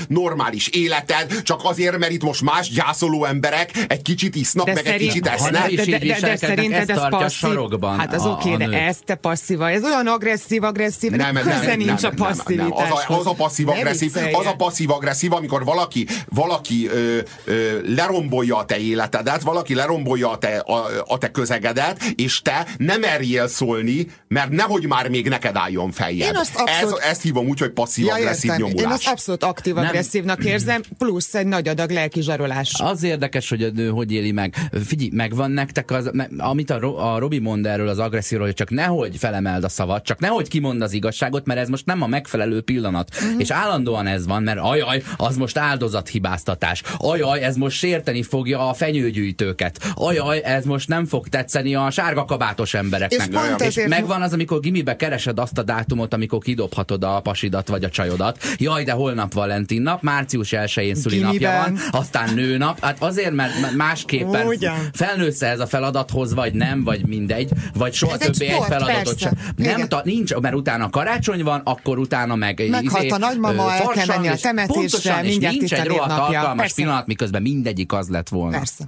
normális 0.08 0.68
életed, 0.68 1.42
csak 1.42 1.60
azért, 1.64 1.98
mert 1.98 2.12
itt 2.12 2.22
most 2.22 2.42
más 2.42 2.70
gyászoló 2.70 3.24
emberek 3.24 3.70
egy 3.88 4.02
kicsit 4.02 4.34
isznak, 4.34 4.66
de 4.66 4.72
meg 4.72 4.84
szerint, 4.84 5.00
egy 5.00 5.08
kicsit 5.08 5.26
esznek. 5.26 5.52
De, 5.52 5.76
de, 5.76 5.98
de, 5.98 5.98
de, 5.98 6.20
de 6.20 6.36
szerinted 6.36 6.90
ez 6.90 7.08
passzív? 7.08 7.58
Hát 7.96 8.14
az 8.14 8.26
oké, 8.26 8.56
de 8.56 8.86
ez 8.86 8.96
te 9.04 9.14
passzíva. 9.14 9.70
Ez 9.70 9.84
olyan 9.84 10.06
agresszív, 10.06 10.62
agresszív, 10.62 11.10
nem, 11.10 11.32
nem, 11.32 11.42
köze 11.42 11.66
nem, 11.66 11.78
nincs 11.78 12.00
nem, 12.00 12.12
a 12.18 12.24
passzivitáshoz. 12.24 12.78
Nem, 12.78 13.08
nem. 13.08 13.18
Az, 13.18 13.26
a, 13.26 13.30
a 13.30 13.34
passzív-agresszív, 13.34 14.16
az 14.32 14.46
a 14.46 14.54
passzív-agresszív, 14.56 15.32
amikor 15.32 15.64
valaki, 15.64 16.06
valaki 16.28 16.88
ö, 16.88 17.18
ö, 17.44 17.94
lerombolja 17.94 18.56
a 18.56 18.64
te 18.64 18.78
életedet, 18.78 19.42
valaki 19.42 19.74
lerombolja 19.74 20.30
a 20.30 20.38
te, 20.38 20.58
a, 20.58 20.86
a 21.06 21.18
te 21.18 21.30
közegedet, 21.30 21.99
és 22.14 22.42
te 22.42 22.66
nem 22.76 23.00
merjél 23.00 23.48
szólni, 23.48 24.06
mert 24.28 24.50
nehogy 24.50 24.86
már 24.86 25.08
még 25.08 25.28
neked 25.28 25.56
álljon 25.56 25.90
feljebb. 25.90 26.28
Én 26.28 26.36
azt 26.36 26.54
abszolút... 26.56 26.98
Ez, 26.98 27.08
ezt 27.08 27.22
hívom 27.22 27.48
úgy, 27.48 27.58
hogy 27.58 27.70
passzív-agresszív 27.70 28.50
ja, 28.50 28.56
nyomulás. 28.56 28.82
Én 28.82 28.90
azt 28.90 29.06
abszolút 29.06 29.44
aktív-agresszívnak 29.44 30.44
érzem, 30.44 30.82
plusz 30.98 31.34
egy 31.34 31.46
nagy 31.46 31.68
adag 31.68 31.90
lelki 31.90 32.22
zsarolás. 32.22 32.72
Az 32.78 33.02
érdekes, 33.02 33.48
hogy 33.48 33.62
a 33.62 33.70
nő 33.70 33.88
hogy 33.88 34.12
éli 34.12 34.32
meg. 34.32 34.54
Figyelj, 34.84 35.10
megvan 35.12 35.50
nektek 35.50 35.90
az, 35.90 36.10
amit 36.38 36.70
a, 36.70 37.12
a 37.14 37.18
Robi 37.18 37.38
mond 37.38 37.66
erről 37.66 37.88
az 37.88 37.98
agresszióról, 37.98 38.46
hogy 38.46 38.56
csak 38.56 38.70
nehogy 38.70 39.16
felemeld 39.16 39.64
a 39.64 39.68
szavat, 39.68 40.04
csak 40.04 40.18
nehogy 40.18 40.48
kimond 40.48 40.82
az 40.82 40.92
igazságot, 40.92 41.46
mert 41.46 41.60
ez 41.60 41.68
most 41.68 41.86
nem 41.86 42.02
a 42.02 42.06
megfelelő 42.06 42.60
pillanat. 42.60 43.08
Uh-huh. 43.14 43.40
És 43.40 43.50
állandóan 43.50 44.06
ez 44.06 44.26
van, 44.26 44.42
mert 44.42 44.58
ajaj, 44.58 45.02
az 45.16 45.36
most 45.36 45.56
áldozathibáztatás. 45.58 46.82
Ajaj, 46.96 47.42
ez 47.42 47.56
most 47.56 47.76
sérteni 47.76 48.22
fogja 48.22 48.68
a 48.68 48.74
fenyőgyűjtőket. 48.74 49.92
Ajaj, 49.94 50.40
ez 50.44 50.64
most 50.64 50.88
nem 50.88 51.06
fog 51.06 51.28
tetszeni 51.28 51.74
a 51.74 51.89
a 51.90 51.92
sárga 51.92 52.24
kabátos 52.24 52.74
embereknek. 52.74 53.28
És 53.28 53.34
pont 53.34 53.60
és 53.60 53.66
ezért- 53.66 53.88
megvan 53.88 54.22
az, 54.22 54.32
amikor 54.32 54.60
gimibe 54.60 54.96
keresed 54.96 55.38
azt 55.38 55.58
a 55.58 55.62
dátumot, 55.62 56.14
amikor 56.14 56.38
kidobhatod 56.42 57.04
a 57.04 57.20
pasidat 57.20 57.68
vagy 57.68 57.84
a 57.84 57.88
csajodat. 57.88 58.38
Jaj, 58.56 58.84
de 58.84 58.92
holnap 58.92 59.32
Valentin 59.32 59.82
nap, 59.82 60.02
március 60.02 60.48
1-én 60.52 60.94
szülinapja 60.94 61.50
van, 61.50 61.78
aztán 61.90 62.34
nőnap. 62.34 62.80
Hát 62.80 63.02
azért, 63.02 63.32
mert 63.32 63.52
másképpen 63.76 64.46
Ugyan. 64.46 64.76
felnősz 64.92 65.42
ez 65.42 65.60
a 65.60 65.66
feladathoz, 65.66 66.34
vagy 66.34 66.54
nem, 66.54 66.84
vagy 66.84 67.06
mindegy, 67.06 67.50
vagy 67.74 67.92
soha 67.92 68.14
Ez 68.14 68.20
egy 68.20 68.30
többé 68.30 68.46
egy 68.46 68.52
sport, 68.52 68.68
feladatot 68.68 69.02
persze. 69.04 69.18
sem. 69.18 69.54
Nem, 69.56 69.88
ta, 69.88 70.00
nincs, 70.04 70.34
mert 70.34 70.54
utána 70.54 70.90
karácsony 70.90 71.42
van, 71.42 71.60
akkor 71.64 71.98
utána 71.98 72.34
meg 72.34 72.68
Meghalt 72.70 73.12
a 73.12 73.18
nagymama, 73.18 73.72
el 73.72 73.86
kell 73.86 74.06
menni 74.06 74.28
a 74.28 74.32
és 74.32 74.40
temetésre, 74.40 75.20
és 75.22 75.28
mindjárt 75.30 75.56
nincs 75.56 75.72
egy 75.74 75.86
rohadt 75.86 76.10
alkalmas 76.10 76.56
Persze. 76.56 76.74
pillanat, 76.74 77.06
miközben 77.06 77.42
mindegyik 77.42 77.92
az 77.92 78.08
lett 78.08 78.28
volna. 78.28 78.56
Persze. 78.56 78.84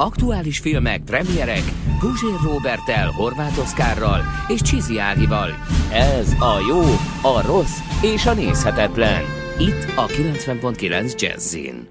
Aktuális 0.00 0.58
filmek, 0.58 1.02
premierek, 1.02 1.62
Guzsér 2.00 2.40
Robertel, 2.42 3.10
Horváth 3.10 3.58
Oszkárral 3.58 4.22
és 4.48 4.60
Csizi 4.62 4.98
Ágival. 4.98 5.50
Ez 5.92 6.32
a 6.32 6.58
jó, 6.68 6.80
a 7.30 7.46
rossz 7.46 7.78
és 8.02 8.26
a 8.26 8.34
nézhetetlen. 8.34 9.22
Itt 9.58 9.84
a 9.96 10.06
90.9 10.06 11.20
Jazzin. 11.20 11.88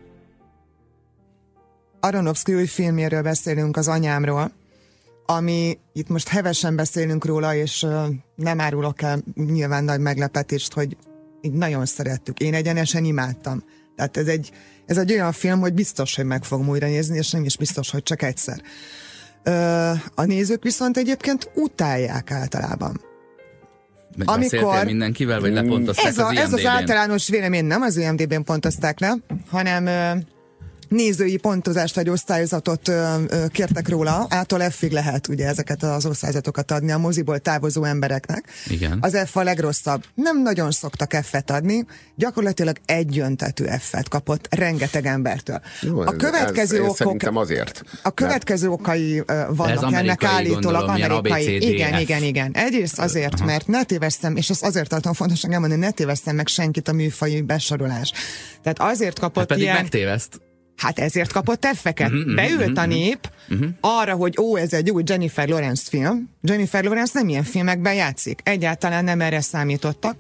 Aronofsky 1.99 2.55
új 2.55 2.66
filmjéről 2.66 3.22
beszélünk, 3.22 3.78
az 3.78 3.88
anyámról, 3.88 4.51
ami 5.26 5.78
itt 5.93 6.07
most 6.07 6.28
hevesen 6.28 6.76
beszélünk 6.76 7.26
róla, 7.26 7.55
és 7.55 7.86
nem 8.36 8.60
árulok 8.60 9.01
el 9.01 9.20
nyilván 9.36 9.84
nagy 9.84 9.99
meglepetést, 9.99 10.74
hogy 10.74 10.97
így 11.41 11.53
nagyon 11.53 11.86
szerettük. 11.86 12.39
Én 12.39 12.53
egyenesen 12.53 13.03
imádtam. 13.03 13.64
Tehát 13.95 14.18
ez 14.18 14.28
egy, 14.28 14.51
ez 14.90 14.98
egy 14.98 15.12
olyan 15.12 15.32
film, 15.32 15.60
hogy 15.60 15.74
biztos, 15.74 16.16
hogy 16.16 16.26
meg 16.26 16.44
fogom 16.44 16.70
újra 16.70 16.88
nézni, 16.88 17.18
és 17.18 17.32
nem 17.32 17.44
is 17.44 17.58
biztos, 17.58 17.92
hogy 17.92 18.04
csak 18.04 18.22
egyszer. 18.22 18.62
Ö, 19.44 19.92
a 20.16 20.24
nézők 20.26 20.64
viszont 20.64 20.98
egyébként 20.98 21.52
utálják 21.56 22.32
általában. 22.32 23.02
Beszéltél 24.18 24.60
amikor- 24.60 24.86
mindenkivel, 24.86 25.40
vagy 25.40 25.54
lepontozták 25.54 26.06
Ez, 26.06 26.18
a, 26.18 26.28
az 26.28 26.38
ez 26.38 26.54
az 26.54 26.60
IMDb-n? 26.60 26.68
általános 26.68 27.28
vélemény 27.28 27.66
nem 27.66 27.82
az 27.82 27.98
IMDB-n 27.98 28.42
pontozták 28.42 29.00
le, 29.00 29.16
hanem 29.50 29.88
nézői 30.90 31.38
pontozást 31.38 31.96
vagy 31.96 32.10
ö, 32.88 33.46
kértek 33.48 33.90
róla, 33.90 34.26
ától 34.30 34.60
F-ig 34.60 34.92
lehet 34.92 35.28
ugye 35.28 35.48
ezeket 35.48 35.84
az 35.84 36.06
osztályzatokat 36.06 36.72
adni 36.72 36.92
a 36.92 36.98
moziból 36.98 37.40
távozó 37.40 37.84
embereknek. 37.84 38.52
Igen. 38.70 38.98
Az 39.02 39.18
F 39.26 39.36
a 39.36 39.44
legrosszabb. 39.44 40.04
Nem 40.14 40.42
nagyon 40.42 40.72
szoktak 40.72 41.14
F-et 41.24 41.52
adni, 41.52 41.86
gyakorlatilag 42.16 42.78
egyöntetű 42.86 43.64
F-et 43.80 44.08
kapott 44.08 44.48
rengeteg 44.56 45.06
embertől. 45.06 45.62
Jó, 45.82 46.00
a 46.00 46.08
ez- 46.08 46.14
következő 46.18 46.76
ez, 46.76 46.82
ez 46.84 46.88
okok... 46.88 46.96
Szerintem 46.96 47.36
azért. 47.36 47.84
A 48.04 48.12
következő 48.12 48.70
okai 48.70 49.24
ö, 49.26 49.44
vannak 49.50 49.94
ennek 49.94 50.24
állítólag 50.24 50.86
gondolom, 50.86 50.90
amerikai. 50.90 51.56
ABCDF. 51.56 51.70
Igen, 51.70 52.00
igen, 52.00 52.24
igen. 52.24 52.52
Egyrészt 52.54 53.00
azért, 53.00 53.46
mert 53.46 53.68
ne 53.68 53.84
tévesszem, 53.84 54.36
és 54.36 54.50
ezt 54.50 54.64
azért 54.64 54.90
tartom 54.90 55.14
fontosnak 55.14 55.54
elmondani, 55.54 55.82
ne 55.82 55.92
tévesszem 55.92 56.36
meg 56.36 56.48
senkit 56.48 56.88
a 56.88 56.94
műfaji 56.94 57.42
besorolás. 57.42 58.12
Tehát 58.64 58.80
azért 58.80 59.20
kapott 59.20 59.38
Hát 59.38 59.48
pedig 59.48 59.64
ilyen... 59.64 59.76
megtéveszt. 59.76 60.42
Hát 60.80 60.99
ezért 60.99 61.32
kapott 61.32 61.65
effeket. 61.65 62.09
Mhm, 62.11 62.36
Beült 62.36 62.77
a 62.77 62.86
nép 62.86 63.30
arra, 63.80 64.15
hogy 64.15 64.36
ó, 64.39 64.55
ez 64.55 64.73
egy 64.73 64.89
új 64.89 65.03
Jennifer 65.05 65.47
Lawrence 65.47 65.84
film. 65.89 66.30
Jennifer 66.41 66.84
Lawrence 66.84 67.11
nem 67.15 67.30
ilyen 67.30 67.43
filmekben 67.43 67.93
játszik. 67.93 68.39
Egyáltalán 68.43 69.03
nem 69.03 69.21
erre 69.21 69.41
számítottak. 69.41 70.15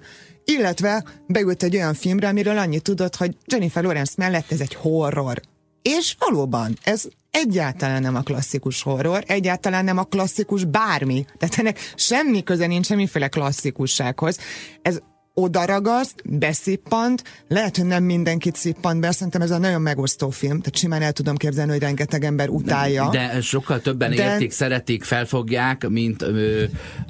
Illetve 0.45 1.03
beült 1.27 1.63
egy 1.63 1.75
olyan 1.75 1.93
filmre, 1.93 2.27
amiről 2.27 2.57
annyit 2.57 2.83
tudott, 2.83 3.15
hogy 3.15 3.35
Jennifer 3.45 3.83
Lawrence 3.83 4.13
mellett 4.17 4.51
ez 4.51 4.59
egy 4.59 4.73
horror. 4.73 5.41
És 5.81 6.15
valóban, 6.19 6.77
ez 6.83 7.03
egyáltalán 7.31 8.01
nem 8.01 8.15
a 8.15 8.21
klasszikus 8.21 8.81
horror, 8.81 9.23
egyáltalán 9.27 9.83
nem 9.83 9.97
a 9.97 10.03
klasszikus 10.03 10.63
bármi. 10.63 11.25
Tehát 11.37 11.59
ennek 11.59 11.79
semmi 11.95 12.43
köze 12.43 12.67
nincs 12.67 12.85
semmiféle 12.85 13.27
klasszikussághoz. 13.27 14.37
Ez 14.81 14.99
odaragaszt, 15.39 16.15
beszippant, 16.25 17.23
lehet, 17.47 17.77
hogy 17.77 17.85
nem 17.85 18.03
mindenkit 18.03 18.55
szippant 18.55 18.99
be, 18.99 19.11
szerintem 19.11 19.41
ez 19.41 19.51
a 19.51 19.57
nagyon 19.57 19.81
megosztó 19.81 20.29
film, 20.29 20.59
tehát 20.59 20.77
simán 20.77 21.01
el 21.01 21.11
tudom 21.11 21.35
képzelni, 21.35 21.71
hogy 21.71 21.79
rengeteg 21.79 22.23
ember 22.23 22.49
utálja. 22.49 23.09
De 23.09 23.41
sokkal 23.41 23.81
többen 23.81 24.15
De- 24.15 24.31
értik, 24.31 24.51
szeretik, 24.51 25.03
felfogják, 25.03 25.87
mint, 25.87 26.21
ö, 26.21 26.63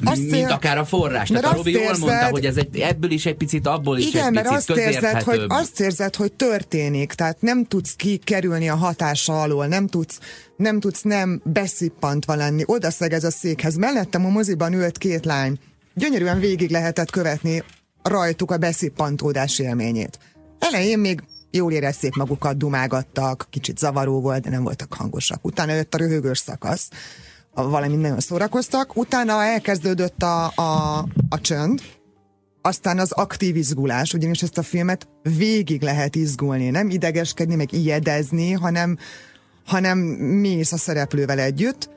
Azt 0.03 0.19
mint 0.21 0.33
ér- 0.35 0.49
akár 0.49 0.77
a 0.77 0.85
forrás. 0.85 1.29
mert 1.29 1.41
Tehát 1.41 1.57
a 1.57 1.57
Robi 1.57 1.71
jól 1.71 1.81
érzed- 1.81 1.99
mondta, 1.99 2.27
hogy 2.29 2.45
ez 2.45 2.57
egy, 2.57 2.77
ebből 2.79 3.11
is 3.11 3.25
egy 3.25 3.35
picit, 3.35 3.67
abból 3.67 3.97
is 3.97 4.07
Igen, 4.07 4.25
egy 4.25 4.31
mert 4.33 4.47
picit 4.47 4.69
azt 4.69 4.79
érzed, 4.79 5.21
hogy, 5.21 5.43
azt 5.47 5.79
érzed, 5.79 6.15
hogy 6.15 6.31
történik, 6.31 7.13
tehát 7.13 7.41
nem 7.41 7.65
tudsz 7.65 7.93
kikerülni 7.95 8.69
a 8.69 8.75
hatása 8.75 9.41
alól, 9.41 9.67
nem 9.67 9.87
tudsz 9.87 10.19
nem 10.55 10.79
tudsz 10.79 11.01
nem 11.01 11.41
beszippantva 11.43 12.35
lenni. 12.35 12.63
Odaszeg 12.65 13.13
ez 13.13 13.23
a 13.23 13.31
székhez. 13.31 13.75
Mellettem 13.75 14.25
a 14.25 14.29
moziban 14.29 14.73
ült 14.73 14.97
két 14.97 15.25
lány. 15.25 15.57
Gyönyörűen 15.93 16.39
végig 16.39 16.69
lehetett 16.69 17.09
követni 17.11 17.63
rajtuk 18.03 18.51
a 18.51 18.57
beszippantódás 18.57 19.59
élményét. 19.59 20.19
Elején 20.59 20.99
még 20.99 21.23
jól 21.51 21.71
érezték 21.71 22.15
magukat, 22.15 22.57
dumágattak, 22.57 23.47
kicsit 23.49 23.77
zavaró 23.77 24.21
volt, 24.21 24.41
de 24.41 24.49
nem 24.49 24.63
voltak 24.63 24.93
hangosak. 24.93 25.45
Utána 25.45 25.73
jött 25.73 25.93
a 25.93 25.97
röhögős 25.97 26.37
szakasz, 26.37 26.89
a- 27.53 27.69
valami 27.69 27.95
nagyon 27.95 28.19
szórakoztak, 28.19 28.97
utána 28.97 29.43
elkezdődött 29.43 30.23
a, 30.23 30.45
a, 30.55 30.97
a 31.29 31.41
csönd, 31.41 31.81
aztán 32.61 32.99
az 32.99 33.11
aktív 33.11 33.55
izgulás, 33.55 34.13
ugyanis 34.13 34.41
ezt 34.41 34.57
a 34.57 34.63
filmet 34.63 35.07
végig 35.37 35.81
lehet 35.81 36.15
izgulni, 36.15 36.69
nem 36.69 36.89
idegeskedni, 36.89 37.55
meg 37.55 37.73
ijedezni, 37.73 38.51
hanem, 38.51 38.97
hanem 39.65 39.97
mész 40.17 40.71
a 40.71 40.77
szereplővel 40.77 41.39
együtt. 41.39 41.89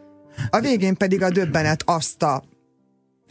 A 0.50 0.60
végén 0.60 0.96
pedig 0.96 1.22
a 1.22 1.30
döbbenet 1.30 1.82
azt 1.86 2.22
a 2.22 2.42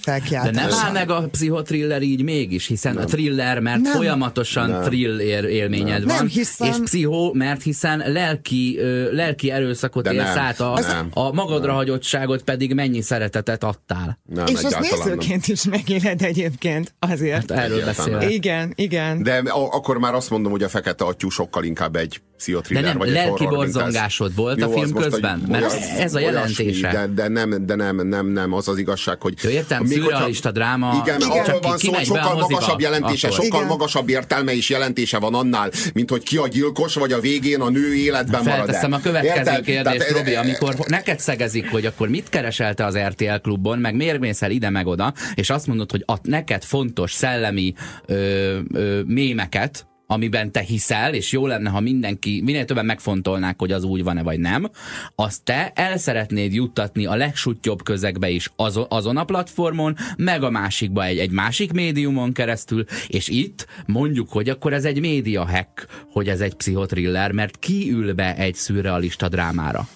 De 0.06 0.12
felkiáltása. 0.12 0.68
nem 0.68 0.86
áll 0.86 0.92
meg 0.92 1.10
a 1.10 1.28
pszichotriller 1.32 2.02
így 2.02 2.24
mégis, 2.24 2.68
hiszen 2.68 2.98
a 2.98 3.04
thriller, 3.06 3.60
mert 3.60 3.82
Nem. 3.82 3.92
folyamatosan 3.94 4.70
Nem. 4.70 4.82
thrill 4.82 5.20
ér, 5.20 5.44
élményed 5.44 6.06
Nem 6.06 6.18
van, 6.18 6.28
hiszem. 6.28 6.68
és 6.70 6.76
pszichó, 6.84 7.34
mert 7.34 7.64
hiszen 7.64 8.04
lelki, 8.06 8.78
ö, 8.80 9.14
lelki 9.16 9.52
erőszakot 9.52 10.04
De 10.04 10.14
élsz 10.14 10.24
nem. 10.34 10.38
át, 10.38 10.60
a, 10.60 10.80
Nem. 10.80 11.10
a 11.14 11.34
magadra 11.34 11.74
hagyottságot 11.74 12.42
pedig 12.44 12.74
mennyi 12.74 13.02
szeretetet 13.02 13.64
adtál. 13.64 14.20
Nem, 14.26 14.46
És 14.46 14.54
azt 14.54 14.66
egyáltalán 14.66 14.98
nem. 15.00 15.18
nézőként 15.18 15.48
is 15.48 15.64
megéled 15.64 16.22
egyébként, 16.22 16.94
azért. 17.00 17.52
Hát 17.52 17.64
erről 17.64 17.86
beszélek. 17.86 18.32
Igen, 18.32 18.74
igen. 18.76 19.24
De 19.24 19.42
akkor 19.54 19.98
már 19.98 20.14
azt 20.14 20.30
mondom, 20.30 20.52
hogy 20.52 20.64
a 20.64 20.70
Fekete 20.70 21.06
Atyú 21.06 21.30
sokkal 21.30 21.64
inkább 21.64 21.96
egy 21.96 22.22
De 22.42 22.48
pszichotriller, 22.48 22.84
nem, 22.84 22.98
vagy 22.98 23.08
egy 23.08 23.14
lelki 23.14 23.46
borzongásod 23.46 24.36
volt 24.36 24.62
a 24.62 24.66
Jó, 24.66 24.72
film 24.72 24.84
az 24.84 24.92
most 24.92 25.08
közben? 25.10 25.42
egy- 25.44 25.50
Mert 25.50 25.64
olyas- 25.64 26.00
ez 26.00 26.14
a 26.14 26.18
olyasmi, 26.20 26.34
jelentése. 26.66 26.92
De, 26.92 27.08
de 27.08 27.28
nem, 27.28 27.66
de 27.66 27.76
nem, 27.76 28.08
nem, 28.08 28.28
nem, 28.28 28.54
az 28.54 28.68
az 28.68 28.78
igazság, 28.78 29.22
hogy... 29.22 29.34
Jó, 29.44 29.50
értem, 29.50 29.82
még 29.84 29.92
szürrealista 29.92 30.48
hogyha- 30.50 30.52
dráma, 30.64 31.02
Igen, 31.06 31.20
csak 31.20 31.32
arról 31.32 31.60
van 31.60 31.78
ki 31.78 31.86
szó, 31.86 31.92
hogy 31.94 32.02
a 32.02 32.06
sokkal 32.06 32.36
magasabb 32.40 32.80
jelentése, 32.80 33.28
akkor. 33.28 33.44
sokkal 33.44 33.60
Igen. 33.60 33.72
magasabb 33.72 34.10
értelme 34.10 34.54
és 34.56 34.70
jelentése 34.70 35.18
van 35.20 35.34
annál, 35.34 35.72
mint 35.94 36.10
hogy 36.10 36.24
ki 36.24 36.38
a 36.38 36.48
gyilkos, 36.48 36.94
vagy 36.94 37.12
a 37.12 37.20
végén 37.20 37.62
a 37.62 37.70
nő 37.70 37.96
életben 37.96 38.44
marad 38.44 38.58
Felteszem 38.58 38.94
a 38.94 39.00
következő 39.00 39.38
Érted? 39.40 39.64
kérdést, 39.66 39.98
Tehát, 39.98 40.14
Robi, 40.18 40.34
eh, 40.36 40.40
amikor 40.42 40.76
neked 40.88 41.20
szegezik, 41.20 41.70
hogy 41.72 41.86
akkor 41.86 42.10
mit 42.10 42.30
keresel 42.30 42.74
te 42.74 42.86
az 42.86 42.98
RTL 42.98 43.36
klubban, 43.42 43.80
meg 43.80 43.96
miért 43.96 44.20
mész 44.20 44.42
el 44.42 44.52
ide 44.52 44.70
meg 44.70 44.88
oda, 44.88 45.14
és 45.36 45.50
azt 45.50 45.68
mondod, 45.68 45.92
hogy 45.92 46.04
a 46.06 46.16
neked 46.24 46.64
fontos 46.64 47.12
szellemi 47.14 47.74
ö, 48.06 48.60
ö, 48.74 49.02
mémeket, 49.06 49.86
amiben 50.12 50.52
te 50.52 50.60
hiszel, 50.60 51.14
és 51.14 51.32
jó 51.32 51.48
lenne, 51.48 51.70
ha 51.70 51.80
mindenki, 51.80 52.42
minél 52.44 52.66
többen 52.66 52.86
megfontolnák, 52.86 53.60
hogy 53.60 53.72
az 53.72 53.84
úgy 53.84 54.04
van-e 54.04 54.24
vagy 54.24 54.40
nem, 54.40 54.70
azt 55.16 55.44
te 55.44 55.72
el 55.76 55.98
szeretnéd 55.98 56.54
juttatni 56.54 57.06
a 57.06 57.16
legsutjobb 57.16 57.84
közegbe 57.84 58.30
is 58.30 58.52
azon, 58.56 58.86
azon 58.90 59.18
a 59.18 59.24
platformon, 59.24 59.96
meg 60.18 60.44
a 60.44 60.50
másikba 60.50 61.04
egy, 61.04 61.18
egy 61.18 61.32
másik 61.32 61.72
médiumon 61.72 62.32
keresztül, 62.32 62.86
és 63.08 63.28
itt 63.28 63.68
mondjuk, 63.86 64.30
hogy 64.30 64.50
akkor 64.50 64.74
ez 64.74 64.86
egy 64.86 65.00
média 65.00 65.46
hack, 65.46 65.88
hogy 66.12 66.30
ez 66.30 66.42
egy 66.42 66.54
pszichotriller, 66.54 67.32
mert 67.32 67.60
ki 67.60 67.92
ül 67.92 68.14
be 68.14 68.36
egy 68.36 68.56
szürrealista 68.56 69.30
drámára? 69.30 69.88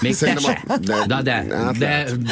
Még 0.00 0.16
te 0.16 0.36
se. 0.36 0.64
de- 0.66 1.04
de, 1.06 1.22
de, 1.22 1.32
hát 1.32 1.78
de, 1.78 1.86
lehet. 1.86 2.22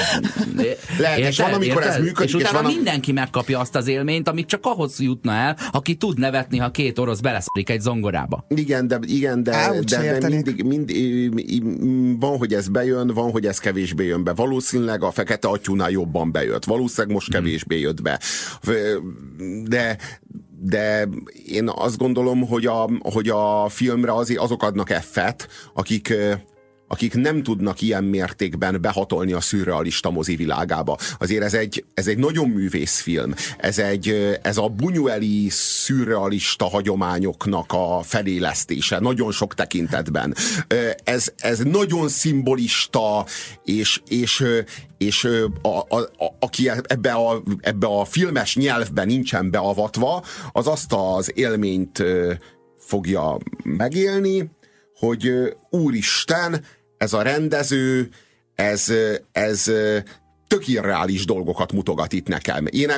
de 0.55 0.77
Lehet, 0.99 1.19
és 1.19 1.39
van, 1.39 1.53
amikor 1.53 1.83
ez 1.83 1.97
működik, 1.99 2.19
és 2.19 2.25
és 2.25 2.35
utána 2.35 2.57
van, 2.57 2.65
am- 2.65 2.75
mindenki 2.75 3.13
megkapja 3.13 3.59
azt 3.61 3.75
az 3.77 3.87
élményt, 3.87 4.29
amit 4.29 4.47
csak 4.47 4.61
ahhoz 4.63 5.01
jutna 5.01 5.33
el, 5.33 5.57
aki 5.73 5.95
tud 5.95 6.19
nevetni, 6.19 6.59
ha 6.59 6.71
két 6.71 6.99
orosz 6.99 7.21
beleszalik 7.21 7.71
egy 7.71 7.81
zongorába. 7.81 8.45
Igen, 8.49 8.87
de, 8.89 8.99
igen, 9.07 9.43
de, 9.43 9.55
Á, 9.55 9.71
de, 9.81 10.19
de 10.19 10.29
mindig, 10.29 10.63
mind, 10.65 10.91
van, 12.21 12.39
hogy 12.39 12.55
ez 12.55 12.69
bejön, 12.69 13.07
van, 13.07 13.31
hogy 13.31 13.47
ez 13.47 13.59
kevésbé 13.59 14.07
jön 14.07 14.25
be. 14.25 14.33
Valószínűleg 14.33 15.03
a 15.03 15.11
Fekete 15.11 15.49
Atyúnál 15.49 15.91
jobban 15.91 16.33
bejött. 16.33 16.65
Valószínűleg 16.65 17.15
most 17.15 17.31
kevésbé 17.31 17.79
jött 17.81 18.03
be. 18.03 18.21
De, 19.65 19.97
de 20.61 21.09
én 21.47 21.69
azt 21.75 21.99
gondolom, 21.99 22.47
hogy 22.47 22.67
a, 22.67 22.91
hogy 23.01 23.29
a 23.29 23.69
filmre 23.69 24.15
az, 24.15 24.35
azok 24.37 24.63
adnak 24.63 24.91
effet, 24.91 25.49
akik, 25.75 26.15
akik 26.93 27.15
nem 27.15 27.43
tudnak 27.43 27.81
ilyen 27.81 28.05
mértékben 28.05 28.81
behatolni 28.81 29.33
a 29.33 29.41
szürrealista 29.41 30.11
mozi 30.11 30.37
világába. 30.37 30.99
Azért 31.19 31.43
ez 31.43 31.55
egy, 31.55 31.85
ez 31.95 32.07
egy 32.07 32.19
nagyon 32.19 32.49
művészfilm. 32.49 33.35
Ez, 33.59 33.79
egy, 33.79 34.39
ez 34.43 34.57
a 34.57 34.69
bunyueli 34.69 35.47
szürrealista 35.51 36.65
hagyományoknak 36.65 37.73
a 37.73 38.01
felélesztése, 38.03 38.99
nagyon 38.99 39.33
sok 39.33 39.55
tekintetben. 39.55 40.35
Ez, 41.05 41.33
ez 41.37 41.59
nagyon 41.59 42.09
szimbolista, 42.09 43.27
és, 43.65 44.01
és, 44.09 44.45
és 44.99 45.29
a, 45.63 45.69
a, 45.69 45.99
a, 45.99 46.37
aki 46.41 46.69
ebbe 46.69 47.13
a, 47.13 47.43
ebbe 47.61 47.87
a 47.87 48.05
filmes 48.05 48.57
nyelvben 48.57 49.07
nincsen 49.07 49.51
beavatva, 49.51 50.25
az 50.53 50.67
azt 50.67 50.93
az 50.93 51.33
élményt 51.35 52.03
fogja 52.79 53.39
megélni, 53.65 54.51
hogy 55.03 55.33
úristen, 55.71 56.65
ez 57.03 57.13
a 57.13 57.23
rendező, 57.23 58.09
ez, 58.55 58.93
ez 59.33 59.71
tök 60.47 60.69
irreális 60.69 61.25
dolgokat 61.25 61.73
mutogat 61.73 62.13
itt 62.13 62.27
nekem. 62.27 62.67
Én, 62.71 62.91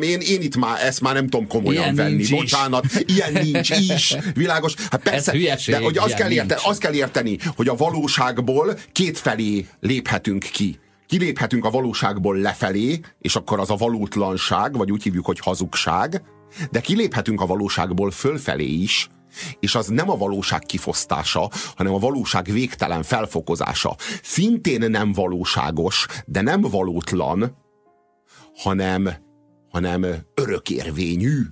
én, 0.00 0.20
én 0.20 0.40
itt 0.42 0.56
már 0.56 0.84
ezt 0.84 1.00
már 1.00 1.14
nem 1.14 1.28
tudom 1.28 1.46
komolyan 1.46 1.82
ilyen 1.82 1.94
venni. 1.94 2.28
Bocsánat, 2.28 2.84
ilyen 3.06 3.32
nincs 3.32 3.70
is. 3.70 4.16
Világos. 4.34 4.74
Hát 4.90 5.02
persze, 5.02 5.32
hülyeség, 5.32 5.74
de 5.74 5.80
hogy 5.80 5.98
azt 5.98 6.14
kell, 6.14 6.30
érteni, 6.30 6.60
azt 6.64 6.80
kell 6.80 6.92
érteni, 6.92 7.38
hogy 7.56 7.68
a 7.68 7.74
valóságból 7.74 8.78
kétfelé 8.92 9.66
léphetünk 9.80 10.42
ki. 10.52 10.78
Kiléphetünk 11.06 11.64
a 11.64 11.70
valóságból 11.70 12.36
lefelé, 12.36 13.00
és 13.18 13.36
akkor 13.36 13.60
az 13.60 13.70
a 13.70 13.76
valótlanság, 13.76 14.76
vagy 14.76 14.90
úgy 14.90 15.02
hívjuk, 15.02 15.26
hogy 15.26 15.38
hazugság, 15.38 16.22
de 16.70 16.80
kiléphetünk 16.80 17.40
a 17.40 17.46
valóságból 17.46 18.10
fölfelé 18.10 18.66
is, 18.66 19.08
és 19.60 19.74
az 19.74 19.86
nem 19.86 20.10
a 20.10 20.16
valóság 20.16 20.60
kifosztása, 20.60 21.50
hanem 21.76 21.94
a 21.94 21.98
valóság 21.98 22.44
végtelen 22.44 23.02
felfokozása. 23.02 23.96
Szintén 24.22 24.90
nem 24.90 25.12
valóságos, 25.12 26.06
de 26.26 26.40
nem 26.40 26.60
valótlan, 26.60 27.56
hanem, 28.54 29.10
hanem 29.70 30.06
örökérvényű. 30.34 31.42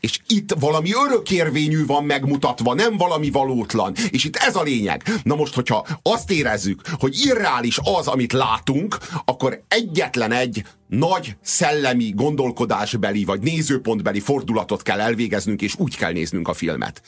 És 0.00 0.18
itt 0.28 0.54
valami 0.58 0.90
örökérvényű 1.06 1.86
van 1.86 2.04
megmutatva, 2.04 2.74
nem 2.74 2.96
valami 2.96 3.30
valótlan. 3.30 3.94
És 4.10 4.24
itt 4.24 4.36
ez 4.36 4.56
a 4.56 4.62
lényeg. 4.62 5.02
Na 5.22 5.34
most, 5.34 5.54
hogyha 5.54 5.86
azt 6.02 6.30
érezzük, 6.30 6.80
hogy 6.98 7.18
irreális 7.24 7.78
az, 7.82 8.06
amit 8.06 8.32
látunk, 8.32 8.98
akkor 9.24 9.62
egyetlen 9.68 10.32
egy 10.32 10.64
nagy 10.88 11.36
szellemi 11.42 12.12
gondolkodásbeli 12.14 13.24
vagy 13.24 13.40
nézőpontbeli 13.40 14.20
fordulatot 14.20 14.82
kell 14.82 15.00
elvégeznünk, 15.00 15.62
és 15.62 15.74
úgy 15.78 15.96
kell 15.96 16.12
néznünk 16.12 16.48
a 16.48 16.54
filmet. 16.54 17.02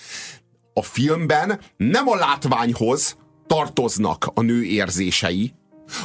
A 0.75 0.83
filmben 0.83 1.61
nem 1.77 2.09
a 2.09 2.17
látványhoz 2.17 3.17
tartoznak 3.47 4.31
a 4.35 4.43
nő 4.43 4.65
érzései, 4.65 5.53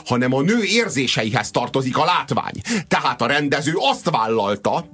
hanem 0.05 0.34
a 0.34 0.41
nő 0.41 0.63
érzéseihez 0.63 1.51
tartozik 1.51 1.97
a 1.97 2.05
látvány. 2.05 2.53
Tehát 2.88 3.21
a 3.21 3.28
rendező 3.28 3.74
azt 3.76 4.09
vállalta, 4.09 4.86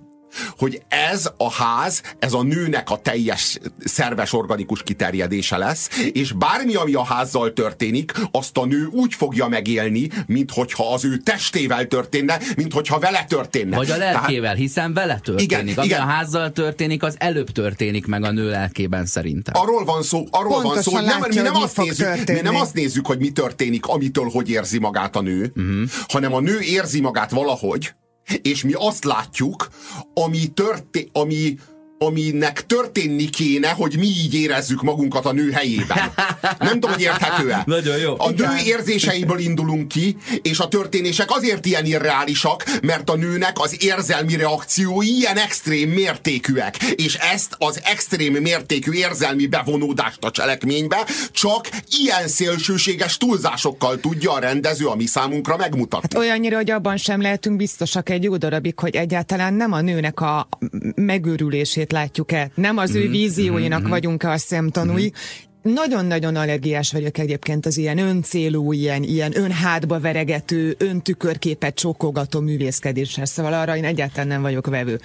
hogy 0.57 0.81
ez 0.87 1.29
a 1.37 1.51
ház, 1.51 2.01
ez 2.19 2.33
a 2.33 2.43
nőnek 2.43 2.89
a 2.89 2.97
teljes 2.97 3.59
szerves 3.83 4.33
organikus 4.33 4.83
kiterjedése 4.83 5.57
lesz, 5.57 5.89
és 6.11 6.31
bármi, 6.31 6.75
ami 6.75 6.93
a 6.93 7.03
házzal 7.03 7.53
történik, 7.53 8.11
azt 8.31 8.57
a 8.57 8.65
nő 8.65 8.85
úgy 8.85 9.13
fogja 9.13 9.47
megélni, 9.47 10.09
mint 10.25 10.51
hogyha 10.51 10.93
az 10.93 11.05
ő 11.05 11.17
testével 11.17 11.87
történne, 11.87 12.39
mint 12.55 12.73
hogyha 12.73 12.99
vele 12.99 13.25
történne. 13.27 13.75
Vagy 13.75 13.91
a 13.91 13.97
lelkével, 13.97 14.41
Tehát, 14.41 14.57
hiszen 14.57 14.93
vele 14.93 15.19
történik. 15.23 15.51
Igen, 15.51 15.77
ami 15.77 15.85
igen. 15.85 16.01
a 16.01 16.05
házzal 16.05 16.51
történik, 16.51 17.03
az 17.03 17.15
előbb 17.17 17.49
történik 17.49 18.05
meg 18.05 18.23
a 18.23 18.31
nő 18.31 18.49
lelkében 18.49 19.05
szerintem. 19.05 19.61
Arról 19.61 19.85
van 19.85 20.03
szó, 20.03 20.27
arról 20.31 20.61
Pontosan 20.61 20.73
van 20.73 20.83
szó, 20.83 20.91
hogy 20.91 21.05
nem, 21.05 21.21
látja, 21.21 21.41
mi, 21.41 21.47
nem 21.49 21.61
azt 21.61 21.77
nézzük, 21.77 22.27
mi 22.27 22.39
nem 22.41 22.55
azt 22.55 22.73
nézzük, 22.73 23.05
hogy 23.07 23.19
mi 23.19 23.31
történik, 23.31 23.85
amitől 23.85 24.29
hogy 24.31 24.49
érzi 24.49 24.79
magát 24.79 25.15
a 25.15 25.21
nő, 25.21 25.51
uh-huh. 25.55 25.89
hanem 26.07 26.33
a 26.33 26.39
nő 26.39 26.59
érzi 26.59 27.01
magát 27.01 27.31
valahogy, 27.31 27.93
és 28.41 28.63
mi 28.63 28.73
azt 28.75 29.03
látjuk, 29.03 29.69
ami, 30.13 30.47
történt, 30.47 31.09
ami 31.13 31.59
aminek 31.99 32.65
történni 32.65 33.29
kéne, 33.29 33.69
hogy 33.69 33.95
mi 33.97 34.05
így 34.05 34.33
érezzük 34.33 34.81
magunkat 34.81 35.25
a 35.25 35.31
nő 35.31 35.51
helyében. 35.51 36.13
Nem 36.59 36.71
tudom, 36.71 36.91
hogy 36.91 37.01
érthető-e. 37.01 37.63
Nagyon 37.65 37.97
jó. 37.97 38.13
A 38.17 38.29
nő 38.29 38.47
érzéseiből 38.65 39.39
indulunk 39.39 39.87
ki, 39.87 40.17
és 40.41 40.59
a 40.59 40.67
történések 40.67 41.31
azért 41.31 41.65
ilyen 41.65 41.85
irreálisak, 41.85 42.63
mert 42.81 43.09
a 43.09 43.15
nőnek 43.15 43.59
az 43.59 43.83
érzelmi 43.83 44.35
reakciói 44.35 45.07
ilyen 45.07 45.37
extrém 45.37 45.89
mértékűek. 45.89 46.77
És 46.95 47.15
ezt 47.15 47.55
az 47.57 47.79
extrém 47.83 48.33
mértékű 48.33 48.91
érzelmi 48.91 49.47
bevonódást 49.47 50.23
a 50.23 50.31
cselekménybe 50.31 51.05
csak 51.31 51.69
ilyen 51.99 52.27
szélsőséges 52.27 53.17
túlzásokkal 53.17 53.99
tudja 53.99 54.31
a 54.31 54.39
rendező 54.39 54.85
a 54.85 54.95
mi 54.95 55.05
számunkra 55.05 55.57
megmutatni. 55.57 56.07
Hát 56.11 56.23
olyannyira, 56.23 56.55
hogy 56.55 56.71
abban 56.71 56.97
sem 56.97 57.21
lehetünk 57.21 57.57
biztosak 57.57 58.09
egy 58.09 58.23
jó 58.23 58.37
darabig, 58.37 58.79
hogy 58.79 58.95
egyáltalán 58.95 59.53
nem 59.53 59.71
a 59.71 59.81
nőnek 59.81 60.21
a 60.21 60.47
megőrülését 60.95 61.88
képét 61.89 61.91
látjuk-e, 61.91 62.51
nem 62.55 62.77
az 62.77 62.95
ő 62.95 63.03
mhm, 63.03 63.11
vízióinak 63.11 63.81
mm-hmm. 63.81 63.89
vagyunk-e 63.89 64.29
a 64.29 64.37
szemtanúi, 64.37 65.11
mm-hmm. 65.11 65.73
nagyon-nagyon 65.73 66.35
allergiás 66.35 66.91
vagyok 66.91 67.17
egyébként 67.17 67.65
az 67.65 67.77
ilyen 67.77 67.97
öncélú, 67.97 68.71
ilyen, 68.71 69.03
ilyen 69.03 69.37
önhátba 69.37 69.99
veregető, 69.99 70.75
öntükörképet 70.77 71.75
csókogató 71.75 72.39
művészkedéshez, 72.39 73.29
szóval 73.29 73.53
arra 73.53 73.75
én 73.75 73.85
egyáltalán 73.85 74.27
nem 74.27 74.41
vagyok 74.41 74.67
vevő. 74.67 74.99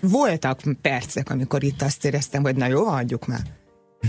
Voltak 0.00 0.60
percek, 0.82 1.30
amikor 1.30 1.62
itt 1.62 1.82
azt 1.82 2.04
éreztem, 2.04 2.42
hogy 2.42 2.56
na 2.56 2.66
jó, 2.66 2.86
adjuk 2.86 3.26
már. 3.26 3.42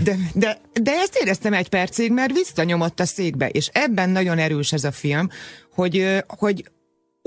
De, 0.04 0.16
de, 0.34 0.58
de 0.82 0.92
ezt 0.92 1.18
éreztem 1.20 1.52
egy 1.52 1.68
percig, 1.68 2.12
mert 2.12 2.32
visszanyomott 2.32 3.00
a 3.00 3.04
székbe, 3.04 3.48
és 3.48 3.70
ebben 3.72 4.10
nagyon 4.10 4.38
erős 4.38 4.72
ez 4.72 4.84
a 4.84 4.92
film, 4.92 5.28
hogy, 5.74 6.24
hogy 6.26 6.70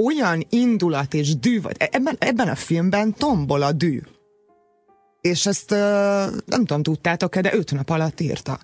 olyan 0.03 0.45
indulat 0.49 1.13
és 1.13 1.37
dű, 1.37 1.59
ebben, 1.77 2.15
ebben 2.19 2.47
a 2.47 2.55
filmben 2.55 3.13
tombol 3.13 3.61
a 3.61 3.71
dű 3.71 3.99
és 5.25 5.45
ezt 5.45 5.69
nem 6.45 6.65
tudom, 6.65 6.83
tudtátok-e, 6.83 7.41
de 7.41 7.53
öt 7.53 7.71
nap 7.71 7.89
alatt 7.89 8.19
írta. 8.19 8.59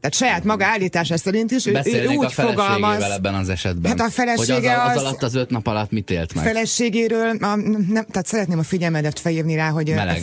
Tehát 0.00 0.16
saját 0.16 0.44
maga 0.44 0.64
állítása 0.64 1.16
szerint 1.16 1.50
is 1.50 1.66
ő, 1.66 1.80
ő 1.84 2.06
úgy 2.06 2.24
a 2.24 2.28
fogalmaz. 2.28 3.02
ebben 3.02 3.34
az 3.34 3.48
esetben. 3.48 3.90
Hát 3.98 4.08
a 4.08 4.10
felesége 4.10 4.74
hogy 4.74 4.90
az, 4.90 4.96
az, 4.96 4.96
az, 4.96 5.02
alatt 5.02 5.22
az 5.22 5.34
öt 5.34 5.50
nap 5.50 5.66
alatt 5.66 5.90
mit 5.90 6.10
élt 6.10 6.34
meg? 6.34 6.44
Feleségéről, 6.44 7.28
a, 7.28 7.56
nem, 7.56 8.06
tehát 8.06 8.26
szeretném 8.26 8.58
a 8.58 8.62
figyelmedet 8.62 9.18
felhívni 9.18 9.54
rá, 9.54 9.68
hogy 9.68 9.94
Meleg. 9.94 10.22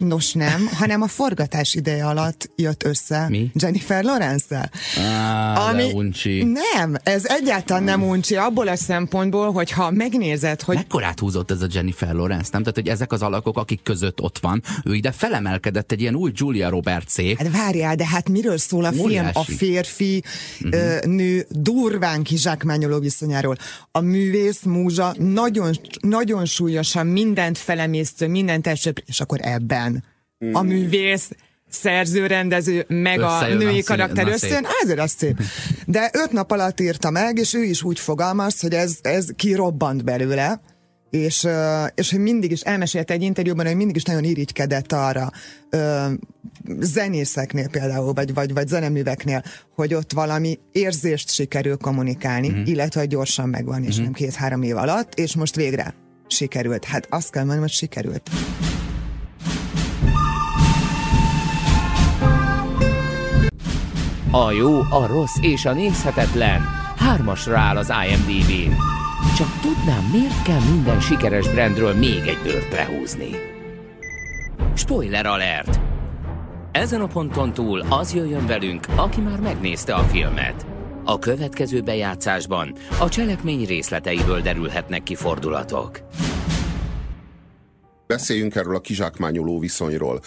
Nos 0.00 0.32
nem, 0.32 0.68
hanem 0.72 1.02
a 1.02 1.06
forgatás 1.06 1.74
ideje 1.74 2.06
alatt 2.06 2.50
jött 2.56 2.84
össze 2.84 3.26
Mi? 3.28 3.50
Jennifer 3.54 4.04
Lawrence-szel. 4.04 4.70
Ah, 4.96 5.68
ami 5.68 5.92
uncsi. 5.92 6.42
Nem, 6.74 6.96
ez 7.02 7.24
egyáltalán 7.26 7.82
nem 7.82 8.02
uncsi, 8.02 8.36
abból 8.36 8.68
a 8.68 8.76
szempontból, 8.76 9.52
hogy 9.52 9.70
ha 9.70 9.90
megnézed, 9.90 10.62
hogy... 10.62 10.74
Mekkorát 10.74 11.20
húzott 11.20 11.50
ez 11.50 11.62
a 11.62 11.66
Jennifer 11.70 12.14
Lawrence, 12.14 12.48
nem? 12.52 12.60
Tehát, 12.60 12.74
hogy 12.74 12.88
ezek 12.88 13.12
az 13.12 13.22
alakok, 13.22 13.58
akik 13.58 13.82
között 13.82 14.20
ott 14.20 14.38
van, 14.38 14.62
ő 14.84 14.94
ide 14.94 15.12
felemelkedett 15.12 15.92
egy 15.92 16.00
ilyen 16.00 16.14
új 16.14 16.30
Julia 16.34 16.68
Roberts 16.68 17.18
-é. 17.18 17.34
Hát 17.38 17.50
várjál, 17.50 17.94
de 17.94 18.06
hát 18.06 18.28
miről 18.28 18.58
szól 18.58 18.84
a 18.84 18.92
film? 18.92 19.28
A 19.32 19.44
férfi, 19.44 20.22
uh-huh. 20.60 20.80
ö, 20.80 20.98
nő 21.06 21.46
durván 21.48 22.22
kizsákmányoló 22.22 22.98
viszonyáról. 22.98 23.56
A 23.90 24.00
művész 24.00 24.62
múzsa 24.62 25.14
nagyon, 25.18 25.78
nagyon 26.00 26.44
súlyosan 26.44 27.06
mindent 27.06 27.58
felemésztő, 27.58 28.28
mindent 28.28 28.66
elsőbb, 28.66 29.02
és 29.06 29.20
akkor 29.20 29.38
ebben. 29.42 29.89
A 30.52 30.62
művész, 30.62 31.30
szerző, 31.70 32.26
rendező, 32.26 32.84
meg 32.88 33.18
Összejön 33.18 33.56
a 33.56 33.62
női 33.62 33.82
karakter 33.82 34.28
összejön, 34.28 34.66
ezért 34.82 34.98
az 34.98 35.14
szép. 35.18 35.40
De 35.86 36.10
öt 36.12 36.32
nap 36.32 36.50
alatt 36.50 36.80
írta 36.80 37.10
meg, 37.10 37.38
és 37.38 37.54
ő 37.54 37.62
is 37.62 37.82
úgy 37.82 37.98
fogalmaz, 37.98 38.60
hogy 38.60 38.72
ez, 38.72 38.98
ez 39.02 39.28
kirobbant 39.36 40.04
belőle, 40.04 40.60
és, 41.10 41.46
és 41.94 42.10
hogy 42.10 42.20
mindig 42.20 42.50
is 42.50 42.60
elmesélte 42.60 43.14
egy 43.14 43.22
interjúban, 43.22 43.66
hogy 43.66 43.76
mindig 43.76 43.96
is 43.96 44.02
nagyon 44.02 44.24
irigykedett 44.24 44.92
arra 44.92 45.30
zenészeknél 46.78 47.68
például, 47.68 48.12
vagy, 48.12 48.34
vagy, 48.34 48.52
vagy 48.52 48.68
zeneműveknél, 48.68 49.42
hogy 49.74 49.94
ott 49.94 50.12
valami 50.12 50.58
érzést 50.72 51.30
sikerül 51.30 51.76
kommunikálni, 51.76 52.48
mm-hmm. 52.48 52.64
illetve 52.64 53.00
hogy 53.00 53.08
gyorsan 53.08 53.48
megvan, 53.48 53.84
és 53.84 53.94
mm-hmm. 53.94 54.04
nem 54.04 54.12
két-három 54.12 54.62
év 54.62 54.76
alatt, 54.76 55.14
és 55.14 55.36
most 55.36 55.56
végre 55.56 55.94
sikerült. 56.26 56.84
Hát 56.84 57.06
azt 57.10 57.30
kell 57.30 57.42
mondani, 57.42 57.60
hogy 57.60 57.70
sikerült. 57.70 58.30
A 64.32 64.50
jó, 64.50 64.78
a 64.78 65.06
rossz 65.06 65.36
és 65.40 65.64
a 65.64 65.72
nézhetetlen 65.72 66.60
hármasra 66.96 67.58
áll 67.58 67.76
az 67.76 67.92
IMDb-n. 68.06 68.76
Csak 69.36 69.60
tudnám, 69.60 70.08
miért 70.12 70.42
kell 70.42 70.60
minden 70.72 71.00
sikeres 71.00 71.48
brandről 71.48 71.94
még 71.94 72.18
egy 72.26 72.38
bőrt 72.42 72.72
lehúzni. 72.72 73.30
Spoiler 74.74 75.26
alert! 75.26 75.80
Ezen 76.72 77.00
a 77.00 77.06
ponton 77.06 77.52
túl 77.52 77.80
az 77.88 78.14
jöjjön 78.14 78.46
velünk, 78.46 78.86
aki 78.96 79.20
már 79.20 79.40
megnézte 79.40 79.94
a 79.94 80.02
filmet. 80.02 80.66
A 81.04 81.18
következő 81.18 81.80
bejátszásban 81.80 82.74
a 83.00 83.08
cselekmény 83.08 83.66
részleteiből 83.66 84.40
derülhetnek 84.40 85.02
ki 85.02 85.14
fordulatok. 85.14 86.00
Beszéljünk 88.06 88.54
erről 88.54 88.74
a 88.74 88.80
kizsákmányoló 88.80 89.58
viszonyról 89.58 90.20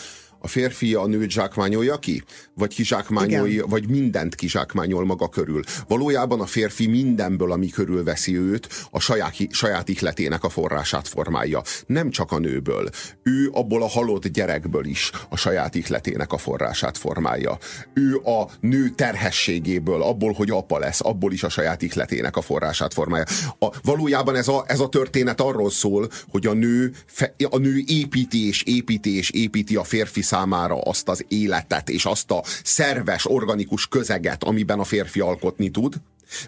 a 0.44 0.48
férfi 0.48 0.94
a 0.94 1.06
nőt 1.06 1.30
zsákmányolja 1.30 1.98
ki? 1.98 2.24
Vagy 2.54 2.74
kizsákmányolja, 2.74 3.66
vagy 3.66 3.90
mindent 3.90 4.36
kizsákmányol 4.36 5.06
maga 5.06 5.30
körül. 5.30 5.62
Valójában 5.88 6.42
a 6.42 6.46
férfi 6.46 6.88
mindenből, 6.88 7.52
ami 7.52 7.70
körülveszi 7.70 8.38
őt, 8.38 8.68
a 8.92 9.00
saját, 9.00 9.36
saját 9.50 9.90
ihletének 9.90 10.44
a 10.44 10.50
forrását 10.50 11.08
formálja. 11.08 11.62
Nem 11.86 12.10
csak 12.10 12.32
a 12.32 12.40
nőből. 12.40 12.90
Ő 13.24 13.50
abból 13.54 13.84
a 13.84 13.88
halott 13.88 14.28
gyerekből 14.28 14.86
is 14.86 15.12
a 15.30 15.38
saját 15.38 15.76
ihletének 15.76 16.32
a 16.34 16.38
forrását 16.38 16.98
formálja. 16.98 17.58
Ő 17.94 18.16
a 18.16 18.50
nő 18.60 18.90
terhességéből, 18.90 20.02
abból, 20.02 20.34
hogy 20.34 20.50
apa 20.50 20.80
lesz, 20.80 21.00
abból 21.04 21.32
is 21.32 21.44
a 21.44 21.50
saját 21.50 21.82
ihletének 21.82 22.38
a 22.38 22.42
forrását 22.42 22.94
formálja. 22.94 23.26
A, 23.60 23.68
valójában 23.82 24.36
ez 24.36 24.48
a, 24.48 24.64
ez 24.68 24.80
a 24.80 24.90
történet 24.90 25.42
arról 25.42 25.72
szól, 25.72 26.10
hogy 26.30 26.48
a 26.48 26.54
nő, 26.54 26.92
fe, 27.06 27.36
a 27.50 27.58
nő 27.58 27.84
építi 27.86 28.48
és 28.48 28.64
építi 28.64 29.18
és 29.18 29.30
építi 29.30 29.76
a 29.76 29.84
férfi 29.84 30.22
számára 30.34 30.82
azt 30.82 31.10
az 31.10 31.26
életet 31.28 31.90
és 31.90 32.06
azt 32.06 32.32
a 32.32 32.44
szerves, 32.64 33.26
organikus 33.30 33.88
közeget, 33.88 34.44
amiben 34.44 34.80
a 34.80 34.84
férfi 34.84 35.20
alkotni 35.20 35.70
tud, 35.70 35.96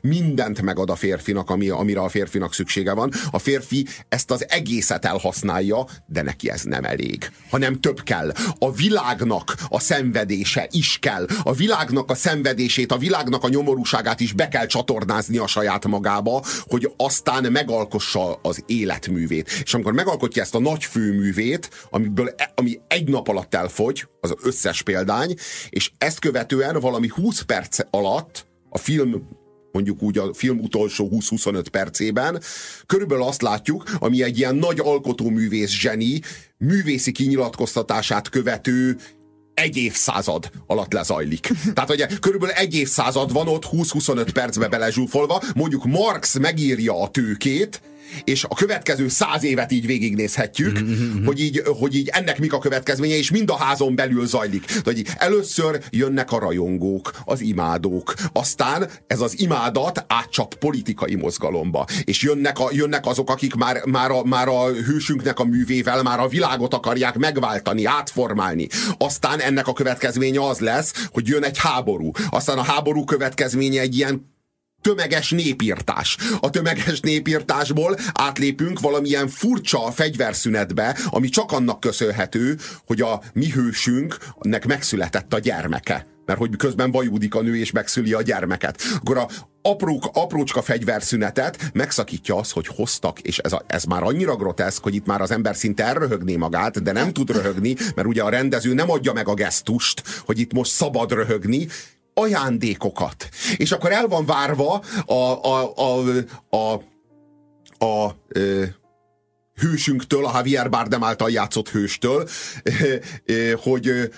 Mindent 0.01 0.61
megad 0.61 0.89
a 0.89 0.95
férfinak, 0.95 1.49
ami, 1.49 1.69
amire 1.69 1.99
a 1.99 2.09
férfinak 2.09 2.53
szüksége 2.53 2.93
van. 2.93 3.11
A 3.31 3.39
férfi 3.39 3.87
ezt 4.09 4.31
az 4.31 4.45
egészet 4.49 5.05
elhasználja, 5.05 5.85
de 6.05 6.21
neki 6.21 6.49
ez 6.49 6.63
nem 6.63 6.83
elég, 6.83 7.31
hanem 7.49 7.79
több 7.79 8.03
kell. 8.03 8.31
A 8.59 8.71
világnak 8.71 9.55
a 9.69 9.79
szenvedése 9.79 10.67
is 10.71 10.97
kell. 11.01 11.27
A 11.43 11.53
világnak 11.53 12.09
a 12.11 12.15
szenvedését, 12.15 12.91
a 12.91 12.97
világnak 12.97 13.43
a 13.43 13.49
nyomorúságát 13.49 14.19
is 14.19 14.33
be 14.33 14.47
kell 14.47 14.65
csatornázni 14.65 15.37
a 15.37 15.47
saját 15.47 15.85
magába, 15.85 16.43
hogy 16.67 16.91
aztán 16.97 17.51
megalkossa 17.51 18.33
az 18.33 18.63
életművét. 18.65 19.49
És 19.63 19.73
amikor 19.73 19.93
megalkotja 19.93 20.41
ezt 20.41 20.55
a 20.55 20.59
nagy 20.59 20.83
főművét, 20.83 21.69
amiből, 21.89 22.33
e, 22.37 22.51
ami 22.55 22.79
egy 22.87 23.09
nap 23.09 23.27
alatt 23.27 23.55
elfogy, 23.55 24.07
az 24.21 24.35
összes 24.41 24.81
példány, 24.81 25.35
és 25.69 25.91
ezt 25.97 26.19
követően 26.19 26.79
valami 26.79 27.07
20 27.07 27.41
perc 27.41 27.79
alatt 27.89 28.45
a 28.69 28.77
film 28.77 29.27
mondjuk 29.75 30.01
úgy 30.01 30.17
a 30.17 30.33
film 30.33 30.59
utolsó 30.59 31.09
20-25 31.11 31.65
percében, 31.71 32.41
körülbelül 32.85 33.23
azt 33.23 33.41
látjuk, 33.41 33.83
ami 33.99 34.23
egy 34.23 34.37
ilyen 34.37 34.55
nagy 34.55 34.79
alkotóművész 34.79 35.71
zseni 35.71 36.21
művészi 36.57 37.11
kinyilatkoztatását 37.11 38.29
követő 38.29 38.97
egy 39.53 39.77
évszázad 39.77 40.49
alatt 40.67 40.93
lezajlik. 40.93 41.51
Tehát 41.73 41.89
ugye 41.89 42.07
körülbelül 42.19 42.55
egy 42.55 42.75
évszázad 42.75 43.33
van 43.33 43.47
ott 43.47 43.65
20-25 43.71 44.29
percbe 44.33 44.67
belezsúfolva, 44.67 45.41
mondjuk 45.55 45.85
Marx 45.85 46.37
megírja 46.37 47.01
a 47.01 47.09
tőkét, 47.09 47.81
és 48.23 48.43
a 48.43 48.55
következő 48.55 49.07
száz 49.07 49.43
évet 49.43 49.71
így 49.71 49.85
végignézhetjük, 49.85 50.79
mm-hmm. 50.79 51.25
hogy, 51.25 51.39
így, 51.39 51.61
hogy 51.79 51.95
így 51.95 52.07
ennek 52.07 52.39
mik 52.39 52.53
a 52.53 52.59
következménye, 52.59 53.15
és 53.15 53.31
mind 53.31 53.49
a 53.49 53.57
házon 53.57 53.95
belül 53.95 54.27
zajlik. 54.27 54.65
De, 54.65 54.81
hogy 54.83 55.05
először 55.17 55.81
jönnek 55.89 56.31
a 56.31 56.39
rajongók, 56.39 57.11
az 57.25 57.41
imádók, 57.41 58.13
aztán 58.33 58.89
ez 59.07 59.19
az 59.19 59.39
imádat 59.39 60.05
átcsap 60.07 60.55
politikai 60.55 61.15
mozgalomba, 61.15 61.85
és 62.03 62.21
jönnek, 62.21 62.59
a, 62.59 62.69
jönnek 62.71 63.05
azok, 63.05 63.29
akik 63.29 63.53
már, 63.53 63.85
már, 63.85 64.11
a, 64.11 64.23
már 64.23 64.47
a 64.47 64.65
hősünknek 64.67 65.39
a 65.39 65.43
művével 65.43 66.03
már 66.03 66.19
a 66.19 66.27
világot 66.27 66.73
akarják 66.73 67.17
megváltani, 67.17 67.85
átformálni. 67.85 68.67
Aztán 68.97 69.39
ennek 69.39 69.67
a 69.67 69.73
következménye 69.73 70.47
az 70.47 70.59
lesz, 70.59 71.07
hogy 71.11 71.27
jön 71.27 71.43
egy 71.43 71.57
háború. 71.57 72.11
Aztán 72.29 72.57
a 72.57 72.63
háború 72.63 73.03
következménye 73.03 73.81
egy 73.81 73.95
ilyen 73.95 74.33
tömeges 74.85 75.29
népírtás. 75.31 76.17
A 76.39 76.49
tömeges 76.49 76.99
népírtásból 76.99 77.97
átlépünk 78.13 78.79
valamilyen 78.79 79.27
furcsa 79.27 79.91
fegyverszünetbe, 79.91 80.97
ami 81.05 81.29
csak 81.29 81.51
annak 81.51 81.79
köszönhető, 81.79 82.57
hogy 82.85 83.01
a 83.01 83.21
mi 83.33 83.49
hősünknek 83.49 84.65
megszületett 84.65 85.33
a 85.33 85.39
gyermeke 85.39 86.07
mert 86.25 86.39
hogy 86.39 86.55
közben 86.55 86.91
vajúdik 86.91 87.35
a 87.35 87.41
nő 87.41 87.57
és 87.57 87.71
megszüli 87.71 88.13
a 88.13 88.21
gyermeket. 88.21 88.81
Akkor 88.95 89.17
a 89.17 89.27
aprók, 89.61 90.09
aprócska 90.13 90.61
fegyverszünetet 90.61 91.69
megszakítja 91.73 92.35
az, 92.35 92.51
hogy 92.51 92.67
hoztak, 92.67 93.19
és 93.19 93.37
ez, 93.37 93.53
a, 93.53 93.63
ez 93.67 93.83
már 93.83 94.03
annyira 94.03 94.35
groteszk, 94.35 94.83
hogy 94.83 94.95
itt 94.95 95.05
már 95.05 95.21
az 95.21 95.31
ember 95.31 95.55
szinte 95.55 95.83
elröhögné 95.83 96.35
magát, 96.35 96.83
de 96.83 96.91
nem 96.91 97.13
tud 97.13 97.31
röhögni, 97.31 97.75
mert 97.95 98.07
ugye 98.07 98.23
a 98.23 98.29
rendező 98.29 98.73
nem 98.73 98.89
adja 98.89 99.13
meg 99.13 99.27
a 99.27 99.33
gesztust, 99.33 100.03
hogy 100.25 100.39
itt 100.39 100.53
most 100.53 100.71
szabad 100.71 101.11
röhögni, 101.11 101.67
ajándékokat. 102.15 103.29
És 103.57 103.71
akkor 103.71 103.91
el 103.91 104.07
van 104.07 104.25
várva 104.25 104.83
a, 105.05 105.13
a, 105.13 105.73
a, 105.75 106.01
a, 106.49 106.57
a, 106.57 106.81
a, 107.85 108.03
a 108.05 108.15
hősünktől, 109.55 110.25
a 110.25 110.31
Javier 110.33 110.69
Bardem 110.69 111.03
által 111.03 111.31
játszott 111.31 111.69
hőstől, 111.69 112.27
hogy 113.63 114.11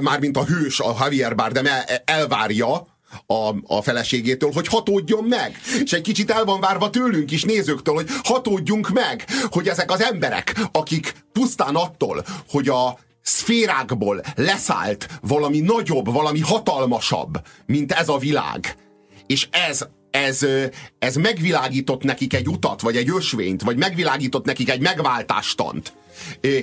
mármint 0.00 0.36
a 0.36 0.44
hős, 0.44 0.80
a 0.80 0.96
Javier 1.00 1.34
Bardem 1.34 1.66
elvárja, 2.04 2.94
a, 3.26 3.54
a 3.66 3.82
feleségétől, 3.82 4.50
hogy 4.52 4.66
hatódjon 4.66 5.24
meg. 5.24 5.60
És 5.84 5.92
egy 5.92 6.02
kicsit 6.02 6.30
el 6.30 6.44
van 6.44 6.60
várva 6.60 6.90
tőlünk 6.90 7.30
is, 7.30 7.44
nézőktől, 7.44 7.94
hogy 7.94 8.08
hatódjunk 8.22 8.88
meg, 8.88 9.24
hogy 9.50 9.68
ezek 9.68 9.90
az 9.90 10.02
emberek, 10.02 10.54
akik 10.72 11.14
pusztán 11.32 11.74
attól, 11.74 12.24
hogy 12.48 12.68
a 12.68 12.98
szférákból 13.26 14.20
leszállt 14.34 15.08
valami 15.20 15.60
nagyobb, 15.60 16.12
valami 16.12 16.40
hatalmasabb, 16.40 17.42
mint 17.66 17.92
ez 17.92 18.08
a 18.08 18.18
világ. 18.18 18.76
És 19.26 19.48
ez 19.50 19.86
ez, 20.10 20.46
ez 20.98 21.16
megvilágított 21.16 22.02
nekik 22.02 22.34
egy 22.34 22.48
utat, 22.48 22.80
vagy 22.80 22.96
egy 22.96 23.10
ösvényt, 23.10 23.62
vagy 23.62 23.76
megvilágított 23.76 24.44
nekik 24.44 24.70
egy 24.70 24.80
megváltástant. 24.80 25.92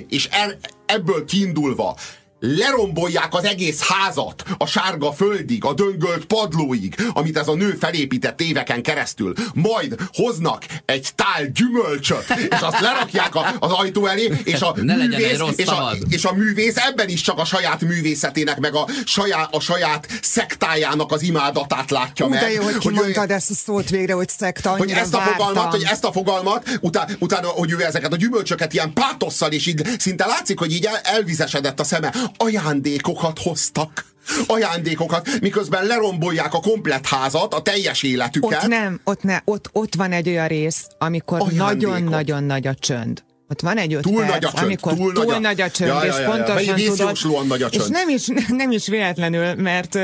És 0.08 0.28
e, 0.30 0.58
ebből 0.86 1.24
kiindulva 1.24 1.96
lerombolják 2.44 3.34
az 3.34 3.44
egész 3.44 3.80
házat, 3.80 4.42
a 4.58 4.66
sárga 4.66 5.12
földig, 5.12 5.64
a 5.64 5.74
döngölt 5.74 6.24
padlóig, 6.24 6.94
amit 7.12 7.38
ez 7.38 7.48
a 7.48 7.54
nő 7.54 7.76
felépített 7.80 8.40
éveken 8.40 8.82
keresztül. 8.82 9.34
Majd 9.54 9.96
hoznak 10.12 10.64
egy 10.84 11.08
tál 11.14 11.46
gyümölcsöt, 11.46 12.24
és 12.28 12.60
azt 12.60 12.80
lerakják 12.80 13.34
a, 13.34 13.54
az 13.58 13.70
ajtó 13.70 14.06
elé, 14.06 14.32
és 14.44 14.60
a, 14.60 14.74
ne 14.82 14.96
művész, 14.96 15.40
és, 15.56 15.66
a, 15.66 15.92
és 16.08 16.24
a 16.24 16.32
művész 16.32 16.76
ebben 16.76 17.08
is 17.08 17.20
csak 17.20 17.38
a 17.38 17.44
saját 17.44 17.80
művészetének, 17.80 18.58
meg 18.58 18.74
a 18.74 18.88
saját, 19.04 19.54
a 19.54 19.60
saját 19.60 20.08
szektájának 20.22 21.12
az 21.12 21.22
imádatát 21.22 21.90
látja 21.90 22.26
Ú, 22.26 22.28
meg. 22.28 22.40
De 22.40 22.50
jó, 22.50 22.62
hogy 22.62 22.78
kimondtad 22.78 23.30
ezt 23.30 23.50
a 23.50 23.54
szót 23.54 23.88
végre, 23.88 24.12
hogy 24.12 24.28
szekta, 24.28 24.76
hogy 24.76 24.90
ezt 24.90 25.14
a 25.14 25.16
vártam. 25.16 25.36
fogalmat, 25.36 25.70
hogy 25.70 25.84
ezt 25.90 26.04
a 26.04 26.12
fogalmat, 26.12 26.78
utána, 26.80 27.12
utána 27.18 27.48
hogy 27.48 27.70
ő 27.70 27.84
ezeket 27.84 28.12
a 28.12 28.16
gyümölcsöket 28.16 28.72
ilyen 28.72 28.92
pátosszal, 28.92 29.52
és 29.52 29.66
így 29.66 29.82
szinte 29.98 30.26
látszik, 30.26 30.58
hogy 30.58 30.72
így 30.72 30.84
el, 30.84 30.96
elvizesedett 31.02 31.80
a 31.80 31.84
szeme 31.84 32.12
ajándékokat 32.36 33.38
hoztak. 33.38 34.04
Ajándékokat, 34.46 35.28
miközben 35.40 35.86
lerombolják 35.86 36.54
a 36.54 36.60
komplet 36.60 37.06
házat, 37.06 37.54
a 37.54 37.62
teljes 37.62 38.02
életüket. 38.02 38.62
Ott 38.62 38.68
nem, 38.68 39.00
ott, 39.04 39.22
ne, 39.22 39.40
ott, 39.44 39.68
ott 39.72 39.94
van 39.94 40.12
egy 40.12 40.28
olyan 40.28 40.46
rész, 40.46 40.88
amikor 40.98 41.52
nagyon-nagyon 41.52 42.44
nagy 42.44 42.66
a 42.66 42.74
csönd. 42.74 43.24
Ott 43.48 43.60
van 43.60 43.78
egy 43.78 43.94
öt 43.94 44.02
túl 44.02 44.20
perc, 44.20 44.30
nagy 44.30 44.44
a 44.44 44.50
csönd, 44.50 44.64
amikor 44.64 44.94
túl, 44.94 45.12
túl 45.12 45.24
nagy 45.24 45.34
a, 45.34 45.38
nagy 45.38 45.60
a 45.60 45.70
csönd, 45.70 45.90
ja, 45.90 46.04
ja, 46.04 46.10
és 46.10 46.16
ja, 46.16 46.20
ja, 46.20 46.30
pontosan 46.30 47.14
tudod, 47.14 47.46
nagy 47.46 47.62
a 47.62 47.70
csönd. 47.70 47.84
és 47.84 47.90
nem 47.90 48.08
is, 48.08 48.26
nem 48.62 48.70
is 48.70 48.86
véletlenül, 48.86 49.54
mert 49.54 49.94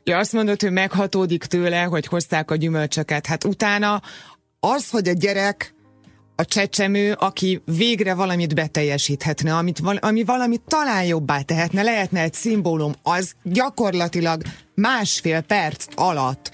ugye 0.00 0.16
azt 0.16 0.32
mondod, 0.32 0.60
hogy 0.60 0.72
meghatódik 0.72 1.44
tőle, 1.44 1.82
hogy 1.82 2.06
hozták 2.06 2.50
a 2.50 2.56
gyümölcsöket. 2.56 3.26
Hát 3.26 3.44
utána 3.44 4.02
az, 4.60 4.90
hogy 4.90 5.08
a 5.08 5.12
gyerek 5.12 5.74
a 6.40 6.44
csecsemő, 6.44 7.12
aki 7.12 7.62
végre 7.64 8.14
valamit 8.14 8.54
beteljesíthetne, 8.54 9.56
amit, 9.56 9.80
ami 10.00 10.24
valamit 10.24 10.62
talán 10.66 11.04
jobbá 11.04 11.40
tehetne, 11.40 11.82
lehetne 11.82 12.20
egy 12.20 12.34
szimbólum, 12.34 12.94
az 13.02 13.32
gyakorlatilag 13.42 14.42
másfél 14.74 15.40
perc 15.40 15.84
alatt 15.94 16.50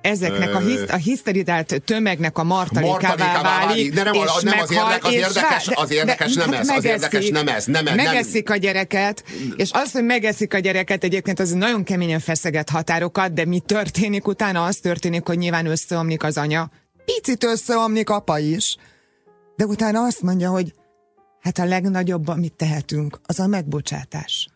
ezeknek 0.00 0.54
a, 0.54 0.58
hisz, 0.58 0.82
a 0.88 0.96
hiszterizált 0.96 1.82
tömegnek 1.84 2.38
a 2.38 2.42
martalékává 2.42 3.42
válik, 3.42 3.94
de 3.94 4.02
nem, 4.02 4.14
és 4.14 4.42
nem 4.42 4.58
az, 4.58 4.70
érdek, 4.70 5.04
az 5.04 5.12
érdekes, 5.12 5.64
de, 5.66 5.74
az 5.74 5.90
érdekes 5.90 6.34
de, 6.34 6.44
nem 6.44 6.60
ez, 6.60 6.68
az 6.68 6.84
érdekes 6.84 7.28
nem 7.28 7.48
ez. 7.48 7.64
Nem, 7.64 7.84
megeszik 7.84 8.50
a 8.50 8.56
gyereket, 8.56 9.24
és 9.56 9.70
az, 9.72 9.92
hogy 9.92 10.04
megeszik 10.04 10.54
a 10.54 10.58
gyereket 10.58 11.04
egyébként 11.04 11.40
az 11.40 11.50
nagyon 11.50 11.84
keményen 11.84 12.20
feszeget 12.20 12.70
határokat, 12.70 13.32
de 13.32 13.44
mi 13.44 13.58
történik 13.58 14.26
utána? 14.26 14.64
Az 14.64 14.76
történik, 14.76 15.26
hogy 15.26 15.38
nyilván 15.38 15.66
összeomlik 15.66 16.22
az 16.22 16.36
anya. 16.36 16.70
Picit 17.04 17.44
összeomlik 17.44 18.10
apa 18.10 18.38
is 18.38 18.76
de 19.58 19.66
utána 19.66 20.04
azt 20.04 20.22
mondja, 20.22 20.50
hogy 20.50 20.74
hát 21.40 21.58
a 21.58 21.64
legnagyobb, 21.64 22.28
amit 22.28 22.52
tehetünk, 22.52 23.20
az 23.26 23.38
a 23.40 23.46
megbocsátás. 23.46 24.48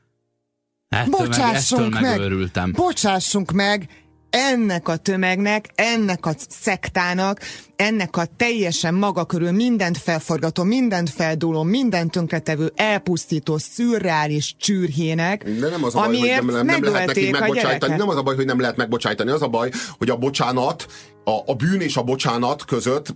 Ettől 0.89 1.11
Bocsássunk 1.11 2.01
meg, 2.01 2.19
meg, 2.55 2.71
bocsássunk 2.73 3.53
meg 3.53 3.89
ennek 4.31 4.89
a 4.89 4.97
tömegnek, 4.97 5.71
ennek 5.75 6.27
a 6.27 6.35
szektának, 6.49 7.41
ennek 7.77 8.17
a 8.17 8.25
teljesen 8.37 8.95
maga 8.95 9.25
körül 9.25 9.51
mindent 9.51 9.99
felforgató, 9.99 10.63
mindent 10.63 11.11
feldúló, 11.11 11.63
mindent 11.63 12.11
tönkretevő, 12.11 12.73
elpusztító, 12.77 13.59
szürreális 13.59 14.55
csűrhének, 14.59 15.45
De 15.45 15.69
nem 15.69 15.85
az 15.85 15.95
a 15.95 15.99
baj, 15.99 16.19
hogy 16.19 16.29
nem, 16.29 16.47
nem, 16.47 16.67
nem 16.67 16.85
lehet 16.85 17.07
nekik 17.07 17.31
megbocsájtani. 17.31 17.97
Nem 17.97 18.09
az 18.09 18.17
a 18.17 18.23
baj, 18.23 18.35
hogy 18.35 18.47
nem 18.47 18.61
lehet 18.61 18.77
megbocsájtani. 18.77 19.31
Az 19.31 19.43
a 19.43 19.49
baj, 19.49 19.71
hogy 19.99 20.11
a 20.11 20.17
bocsánat 20.17 20.87
a, 21.25 21.51
a 21.51 21.55
bűn 21.55 21.81
és 21.81 21.97
a 21.97 22.03
bocsánat 22.03 22.65
között 22.65 23.15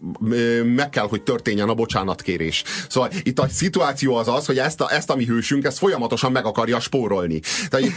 meg 0.65 0.89
kell, 0.91 1.07
hogy 1.09 1.23
történjen 1.23 1.69
a 1.69 1.75
bocsánatkérés. 1.75 2.63
Szóval 2.89 3.11
itt 3.23 3.39
a 3.39 3.49
szituáció 3.49 4.15
az 4.17 4.29
az, 4.29 4.47
hogy 4.47 4.59
ezt 4.59 4.81
a, 4.81 4.93
ezt 4.93 5.11
a 5.11 5.15
mi 5.15 5.25
hősünk, 5.25 5.65
ezt 5.65 5.79
folyamatosan 5.79 6.33
meg 6.33 6.45
akarja 6.45 6.81
spórolni. 6.81 7.41
Tehát 7.69 7.93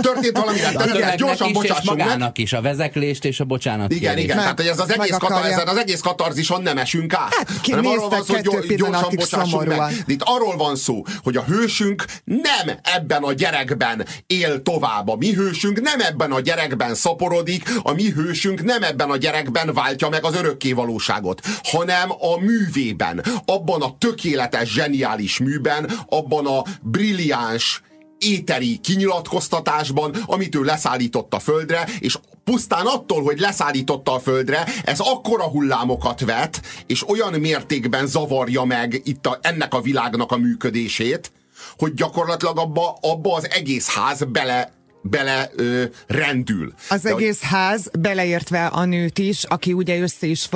történt 0.00 0.36
valami 0.36 0.58
rettenetes, 0.60 1.14
gyorsan 1.14 1.52
bocsássunk 1.52 1.96
meg. 1.96 2.06
magának 2.06 2.38
is, 2.38 2.52
a 2.52 2.60
vezeklést 2.60 3.24
és 3.24 3.40
a 3.40 3.44
bocsánat. 3.44 3.92
Igen, 3.92 4.18
igen, 4.18 4.36
meg, 4.36 4.44
tehát 4.44 4.60
ez 4.60 4.78
az 4.78 4.90
egész, 4.90 5.16
kata, 5.16 5.44
ezen 5.44 5.66
az 5.66 5.76
egész 5.76 6.00
katarzison 6.00 6.62
nem 6.62 6.78
esünk 6.78 7.14
át. 7.14 7.34
Hát, 7.34 7.66
hanem 7.66 7.86
arról 7.86 8.08
van 8.08 8.22
szó, 8.24 8.34
hogy 8.34 8.74
gyorsan 8.76 9.14
bocsássunk 9.14 9.66
meg. 9.66 9.78
De 9.78 10.12
itt 10.12 10.22
arról 10.24 10.56
van 10.56 10.76
szó, 10.76 11.02
hogy 11.22 11.36
a 11.36 11.42
hősünk 11.42 12.04
nem 12.24 12.78
ebben 12.82 13.22
a 13.22 13.32
gyerekben 13.32 14.06
él 14.26 14.62
tovább. 14.62 15.08
A 15.08 15.16
mi 15.16 15.32
hősünk 15.32 15.80
nem 15.80 16.00
ebben 16.00 16.32
a 16.32 16.40
gyerekben 16.40 16.94
szaporodik, 16.94 17.70
a 17.82 17.92
mi 17.92 18.10
hősünk 18.10 18.62
nem 18.62 18.82
ebben 18.82 19.10
a 19.10 19.16
gyerekben 19.16 19.49
lélekben 19.52 19.74
váltja 19.74 20.08
meg 20.08 20.24
az 20.24 20.34
örökké 20.34 20.72
valóságot, 20.72 21.40
hanem 21.62 22.10
a 22.10 22.38
művében, 22.40 23.24
abban 23.44 23.82
a 23.82 23.98
tökéletes, 23.98 24.72
zseniális 24.72 25.38
műben, 25.38 25.90
abban 26.08 26.46
a 26.46 26.62
brilliáns, 26.82 27.82
éteri 28.18 28.78
kinyilatkoztatásban, 28.78 30.14
amit 30.26 30.54
ő 30.54 30.62
leszállított 30.62 31.34
a 31.34 31.38
földre, 31.38 31.88
és 31.98 32.18
pusztán 32.44 32.86
attól, 32.86 33.22
hogy 33.22 33.38
leszállította 33.38 34.12
a 34.14 34.18
földre, 34.18 34.66
ez 34.84 35.00
akkora 35.00 35.44
hullámokat 35.44 36.20
vet, 36.20 36.60
és 36.86 37.08
olyan 37.08 37.32
mértékben 37.32 38.06
zavarja 38.06 38.64
meg 38.64 39.00
itt 39.04 39.26
a, 39.26 39.38
ennek 39.42 39.74
a 39.74 39.80
világnak 39.80 40.32
a 40.32 40.36
működését, 40.36 41.32
hogy 41.78 41.94
gyakorlatilag 41.94 42.58
abba, 42.58 42.98
abba 43.00 43.34
az 43.34 43.50
egész 43.50 43.88
ház 43.88 44.24
bele 44.28 44.79
bele 45.02 45.50
ö, 45.56 45.84
rendül. 46.06 46.74
Az 46.88 47.02
De, 47.02 47.10
egész 47.10 47.40
hogy... 47.40 47.48
ház, 47.48 47.90
beleértve 48.00 48.66
a 48.66 48.84
nőt 48.84 49.18
is, 49.18 49.44
aki 49.44 49.72
ugye 49.72 50.00
össze 50.00 50.26
is 50.26 50.48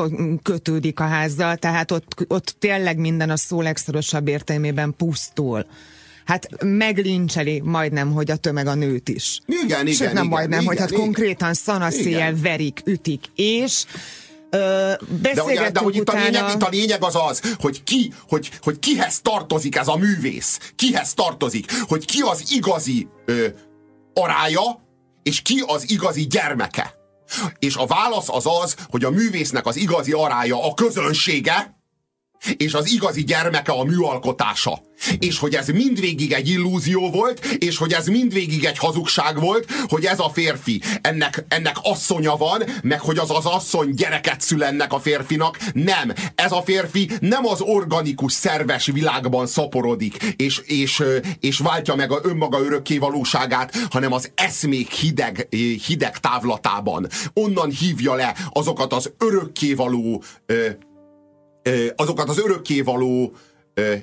kötődik 0.43 1.01
a 1.01 1.07
házzal, 1.07 1.57
tehát 1.57 1.91
ott, 1.91 2.25
ott 2.29 2.55
tényleg 2.59 2.99
minden 2.99 3.31
a 3.31 3.37
szó 3.37 3.61
legszorosabb 3.61 4.29
értelmében 4.29 4.95
pusztul. 4.97 5.67
Hát 6.25 6.49
meglincseli 6.63 7.61
majdnem, 7.65 8.13
hogy 8.13 8.31
a 8.31 8.37
tömeg 8.37 8.67
a 8.67 8.75
nőt 8.75 9.09
is. 9.09 9.41
Igen, 9.47 9.65
igen, 9.65 9.87
Sőt, 9.87 10.13
nem 10.13 10.25
igen, 10.25 10.27
majdnem, 10.27 10.61
igen, 10.61 10.71
hogy 10.73 10.79
hát 10.79 10.91
igen, 10.91 11.03
konkrétan 11.03 11.55
szanaszéjjel 11.55 12.35
verik, 12.43 12.81
ütik, 12.85 13.25
és 13.35 13.85
Ö, 14.51 14.93
de, 15.21 15.43
ugye, 15.43 15.71
de 15.71 15.81
hogy 15.81 15.97
itt 15.97 16.09
a, 16.09 16.15
lényeg, 16.25 16.51
itt 16.55 16.63
a 16.63 16.69
lényeg 16.71 17.03
az 17.05 17.17
az, 17.29 17.41
hogy, 17.59 17.85
ki, 17.85 18.13
hogy, 18.29 18.51
hogy 18.63 18.79
kihez 18.79 19.21
tartozik 19.21 19.77
ez 19.77 19.89
a 19.89 19.97
művész. 19.97 20.59
Kihez 20.77 21.15
tartozik. 21.15 21.73
Hogy 21.81 22.05
ki 22.05 22.21
az 22.21 22.53
igazi 22.53 23.09
ö, 23.25 23.47
arája, 24.15 24.63
és 25.23 25.43
ki 25.43 25.63
az 25.67 25.91
igazi 25.91 26.27
gyermeke. 26.27 26.95
És 27.59 27.77
a 27.77 27.87
válasz 27.87 28.29
az 28.29 28.47
az, 28.63 28.77
hogy 28.89 29.05
a 29.05 29.11
művésznek 29.11 29.67
az 29.67 29.77
igazi 29.77 30.13
arája 30.13 30.65
a 30.65 30.75
közönsége, 30.75 31.77
és 32.57 32.75
az 32.75 32.93
igazi 32.93 33.25
gyermeke 33.25 33.73
a 33.73 33.85
műalkotása. 33.85 34.83
És 35.19 35.39
hogy 35.39 35.55
ez 35.55 35.69
mindvégig 35.69 36.33
egy 36.33 36.49
illúzió 36.49 37.11
volt, 37.11 37.45
és 37.45 37.77
hogy 37.77 37.93
ez 37.93 38.07
mindvégig 38.07 38.65
egy 38.65 38.79
hazugság 38.79 39.41
volt, 39.41 39.67
hogy 39.89 40.05
ez 40.05 40.19
a 40.19 40.31
férfi, 40.33 40.83
ennek, 41.01 41.45
ennek 41.49 41.77
asszonya 41.83 42.37
van, 42.37 42.63
meg 42.83 43.01
hogy 43.01 43.19
az 43.19 43.31
az 43.31 43.47
asszony 43.47 43.95
gyereket 43.95 44.41
szül 44.41 44.65
ennek 44.65 44.93
a 44.93 45.01
férfinak. 45.01 45.59
Nem. 45.73 46.13
Ez 46.35 46.53
a 46.53 46.63
férfi 46.63 47.11
nem 47.21 47.47
az 47.47 47.61
organikus, 47.61 48.33
szerves 48.33 48.87
világban 48.87 49.47
szaporodik, 49.47 50.35
és, 50.37 50.59
és, 50.65 51.03
és 51.41 51.59
váltja 51.59 51.95
meg 51.95 52.13
a 52.13 52.21
önmaga 52.23 52.61
örökké 52.61 52.99
valóságát, 52.99 53.77
hanem 53.91 54.13
az 54.13 54.31
eszmék 54.35 54.91
hideg, 54.91 55.49
hideg 55.87 56.21
távlatában. 56.21 57.09
Onnan 57.33 57.71
hívja 57.71 58.15
le 58.15 58.35
azokat 58.53 58.93
az 58.93 59.13
örökkévaló 59.19 60.23
azokat 61.97 62.29
az 62.29 62.39
örökkévaló 62.39 63.37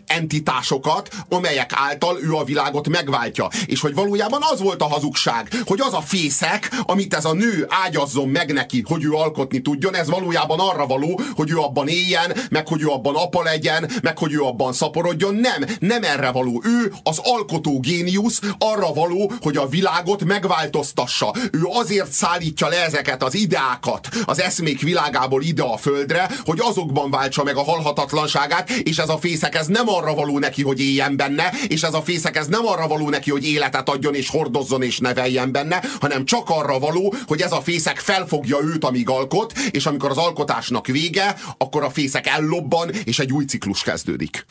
entitásokat, 0.05 1.09
amelyek 1.29 1.71
által 1.75 2.17
ő 2.21 2.33
a 2.33 2.43
világot 2.43 2.89
megváltja. 2.89 3.47
És 3.65 3.81
hogy 3.81 3.93
valójában 3.93 4.41
az 4.51 4.61
volt 4.61 4.81
a 4.81 4.87
hazugság, 4.87 5.49
hogy 5.65 5.79
az 5.81 5.93
a 5.93 6.01
fészek, 6.01 6.69
amit 6.81 7.13
ez 7.13 7.25
a 7.25 7.33
nő 7.33 7.65
ágyazzon 7.69 8.29
meg 8.29 8.53
neki, 8.53 8.83
hogy 8.87 9.03
ő 9.03 9.11
alkotni 9.11 9.61
tudjon, 9.61 9.95
ez 9.95 10.09
valójában 10.09 10.59
arra 10.59 10.87
való, 10.87 11.21
hogy 11.35 11.51
ő 11.51 11.57
abban 11.57 11.87
éljen, 11.87 12.37
meg 12.49 12.67
hogy 12.67 12.81
ő 12.81 12.87
abban 12.87 13.15
apa 13.15 13.43
legyen, 13.43 13.91
meg 14.01 14.17
hogy 14.17 14.33
ő 14.33 14.41
abban 14.41 14.73
szaporodjon. 14.73 15.35
Nem, 15.35 15.65
nem 15.79 16.03
erre 16.03 16.31
való. 16.31 16.61
Ő 16.65 16.93
az 17.03 17.19
alkotó 17.23 17.79
géniusz 17.79 18.41
arra 18.57 18.93
való, 18.93 19.31
hogy 19.41 19.57
a 19.57 19.67
világot 19.67 20.23
megváltoztassa. 20.23 21.35
Ő 21.51 21.61
azért 21.63 22.11
szállítja 22.11 22.67
le 22.67 22.83
ezeket 22.83 23.23
az 23.23 23.33
ideákat 23.33 24.07
az 24.25 24.41
eszmék 24.41 24.81
világából 24.81 25.41
ide 25.41 25.63
a 25.63 25.77
földre, 25.77 26.29
hogy 26.43 26.59
azokban 26.61 27.11
váltsa 27.11 27.43
meg 27.43 27.55
a 27.55 27.63
halhatatlanságát, 27.63 28.69
és 28.69 28.97
ez 28.97 29.09
a 29.09 29.17
fészek 29.17 29.55
ez 29.61 29.67
nem 29.67 29.89
arra 29.89 30.13
való 30.13 30.39
neki, 30.39 30.63
hogy 30.63 30.79
éljen 30.79 31.15
benne, 31.15 31.53
és 31.67 31.83
ez 31.83 31.93
a 31.93 32.01
fészek 32.01 32.35
ez 32.35 32.47
nem 32.47 32.65
arra 32.65 32.87
való 32.87 33.09
neki, 33.09 33.31
hogy 33.31 33.47
életet 33.47 33.89
adjon, 33.89 34.15
és 34.15 34.29
hordozzon, 34.29 34.83
és 34.83 34.99
neveljen 34.99 35.51
benne, 35.51 35.83
hanem 35.99 36.25
csak 36.25 36.49
arra 36.49 36.79
való, 36.79 37.13
hogy 37.27 37.41
ez 37.41 37.51
a 37.51 37.61
fészek 37.61 37.99
felfogja 37.99 38.57
őt, 38.63 38.83
amíg 38.83 39.09
alkot, 39.09 39.53
és 39.71 39.85
amikor 39.85 40.09
az 40.09 40.17
alkotásnak 40.17 40.87
vége, 40.87 41.35
akkor 41.57 41.83
a 41.83 41.89
fészek 41.89 42.27
ellobban, 42.27 42.89
és 43.03 43.19
egy 43.19 43.31
új 43.31 43.45
ciklus 43.45 43.81
kezdődik. 43.81 44.45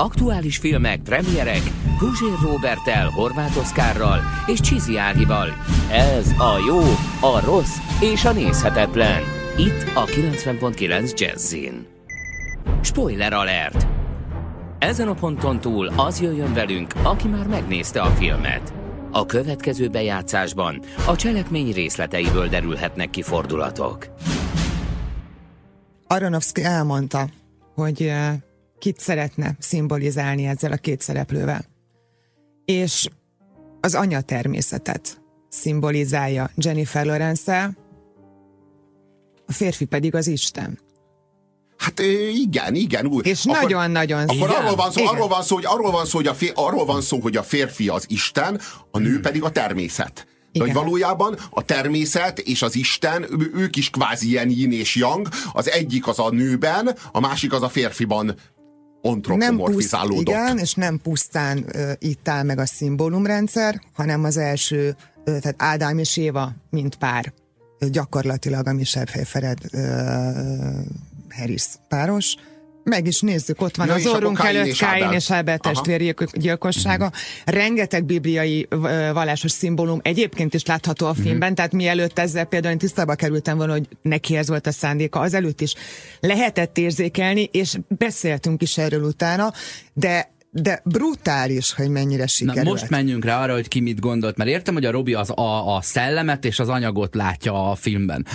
Aktuális 0.00 0.56
filmek, 0.56 1.00
premierek, 1.00 1.62
Guzsér 1.98 2.38
Robertel, 2.42 3.08
Horváth 3.08 3.58
Oszkárral 3.58 4.20
és 4.46 4.60
Csizi 4.60 4.96
Ágival. 4.96 5.48
Ez 5.90 6.30
a 6.30 6.58
jó, 6.66 6.80
a 7.30 7.40
rossz 7.44 7.76
és 8.00 8.24
a 8.24 8.32
nézhetetlen. 8.32 9.22
Itt 9.56 9.82
a 9.94 10.04
90.9 10.04 11.18
Jazzin. 11.18 11.86
Spoiler 12.82 13.32
alert! 13.32 13.86
Ezen 14.78 15.08
a 15.08 15.14
ponton 15.14 15.60
túl 15.60 15.86
az 15.96 16.20
jöjjön 16.20 16.54
velünk, 16.54 16.92
aki 17.02 17.28
már 17.28 17.46
megnézte 17.46 18.00
a 18.00 18.10
filmet. 18.10 18.74
A 19.10 19.26
következő 19.26 19.88
bejátszásban 19.88 20.80
a 21.06 21.16
cselekmény 21.16 21.72
részleteiből 21.72 22.48
derülhetnek 22.48 23.10
ki 23.10 23.22
fordulatok. 23.22 24.06
Aronofsky 26.06 26.64
elmondta, 26.64 27.28
hogy 27.74 28.02
eh, 28.02 28.34
kit 28.78 28.98
szeretne 29.00 29.56
szimbolizálni 29.58 30.46
ezzel 30.46 30.72
a 30.72 30.76
két 30.76 31.00
szereplővel. 31.00 31.64
És 32.64 33.08
az 33.80 33.94
anya 33.94 34.20
természetet 34.20 35.20
szimbolizálja 35.48 36.50
Jennifer 36.56 37.06
lawrence 37.06 37.76
a 39.46 39.52
férfi 39.52 39.84
pedig 39.84 40.14
az 40.14 40.26
Isten. 40.26 40.78
Hát 41.76 42.00
igen, 42.32 42.74
igen. 42.74 43.06
Úgy. 43.06 43.26
És 43.26 43.44
nagyon-nagyon 43.44 44.28
Akkor 44.28 44.50
arról 44.50 44.74
van, 44.74 44.90
szó, 44.90 45.06
arról 45.06 45.28
van 45.28 45.42
szó, 45.42 45.54
hogy 45.54 45.64
arról 45.66 45.90
van 45.92 46.06
szó, 46.06 46.16
hogy 46.16 46.26
a 46.26 46.34
fér, 46.34 46.52
arról 46.54 46.84
van 46.84 47.00
szó, 47.00 47.20
hogy 47.20 47.36
a 47.36 47.42
férfi 47.42 47.88
az 47.88 48.04
Isten, 48.08 48.60
a 48.90 48.98
nő 48.98 49.12
hmm. 49.12 49.20
pedig 49.20 49.42
a 49.42 49.50
természet. 49.50 50.26
De 50.52 50.60
hogy 50.60 50.72
valójában 50.72 51.38
a 51.50 51.64
természet 51.64 52.38
és 52.38 52.62
az 52.62 52.76
Isten, 52.76 53.26
ők 53.54 53.76
is 53.76 53.90
kvázi 53.90 54.28
ilyen 54.28 54.50
yin 54.50 54.72
és 54.72 54.94
yang, 54.96 55.28
az 55.52 55.70
egyik 55.70 56.06
az 56.06 56.18
a 56.18 56.30
nőben, 56.30 56.96
a 57.12 57.20
másik 57.20 57.52
az 57.52 57.62
a 57.62 57.68
férfiban 57.68 58.34
antropomorfizálódott. 59.02 60.24
Nem 60.24 60.36
puszt, 60.36 60.46
igen, 60.46 60.58
és 60.58 60.74
nem 60.74 60.98
pusztán 60.98 61.64
uh, 61.74 61.92
itt 61.98 62.28
áll 62.28 62.42
meg 62.42 62.58
a 62.58 62.66
szimbólumrendszer, 62.66 63.80
hanem 63.92 64.24
az 64.24 64.36
első, 64.36 64.96
uh, 65.16 65.24
tehát 65.24 65.54
Ádám 65.56 65.98
és 65.98 66.16
Éva, 66.16 66.52
mint 66.70 66.96
pár, 66.96 67.32
uh, 67.80 67.88
gyakorlatilag 67.88 68.66
a 68.66 68.72
Michel 68.72 69.04
Pfeiffered 69.04 69.58
Harris 71.30 71.66
páros, 71.88 72.36
meg 72.88 73.06
is 73.06 73.20
nézzük, 73.20 73.60
ott 73.60 73.76
van 73.76 73.86
ja, 73.86 73.94
az 73.94 74.06
orrunk 74.06 74.38
előtt 74.38 74.76
Káin 74.76 75.12
és 75.12 75.30
Ábel 75.30 75.58
testvérgyilkossága. 75.58 77.04
Uh-huh. 77.04 77.54
Rengeteg 77.54 78.04
bibliai 78.04 78.68
vallásos 79.12 79.50
szimbólum 79.50 80.00
egyébként 80.02 80.54
is 80.54 80.64
látható 80.64 81.06
a 81.06 81.14
filmben, 81.14 81.38
uh-huh. 81.38 81.56
tehát 81.56 81.72
mielőtt 81.72 82.18
ezzel 82.18 82.44
például 82.44 82.72
én 82.72 82.78
tisztába 82.78 83.14
kerültem 83.14 83.56
volna, 83.56 83.72
hogy 83.72 83.88
neki 84.02 84.36
ez 84.36 84.48
volt 84.48 84.66
a 84.66 84.72
szándéka, 84.72 85.20
azelőtt 85.20 85.60
is 85.60 85.74
lehetett 86.20 86.78
érzékelni, 86.78 87.48
és 87.52 87.76
beszéltünk 87.88 88.62
is 88.62 88.78
erről 88.78 89.02
utána, 89.02 89.52
de 89.92 90.36
de 90.50 90.80
brutális, 90.84 91.72
hogy 91.72 91.88
mennyire 91.88 92.26
sikerült. 92.26 92.64
Na, 92.64 92.70
most 92.70 92.90
menjünk 92.90 93.24
rá 93.24 93.42
arra, 93.42 93.52
hogy 93.52 93.68
ki 93.68 93.80
mit 93.80 94.00
gondolt, 94.00 94.36
mert 94.36 94.50
értem, 94.50 94.74
hogy 94.74 94.84
a 94.84 94.90
Robi 94.90 95.14
az 95.14 95.30
a, 95.30 95.76
a 95.76 95.80
szellemet 95.82 96.44
és 96.44 96.58
az 96.58 96.68
anyagot 96.68 97.14
látja 97.14 97.70
a 97.70 97.74
filmben. 97.74 98.26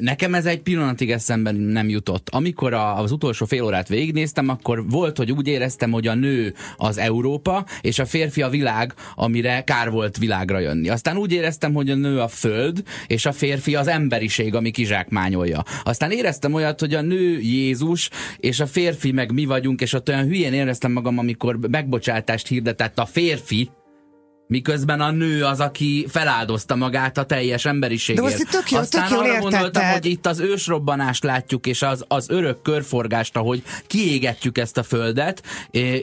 Nekem 0.00 0.34
ez 0.34 0.46
egy 0.46 0.60
pillanatig 0.60 1.10
eszemben 1.10 1.54
nem 1.54 1.88
jutott. 1.88 2.28
Amikor 2.30 2.72
a, 2.72 2.98
az 2.98 3.12
utolsó 3.12 3.46
fél 3.46 3.62
órát 3.62 3.88
végignéztem, 3.88 4.48
akkor 4.48 4.88
volt, 4.88 5.16
hogy 5.16 5.32
úgy 5.32 5.46
éreztem, 5.46 5.90
hogy 5.90 6.06
a 6.06 6.14
nő 6.14 6.54
az 6.76 6.98
Európa, 6.98 7.64
és 7.80 7.98
a 7.98 8.04
férfi 8.04 8.42
a 8.42 8.48
világ, 8.48 8.94
amire 9.14 9.64
kár 9.64 9.90
volt 9.90 10.18
világra 10.18 10.58
jönni. 10.58 10.88
Aztán 10.88 11.16
úgy 11.16 11.32
éreztem, 11.32 11.72
hogy 11.72 11.90
a 11.90 11.94
nő 11.94 12.20
a 12.20 12.28
föld, 12.28 12.82
és 13.06 13.26
a 13.26 13.32
férfi 13.32 13.74
az 13.74 13.86
emberiség, 13.86 14.54
ami 14.54 14.70
kizsákmányolja. 14.70 15.62
Aztán 15.84 16.10
éreztem 16.10 16.54
olyat, 16.54 16.80
hogy 16.80 16.94
a 16.94 17.00
nő 17.00 17.38
Jézus, 17.40 18.10
és 18.36 18.60
a 18.60 18.66
férfi 18.66 19.12
meg 19.12 19.32
mi 19.32 19.44
vagyunk, 19.44 19.80
és 19.80 19.92
ott 19.92 20.08
olyan 20.08 20.24
hülyén 20.24 20.52
éreztem 20.52 20.92
magam, 20.92 21.18
amikor 21.18 21.60
megbocsátást 21.70 22.46
hirdetett 22.46 22.98
a 22.98 23.06
férfi, 23.06 23.70
miközben 24.52 25.00
a 25.00 25.10
nő 25.10 25.44
az, 25.44 25.60
aki 25.60 26.06
feláldozta 26.08 26.76
magát 26.76 27.18
a 27.18 27.24
teljes 27.24 27.64
emberiségért. 27.64 28.26
De 28.26 28.32
azt 28.32 28.50
tök 28.50 28.70
jó, 28.70 28.78
Aztán 28.78 29.08
tök 29.08 29.16
jól 29.16 29.24
arra 29.24 29.38
gondoltam, 29.40 29.64
értetted. 29.64 30.02
hogy 30.02 30.10
itt 30.10 30.26
az 30.26 30.38
ősrobbanást 30.40 31.24
látjuk, 31.24 31.66
és 31.66 31.82
az, 31.82 32.04
az 32.08 32.30
örök 32.30 32.62
körforgást, 32.62 33.36
ahogy 33.36 33.62
kiégetjük 33.86 34.58
ezt 34.58 34.78
a 34.78 34.82
földet, 34.82 35.42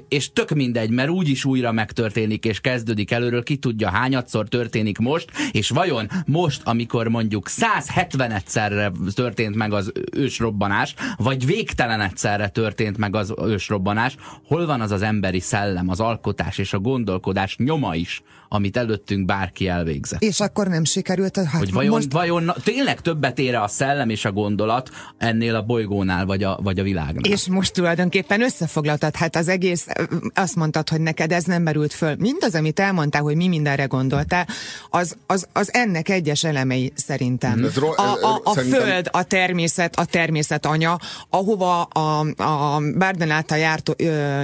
és 0.07 0.33
tök 0.33 0.49
mindegy, 0.49 0.89
mert 0.89 1.09
úgyis 1.09 1.45
újra 1.45 1.71
megtörténik, 1.71 2.45
és 2.45 2.59
kezdődik 2.59 3.11
előről, 3.11 3.43
ki 3.43 3.57
tudja 3.57 3.89
hányadszor 3.89 4.47
történik 4.47 4.97
most, 4.97 5.29
és 5.51 5.69
vajon 5.69 6.09
most, 6.25 6.61
amikor 6.63 7.07
mondjuk 7.07 7.47
170 7.47 8.31
egyszerre 8.31 8.91
történt 9.13 9.55
meg 9.55 9.73
az 9.73 9.91
ősrobbanás, 10.11 10.93
vagy 11.17 11.45
végtelen 11.45 12.01
egyszerre 12.01 12.47
történt 12.47 12.97
meg 12.97 13.15
az 13.15 13.33
ősrobbanás, 13.43 14.15
hol 14.47 14.65
van 14.65 14.81
az 14.81 14.91
az 14.91 15.01
emberi 15.01 15.39
szellem, 15.39 15.89
az 15.89 15.99
alkotás 15.99 16.57
és 16.57 16.73
a 16.73 16.79
gondolkodás 16.79 17.55
nyoma 17.57 17.95
is, 17.95 18.21
amit 18.49 18.77
előttünk 18.77 19.25
bárki 19.25 19.67
elvégzett? 19.67 20.21
És 20.21 20.39
akkor 20.39 20.67
nem 20.67 20.83
sikerült, 20.83 21.35
hát 21.35 21.59
Hogy 21.59 21.73
vajon, 21.73 21.91
most 21.93 22.11
vajon 22.11 22.51
tényleg 22.63 23.01
többet 23.01 23.39
ér 23.39 23.55
a 23.55 23.67
szellem 23.67 24.09
és 24.09 24.25
a 24.25 24.31
gondolat 24.31 24.89
ennél 25.17 25.55
a 25.55 25.61
bolygónál, 25.61 26.25
vagy 26.25 26.43
a, 26.43 26.59
vagy 26.63 26.79
a 26.79 26.83
világnál? 26.83 27.31
És 27.31 27.47
most 27.47 27.73
tulajdonképpen 27.73 28.41
összefoglaltad, 28.41 29.15
hát 29.15 29.35
az 29.35 29.47
egész, 29.47 29.87
azt 30.33 30.55
mondtad, 30.55 30.89
hogy 30.89 31.01
neked 31.01 31.31
ez 31.31 31.43
nem 31.43 31.61
merült 31.61 31.93
föl. 31.93 32.15
Mindaz, 32.19 32.55
amit 32.55 32.79
elmondtál, 32.79 33.21
hogy 33.21 33.35
mi 33.35 33.47
mindenre 33.47 33.85
gondoltál, 33.85 34.47
az, 34.89 35.15
az, 35.27 35.47
az 35.53 35.73
ennek 35.73 36.09
egyes 36.09 36.43
elemei 36.43 36.91
szerintem. 36.95 37.63
Ez 37.63 37.75
ro- 37.75 37.97
A, 37.97 38.13
a, 38.21 38.41
a 38.43 38.53
szerintem- 38.53 38.81
föld, 38.81 39.07
a 39.11 39.23
természet, 39.23 39.95
a 39.95 40.05
természet 40.05 40.65
anya, 40.65 40.97
ahova 41.29 41.83
a, 41.83 42.19
a 42.37 42.81
által 43.29 43.57
járt, 43.57 43.95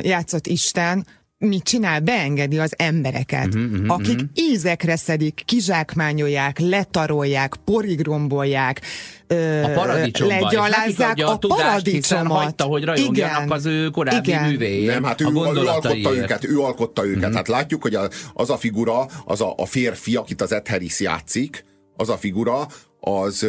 játszott 0.01 0.47
Isten, 0.47 1.05
mit 1.37 1.63
csinál? 1.63 1.99
Beengedi 1.99 2.59
az 2.59 2.73
embereket, 2.77 3.45
uh-huh, 3.45 3.71
uh-huh, 3.71 3.93
akik 3.93 4.13
uh-huh. 4.13 4.29
ízekre 4.33 4.95
szedik, 4.95 5.41
kizsákmányolják, 5.45 6.59
letarolják, 6.59 7.55
porigrombolják, 7.65 8.81
ö, 9.27 9.61
a 9.63 9.69
paradicsomba, 9.69 10.33
és 10.33 10.41
nekik 10.41 10.59
legyalázzák 10.59 11.17
a, 11.17 11.31
a 11.31 11.37
tudást, 11.37 11.61
paradicsomot. 11.61 12.43
hagyta, 12.43 12.63
hogy 12.63 12.83
rajongjanak 12.83 13.43
Igen. 13.43 13.51
az 13.51 13.65
ő 13.65 13.89
korábbi 13.89 14.27
Igen. 14.29 14.49
művéért, 14.49 14.93
Nem, 14.93 15.03
hát 15.03 15.21
ő, 15.21 15.25
ő 15.25 15.67
alkotta 15.67 16.15
őket, 16.15 16.45
ő 16.45 16.59
alkotta 16.59 17.05
őket. 17.05 17.35
Hát 17.35 17.47
látjuk, 17.47 17.81
hogy 17.81 17.95
a, 17.95 18.09
az 18.33 18.49
a 18.49 18.57
figura, 18.57 19.07
az 19.25 19.41
a, 19.41 19.53
a 19.57 19.65
férfi, 19.65 20.15
akit 20.15 20.41
az 20.41 20.51
Ed 20.51 20.67
Harris 20.67 20.99
játszik, 20.99 21.65
az 21.95 22.09
a 22.09 22.17
figura, 22.17 22.67
az, 22.99 23.47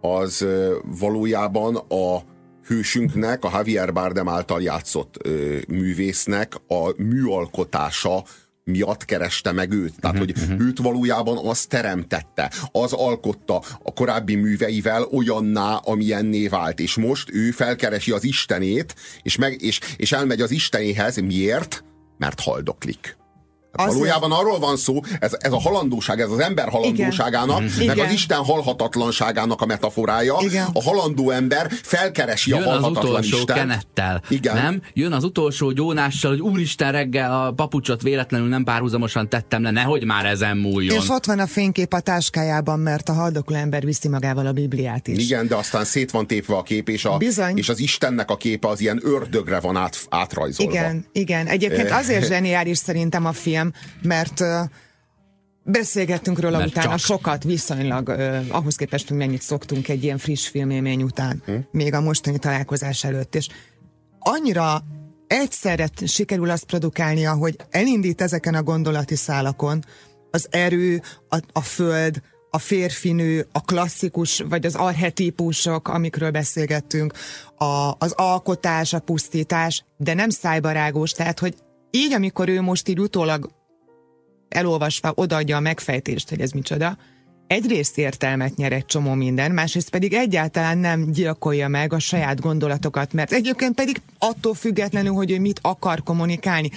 az 0.00 0.46
valójában 0.98 1.76
a 1.76 2.34
hősünknek, 2.66 3.44
a 3.44 3.50
Javier 3.52 3.92
Bardem 3.92 4.28
által 4.28 4.62
játszott 4.62 5.16
ö, 5.22 5.58
művésznek 5.68 6.54
a 6.68 7.02
műalkotása 7.02 8.24
miatt 8.64 9.04
kereste 9.04 9.52
meg 9.52 9.72
őt. 9.72 10.00
Tehát, 10.00 10.18
hogy 10.18 10.34
őt 10.58 10.78
valójában 10.78 11.46
az 11.46 11.66
teremtette, 11.66 12.52
az 12.72 12.92
alkotta 12.92 13.62
a 13.82 13.92
korábbi 13.92 14.34
műveivel 14.34 15.02
olyanná, 15.02 15.74
amilyenné 15.74 16.48
vált. 16.48 16.80
És 16.80 16.96
most 16.96 17.30
ő 17.32 17.50
felkeresi 17.50 18.10
az 18.10 18.24
Istenét, 18.24 18.94
és, 19.22 19.36
meg, 19.36 19.62
és, 19.62 19.80
és 19.96 20.12
elmegy 20.12 20.40
az 20.40 20.50
Istenéhez. 20.50 21.16
Miért? 21.16 21.84
Mert 22.18 22.40
haldoklik. 22.40 23.16
Hát 23.78 23.86
Azért- 23.86 23.92
valójában 23.92 24.32
arról 24.32 24.58
van 24.58 24.76
szó, 24.76 25.00
ez, 25.20 25.36
ez 25.38 25.52
a 25.52 25.60
halandóság, 25.60 26.20
ez 26.20 26.30
az 26.30 26.38
ember 26.38 26.68
halandóságának, 26.68 27.60
meg 27.60 27.70
Igen. 27.96 28.06
az 28.06 28.12
Isten 28.12 28.38
halhatatlanságának 28.38 29.60
a 29.60 29.66
metaforája. 29.66 30.36
Igen. 30.40 30.66
A 30.72 30.82
halandó 30.82 31.30
ember 31.30 31.70
felkeresi 31.82 32.52
a 32.52 32.56
Jön 32.58 32.66
az 32.66 32.72
halhatatlan 32.72 33.10
utolsó 33.10 33.36
Istent. 33.36 33.58
kenettel, 33.58 34.22
Igen. 34.28 34.54
nem? 34.54 34.82
Jön 34.92 35.12
az 35.12 35.24
utolsó 35.24 35.70
gyónással, 35.70 36.30
hogy 36.30 36.40
úristen 36.40 36.92
reggel 36.92 37.44
a 37.46 37.52
papucsot 37.52 38.02
véletlenül 38.02 38.48
nem 38.48 38.64
párhuzamosan 38.64 39.28
tettem 39.28 39.62
le, 39.62 39.70
nehogy 39.70 40.04
már 40.04 40.24
ezen 40.26 40.56
múljon. 40.56 40.96
És 40.96 41.08
ott 41.08 41.24
van 41.24 41.38
a 41.38 41.46
fénykép 41.46 41.92
a 41.92 42.00
táskájában, 42.00 42.78
mert 42.78 43.08
a 43.08 43.12
haldokló 43.12 43.56
ember 43.56 43.84
viszi 43.84 44.08
magával 44.08 44.46
a 44.46 44.52
Bibliát 44.52 45.08
is. 45.08 45.24
Igen, 45.24 45.46
de 45.46 45.54
aztán 45.54 45.84
szét 45.84 46.10
van 46.10 46.26
tépve 46.26 46.54
a 46.56 46.62
kép, 46.62 46.88
és, 46.88 47.04
a, 47.04 47.16
Bizony. 47.16 47.56
és 47.56 47.68
az 47.68 47.78
Istennek 47.78 48.30
a 48.30 48.36
képe 48.36 48.68
az 48.68 48.80
ilyen 48.80 49.00
ördögre 49.04 49.60
van 49.60 49.76
át, 49.76 49.96
átrajzolva. 50.08 50.72
Igen, 50.72 51.04
igen. 51.12 51.46
Egyébként 51.46 51.90
azért 51.90 52.26
zseniális 52.26 52.78
szerintem 52.78 53.24
a 53.26 53.32
film, 53.32 53.65
mert 54.02 54.40
ö, 54.40 54.60
beszélgettünk 55.62 56.40
róla 56.40 56.58
Mert 56.58 56.70
utána 56.70 56.88
csak. 56.88 56.98
sokat, 56.98 57.42
viszonylag 57.44 58.08
ö, 58.08 58.38
ahhoz 58.48 58.76
képest, 58.76 59.08
hogy 59.08 59.16
mennyit 59.16 59.42
szoktunk 59.42 59.88
egy 59.88 60.04
ilyen 60.04 60.18
friss 60.18 60.48
filmélmény 60.48 61.02
után, 61.02 61.42
hm? 61.44 61.52
még 61.70 61.94
a 61.94 62.00
mostani 62.00 62.38
találkozás 62.38 63.04
előtt, 63.04 63.34
és 63.34 63.48
annyira 64.18 64.84
egyszerre 65.26 65.88
sikerül 66.04 66.50
azt 66.50 66.64
produkálnia, 66.64 67.32
hogy 67.32 67.56
elindít 67.70 68.20
ezeken 68.20 68.54
a 68.54 68.62
gondolati 68.62 69.16
szálakon 69.16 69.84
az 70.30 70.46
erő, 70.50 71.02
a, 71.28 71.40
a 71.52 71.60
föld, 71.60 72.22
a 72.50 72.58
férfinő, 72.58 73.48
a 73.52 73.60
klasszikus, 73.60 74.40
vagy 74.48 74.66
az 74.66 74.74
archetípusok, 74.74 75.88
amikről 75.88 76.30
beszélgettünk, 76.30 77.12
a, 77.56 77.94
az 77.98 78.12
alkotás, 78.12 78.92
a 78.92 78.98
pusztítás, 78.98 79.84
de 79.96 80.14
nem 80.14 80.30
szájbarágos, 80.30 81.10
tehát, 81.12 81.38
hogy 81.38 81.54
így, 81.96 82.12
amikor 82.12 82.48
ő 82.48 82.60
most 82.60 82.88
így 82.88 83.00
utólag 83.00 83.50
elolvasva 84.48 85.12
odaadja 85.14 85.56
a 85.56 85.60
megfejtést, 85.60 86.28
hogy 86.28 86.40
ez 86.40 86.50
micsoda, 86.50 86.98
egyrészt 87.46 87.98
értelmet 87.98 88.56
nyer 88.56 88.72
egy 88.72 88.84
csomó 88.84 89.14
minden, 89.14 89.52
másrészt 89.52 89.90
pedig 89.90 90.12
egyáltalán 90.12 90.78
nem 90.78 91.10
gyilkolja 91.10 91.68
meg 91.68 91.92
a 91.92 91.98
saját 91.98 92.40
gondolatokat, 92.40 93.12
mert 93.12 93.32
egyébként 93.32 93.74
pedig 93.74 94.00
attól 94.18 94.54
függetlenül, 94.54 95.12
hogy 95.12 95.30
ő 95.30 95.40
mit 95.40 95.58
akar 95.62 96.02
kommunikálni. 96.02 96.70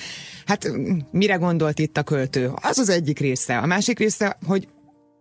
Hát 0.45 0.71
mire 1.11 1.35
gondolt 1.35 1.79
itt 1.79 1.97
a 1.97 2.03
költő? 2.03 2.51
Az 2.61 2.77
az 2.77 2.89
egyik 2.89 3.19
része. 3.19 3.57
A 3.57 3.65
másik 3.65 3.99
része, 3.99 4.37
hogy 4.45 4.67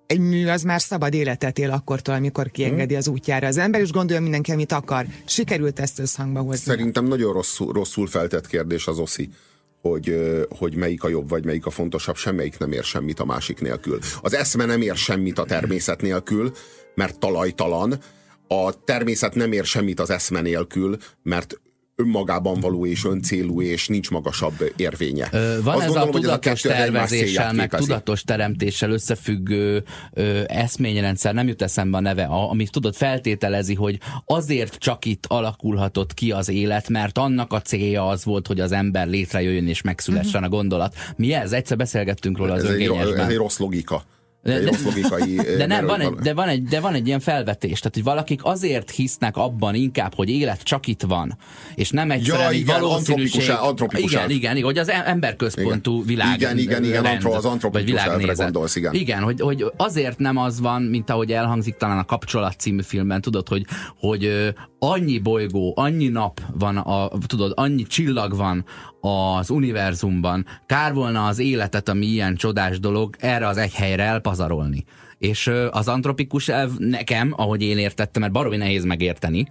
egy 0.06 0.18
mű 0.18 0.46
az 0.46 0.62
már 0.62 0.80
szabad 0.80 1.14
életet 1.14 1.58
él 1.58 1.70
akkortól, 1.70 2.14
amikor 2.14 2.50
kiengedi 2.50 2.94
az 2.96 3.08
útjára 3.08 3.46
az 3.46 3.56
ember, 3.56 3.80
és 3.80 3.90
gondolja 3.90 4.22
mindenki, 4.22 4.52
amit 4.52 4.72
akar. 4.72 5.06
Sikerült 5.24 5.80
ezt 5.80 5.98
összhangba 5.98 6.40
hozni. 6.40 6.64
Szerintem 6.64 7.04
nagyon 7.04 7.32
rosszul, 7.32 7.72
rosszul 7.72 8.06
feltett 8.06 8.46
kérdés 8.46 8.86
az 8.86 8.98
oszi 8.98 9.28
hogy, 9.82 10.18
hogy 10.48 10.74
melyik 10.74 11.04
a 11.04 11.08
jobb, 11.08 11.28
vagy 11.28 11.44
melyik 11.44 11.66
a 11.66 11.70
fontosabb, 11.70 12.16
semmelyik 12.16 12.58
nem 12.58 12.72
ér 12.72 12.84
semmit 12.84 13.20
a 13.20 13.24
másik 13.24 13.60
nélkül. 13.60 13.98
Az 14.22 14.34
eszme 14.34 14.64
nem 14.64 14.82
ér 14.82 14.96
semmit 14.96 15.38
a 15.38 15.44
természet 15.44 16.02
nélkül, 16.02 16.52
mert 16.94 17.18
talajtalan, 17.18 17.98
a 18.48 18.84
természet 18.84 19.34
nem 19.34 19.52
ér 19.52 19.64
semmit 19.64 20.00
az 20.00 20.10
eszme 20.10 20.40
nélkül, 20.40 20.96
mert 21.22 21.60
önmagában 22.02 22.60
való 22.60 22.86
és 22.86 23.04
öncélú, 23.04 23.62
és 23.62 23.88
nincs 23.88 24.10
magasabb 24.10 24.72
érvénye. 24.76 25.28
Ö, 25.32 25.58
Van 25.62 25.74
Azt 25.74 25.84
ez 25.84 25.92
gondolom, 25.92 26.08
a 26.14 26.18
tudatos 26.18 26.60
kettő 26.60 26.74
egymás 26.74 27.08
tervezéssel, 27.08 27.52
meg 27.52 27.68
képezi. 27.68 27.86
tudatos 27.86 28.22
teremtéssel 28.22 28.90
összefüggő 28.90 29.84
ö, 30.12 30.42
eszményrendszer, 30.46 31.34
nem 31.34 31.48
jut 31.48 31.62
eszembe 31.62 31.96
a 31.96 32.00
neve, 32.00 32.24
a, 32.24 32.50
ami 32.50 32.66
tudod 32.66 32.94
feltételezi, 32.94 33.74
hogy 33.74 33.98
azért 34.24 34.74
csak 34.74 35.04
itt 35.04 35.24
alakulhatott 35.28 36.14
ki 36.14 36.30
az 36.32 36.48
élet, 36.48 36.88
mert 36.88 37.18
annak 37.18 37.52
a 37.52 37.60
célja 37.60 38.08
az 38.08 38.24
volt, 38.24 38.46
hogy 38.46 38.60
az 38.60 38.72
ember 38.72 39.06
létrejöjjön 39.06 39.68
és 39.68 39.82
megszülessen 39.82 40.42
a 40.42 40.48
gondolat. 40.48 40.94
Mi 41.16 41.32
ez? 41.32 41.52
Egyszer 41.52 41.76
beszélgettünk 41.76 42.38
róla 42.38 42.52
az 42.52 42.64
ez, 42.64 42.70
egy, 42.70 42.90
ez 43.18 43.28
egy 43.28 43.36
rossz 43.36 43.58
logika. 43.58 44.02
De- 44.42 44.54
egy 44.54 44.64
de- 44.64 44.78
logikai... 44.84 45.34
De 45.58 45.66
nem, 45.66 45.86
van 45.86 46.00
egy, 46.00 46.08
de, 46.14 46.34
van 46.34 46.48
egy, 46.48 46.62
de 46.62 46.80
van 46.80 46.94
egy 46.94 47.06
ilyen 47.06 47.20
felvetés, 47.20 47.78
tehát 47.78 47.94
hogy 47.94 48.04
valakik 48.04 48.40
azért 48.44 48.90
hisznek 48.90 49.36
abban 49.36 49.74
inkább, 49.74 50.14
hogy 50.14 50.28
élet 50.30 50.62
csak 50.62 50.86
itt 50.86 51.02
van, 51.02 51.38
és 51.74 51.90
nem 51.90 52.10
egyszerűen 52.10 52.42
Ja, 52.42 52.48
egy 52.48 52.58
igen, 52.58 52.80
valószínűség. 52.80 53.40
antropikus- 53.40 53.68
antropikus 53.68 54.12
igen, 54.12 54.30
igen, 54.30 54.52
igen, 54.56 54.64
hogy 54.64 54.78
az 54.78 54.88
em- 54.88 55.06
emberközpontú 55.06 55.92
Igen. 55.94 56.06
világ. 56.06 56.40
Igen, 56.40 56.58
igen, 56.58 56.84
igen, 56.84 57.02
rend, 57.02 57.14
antro- 57.14 57.34
az 57.34 57.44
antropikus 57.44 58.00
elvre 58.00 58.32
gondolsz, 58.32 58.76
igen. 58.76 58.94
Igen, 58.94 59.22
hogy, 59.22 59.40
hogy 59.40 59.64
azért 59.76 60.18
nem 60.18 60.36
az 60.36 60.60
van, 60.60 60.82
mint 60.82 61.10
ahogy 61.10 61.32
elhangzik 61.32 61.76
talán 61.76 61.98
a 61.98 62.04
Kapcsolat 62.04 62.58
című 62.58 62.82
filmben, 62.82 63.20
tudod, 63.20 63.48
hogy, 63.48 63.64
hogy 63.98 64.52
annyi 64.78 65.18
bolygó, 65.18 65.72
annyi 65.76 66.08
nap 66.08 66.40
van, 66.58 66.76
a, 66.76 67.10
tudod, 67.26 67.52
annyi 67.54 67.82
csillag 67.82 68.36
van 68.36 68.64
az 69.00 69.50
univerzumban, 69.50 70.46
kár 70.66 70.94
volna 70.94 71.26
az 71.26 71.38
életet, 71.38 71.88
ami 71.88 72.06
ilyen 72.06 72.34
csodás 72.34 72.80
dolog, 72.80 73.16
erre 73.18 73.46
az 73.46 73.56
egy 73.56 73.74
helyre 73.74 74.02
elpazarolni. 74.02 74.84
És 75.18 75.50
az 75.70 75.88
antropikus 75.88 76.48
elv 76.48 76.70
nekem, 76.78 77.32
ahogy 77.36 77.62
én 77.62 77.78
értettem, 77.78 78.22
mert 78.22 78.34
baromi 78.34 78.56
nehéz 78.56 78.84
megérteni, 78.84 79.48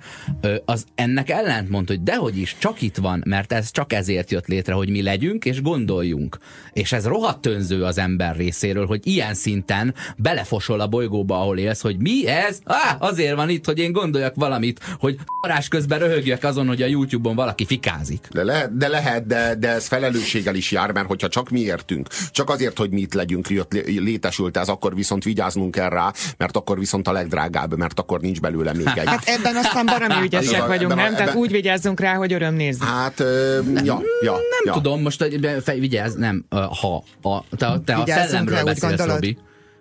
az 0.66 0.86
ennek 0.96 1.30
ellentmond, 1.30 1.88
hogy 1.88 2.04
dehogy 2.04 2.38
is, 2.38 2.56
csak 2.60 2.82
itt 2.82 2.98
van, 2.98 3.24
mert 3.26 3.52
ez 3.52 3.72
csak 3.72 3.94
ezért 3.94 4.32
jött 4.32 4.48
létre, 4.48 4.74
hogy 4.74 4.90
mi 4.90 5.02
legyünk 5.02 5.46
és 5.46 5.62
gondoljunk. 5.62 6.38
És 6.74 6.92
ez 6.92 7.06
rohadt 7.06 7.46
önző 7.46 7.84
az 7.84 7.98
ember 7.98 8.36
részéről, 8.36 8.86
hogy 8.86 9.08
ilyen 9.08 9.34
szinten 9.34 9.94
belefosol 10.18 10.80
a 10.80 10.88
bolygóba, 10.88 11.42
ahol 11.42 11.58
élsz, 11.58 11.82
hogy 11.82 11.98
mi 12.00 12.28
ez? 12.28 12.60
Á, 12.66 12.98
azért 13.00 13.36
van 13.36 13.50
itt, 13.50 13.66
hogy 13.66 13.80
én 13.80 13.92
gondoljak 13.92 14.36
valamit, 14.36 14.80
hogy 15.00 15.18
parás 15.42 15.68
közben 15.68 16.00
röhögjek 16.00 16.44
azon, 16.44 16.68
hogy 16.68 16.82
a 16.82 16.86
YouTube-on 16.86 17.36
valaki 17.36 17.66
fikázik. 17.66 18.28
De 18.32 18.44
lehet, 18.44 18.78
de, 18.78 18.88
lehet 18.88 19.28
de, 19.28 19.56
de 19.56 19.70
ez 19.70 19.88
felelősséggel 19.88 20.56
is 20.56 20.72
jár, 20.72 20.92
mert 20.92 21.08
hogyha 21.08 21.28
csak 21.28 21.50
mi 21.50 21.60
értünk, 21.60 22.08
csak 22.32 22.50
azért, 22.50 22.78
hogy 22.78 22.90
mi 22.90 23.02
itt 23.02 23.14
legyünk, 23.14 23.50
jött, 23.50 23.74
lé- 23.74 24.00
létesült 24.00 24.58
ez, 24.58 24.68
akkor 24.68 24.96
viszont 24.96 25.24
vigyáznunk 25.24 25.56
vigyáznunk 25.58 25.72
kell 25.72 25.90
rá, 25.90 26.14
mert 26.38 26.58
akkor 26.58 26.80
viszont 26.80 27.08
a 27.08 27.12
legdrágább, 27.12 27.78
mert 27.78 28.00
akkor 28.00 28.20
nincs 28.20 28.40
belőle 28.40 28.74
még 28.74 28.88
egy. 28.96 29.08
Hát 29.18 29.24
ebben 29.28 29.56
aztán 29.56 29.86
baromi 29.86 30.24
ügyesek 30.26 30.54
Ebben- 30.54 30.68
vagyunk, 30.68 30.92
ebben 30.92 31.04
a- 31.04 31.08
nem? 31.08 31.14
Tehát 31.14 31.28
ebben- 31.30 31.42
úgy 31.42 31.52
vigyázzunk 31.52 32.00
rá, 32.00 32.14
hogy 32.14 32.34
öröm 32.34 32.54
nézni. 32.54 32.86
Hát, 32.86 33.20
ö, 33.20 33.60
ja, 33.84 34.02
ja, 34.22 34.32
Nem 34.32 34.64
ja. 34.66 34.74
tudom, 34.74 35.02
most 35.02 35.22
hogy 35.22 35.50
fej, 35.64 35.80
vigyázz, 35.80 36.16
nem, 36.16 36.46
ha 36.50 37.04
a, 37.22 37.44
te, 37.58 37.80
te 37.86 37.96
a 37.96 38.04
szellemről 38.06 38.64
beszélsz? 38.64 39.06
Robi, 39.06 39.38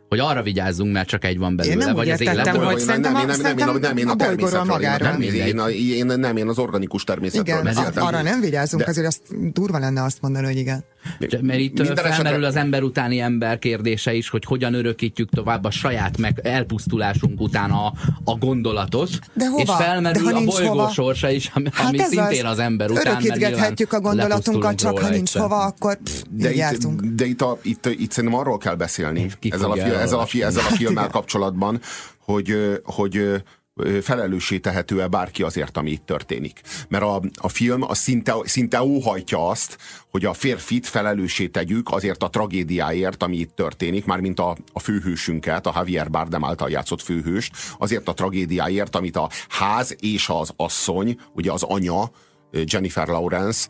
hogy 0.09 0.19
arra 0.19 0.43
vigyázzunk, 0.43 0.93
mert 0.93 1.09
csak 1.09 1.25
egy 1.25 1.39
van 1.39 1.57
belőle, 1.57 1.77
nem 1.77 1.89
úgy 1.89 1.95
vagy 1.95 2.11
az 2.11 2.21
értettem, 2.21 2.45
életből. 2.45 2.65
hogy 2.71 2.79
szerintem 2.81 3.13
nem, 3.13 3.27
nem, 3.27 3.41
nem, 3.41 3.59
én 3.59 3.81
nem, 3.81 3.97
én 3.97 4.09
a 4.09 4.11
a 4.11 4.15
bolygóról 4.15 4.61
én 4.61 4.67
magáról. 4.67 5.09
természet- 5.09 5.47
én, 5.71 6.09
én, 6.11 6.19
nem, 6.19 6.37
én 6.37 6.49
az 6.49 6.59
organikus 6.59 7.05
természetről 7.05 7.59
Igen, 7.61 7.75
beszéltem. 7.75 8.05
arra 8.07 8.23
nem 8.23 8.41
vigyázunk, 8.41 8.83
De- 8.83 8.89
azért 8.91 9.07
azt 9.07 9.53
durva 9.53 9.79
lenne 9.79 10.03
azt 10.03 10.21
mondani, 10.21 10.47
hogy 10.47 10.57
igen. 10.57 10.85
Mert 11.41 11.59
itt 11.59 11.73
Minden 11.79 11.95
felmerül 11.97 12.27
esetre- 12.27 12.45
az 12.45 12.57
ember 12.57 12.83
utáni 12.83 13.19
ember 13.21 13.59
kérdése 13.59 14.15
is, 14.15 14.29
hogy 14.29 14.45
hogyan 14.45 14.75
örökítjük 14.75 15.31
tovább 15.31 15.65
a 15.65 15.71
saját 15.71 16.19
meg 16.19 16.41
elpusztulásunk 16.43 17.41
után 17.41 17.71
a, 17.71 17.93
a 18.25 18.37
gondolatot. 18.39 19.11
De 19.33 19.47
hova? 19.49 19.63
És 19.63 19.71
felmerül 19.85 20.25
De 20.25 20.31
ha 20.33 20.39
a 20.39 20.45
bolygó 20.45 20.69
hova? 20.69 20.89
sorsa 20.89 21.31
is, 21.31 21.51
ami, 21.55 21.69
Hát 21.73 21.89
ami 21.89 21.99
ez 22.01 22.09
szintén 22.09 22.45
az, 22.45 22.59
ember 22.59 22.91
után. 22.91 23.05
mert 23.13 23.25
Örökítgethetjük 23.25 23.93
a 23.93 24.01
gondolatunkat, 24.01 24.75
csak 24.75 24.99
ha 24.99 25.09
nincs 25.09 25.21
egyszer. 25.21 25.43
hova, 25.43 25.65
akkor 25.65 25.99
pff, 26.05 26.23
De 26.31 26.55
jártunk. 26.55 27.01
itt, 27.05 27.15
de 27.15 27.25
itt, 27.25 27.43
a, 27.43 27.59
itt, 27.63 27.87
itt 27.87 28.11
szerintem 28.11 28.39
arról 28.41 28.59
kell 28.59 28.75
beszélni, 28.75 29.31
Ki 29.39 29.53
ezzel 29.53 29.71
a, 29.71 29.75
ezzel, 30.07 30.19
a, 30.19 30.45
ezzel 30.45 30.65
a 30.67 30.75
filmmel 30.75 31.09
kapcsolatban, 31.09 31.81
hogy, 32.19 32.81
hogy 32.85 33.43
felelőssé 34.03 34.59
tehető-e 34.59 35.07
bárki 35.07 35.43
azért, 35.43 35.77
ami 35.77 35.91
itt 35.91 36.07
történik. 36.07 36.61
Mert 36.89 37.05
a, 37.05 37.23
a 37.35 37.49
film 37.49 37.83
az 37.83 37.99
szinte, 37.99 38.35
szinte 38.45 38.83
óhajtja 38.83 39.49
azt, 39.49 39.79
hogy 40.11 40.25
a 40.25 40.33
férfit 40.33 40.87
felelőssé 40.87 41.47
tegyük 41.47 41.93
azért 41.93 42.23
a 42.23 42.31
tragédiáért, 42.31 43.23
ami 43.23 43.37
itt 43.37 43.55
történik, 43.55 44.05
mármint 44.05 44.41
a, 44.41 44.57
a 44.73 44.81
főhősünket, 44.81 45.67
a 45.67 45.73
Javier 45.75 46.11
Bardem 46.11 46.45
által 46.45 46.71
játszott 46.71 47.03
főhőst, 47.03 47.53
azért 47.79 48.09
a 48.09 48.15
tragédiáért, 48.15 48.97
amit 48.97 49.17
a 49.17 49.31
ház 49.49 49.97
és 50.01 50.29
az 50.29 50.53
asszony, 50.57 51.21
ugye 51.33 51.53
az 51.53 51.63
anya, 51.63 52.11
Jennifer 52.65 53.09
Lawrence, 53.09 53.69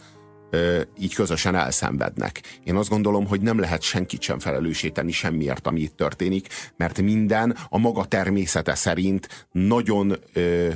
így 0.98 1.14
közösen 1.14 1.54
elszenvednek. 1.54 2.60
Én 2.64 2.76
azt 2.76 2.88
gondolom, 2.88 3.26
hogy 3.26 3.40
nem 3.40 3.58
lehet 3.58 3.82
senkit 3.82 4.22
sem 4.22 4.38
felelősíteni 4.38 5.12
semmiért, 5.12 5.66
ami 5.66 5.80
itt 5.80 5.96
történik, 5.96 6.48
mert 6.76 7.00
minden 7.00 7.56
a 7.68 7.78
maga 7.78 8.04
természete 8.04 8.74
szerint 8.74 9.48
nagyon 9.52 10.16
ö, 10.32 10.72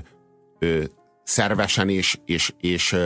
ö, 0.59 0.83
szervesen 1.25 1.89
és, 1.89 2.19
és, 2.25 2.53
és, 2.61 2.97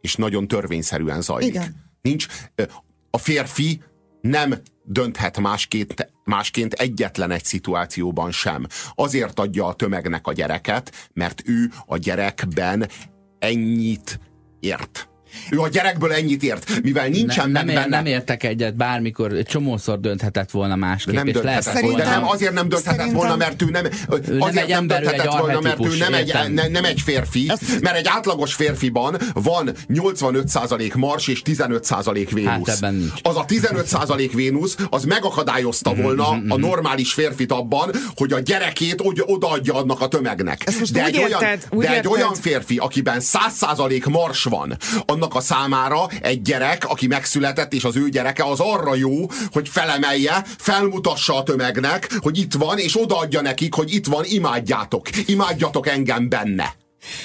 és 0.00 0.16
nagyon 0.16 0.48
törvényszerűen 0.48 1.20
zajlik. 1.20 1.48
Igen. 1.48 1.74
Nincs, 2.02 2.26
a 3.10 3.18
férfi 3.18 3.82
nem 4.20 4.54
dönthet 4.84 5.38
másként, 5.38 6.12
másként 6.24 6.72
egyetlen 6.72 7.30
egy 7.30 7.44
szituációban 7.44 8.30
sem. 8.30 8.66
Azért 8.94 9.38
adja 9.38 9.66
a 9.66 9.74
tömegnek 9.74 10.26
a 10.26 10.32
gyereket, 10.32 11.08
mert 11.12 11.42
ő 11.44 11.70
a 11.86 11.96
gyerekben 11.96 12.88
ennyit 13.38 14.20
ért. 14.60 15.09
Ő 15.50 15.60
a 15.60 15.68
gyerekből 15.68 16.12
ennyit 16.12 16.42
ért, 16.42 16.82
mivel 16.82 17.08
nincsen 17.08 17.50
nem, 17.50 17.66
nem, 17.66 17.74
benne. 17.74 17.96
nem 17.96 18.06
értek 18.06 18.42
egyet, 18.42 18.76
bármikor 18.76 19.42
csomószor 19.42 20.00
dönthetett 20.00 20.50
volna 20.50 20.76
másképp. 20.76 21.14
Nem 21.14 21.26
és 21.26 21.32
dönthetett 21.32 21.80
volna, 21.80 21.96
de 21.96 22.04
nem, 22.04 22.28
azért 22.28 22.52
nem 22.52 22.68
dönthetett 22.68 22.96
Szerintem- 22.98 23.20
volna, 23.20 23.36
mert 23.36 23.62
ő 23.62 23.70
nem, 23.70 23.84
nem 24.28 24.40
azért 24.42 24.62
egy 24.64 24.68
nem 24.68 24.78
ember, 24.78 25.02
ő 25.02 25.06
egy 25.06 25.08
dönthetett 25.10 25.38
volna, 25.40 25.60
mert 25.60 25.84
ő 25.84 25.96
nem 25.96 26.14
egy, 26.14 26.34
ne, 26.52 26.68
nem 26.68 26.84
egy 26.84 27.00
férfi, 27.00 27.52
mert 27.80 27.96
egy 27.96 28.06
átlagos 28.08 28.54
férfiban 28.54 29.16
van 29.34 29.70
85% 29.88 30.94
Mars 30.94 31.28
és 31.28 31.42
15% 31.44 32.28
Vénusz. 32.32 32.68
Hát 32.68 32.68
ebben 32.68 32.94
nincs. 32.94 33.20
Az 33.22 33.36
a 33.36 33.44
15% 33.44 34.30
Vénusz, 34.34 34.76
az 34.90 35.04
megakadályozta 35.04 35.94
volna 35.94 36.28
a 36.48 36.56
normális 36.56 37.12
férfit 37.12 37.52
abban, 37.52 37.90
hogy 38.14 38.32
a 38.32 38.38
gyerekét 38.38 39.02
odaadja 39.26 39.74
annak 39.74 40.00
a 40.00 40.08
tömegnek. 40.08 40.62
Ezt 40.66 40.92
de 40.92 41.04
egy, 41.04 41.16
olyan, 41.16 41.28
érted, 41.30 41.66
de 41.70 41.88
egy 41.88 41.94
érted. 41.94 42.12
olyan 42.12 42.34
férfi, 42.34 42.76
akiben 42.76 43.20
100% 43.20 44.08
Mars 44.08 44.44
van, 44.44 44.76
annak 45.20 45.34
a 45.34 45.40
számára 45.40 46.08
egy 46.20 46.42
gyerek, 46.42 46.88
aki 46.88 47.06
megszületett, 47.06 47.72
és 47.72 47.84
az 47.84 47.96
ő 47.96 48.08
gyereke 48.08 48.44
az 48.44 48.60
arra 48.60 48.94
jó, 48.94 49.26
hogy 49.52 49.68
felemelje, 49.68 50.44
felmutassa 50.58 51.36
a 51.36 51.42
tömegnek, 51.42 52.08
hogy 52.18 52.38
itt 52.38 52.54
van, 52.54 52.78
és 52.78 53.00
odaadja 53.00 53.40
nekik, 53.40 53.74
hogy 53.74 53.94
itt 53.94 54.06
van, 54.06 54.24
imádjátok, 54.26 55.08
imádjatok 55.26 55.88
engem 55.88 56.28
benne. 56.28 56.74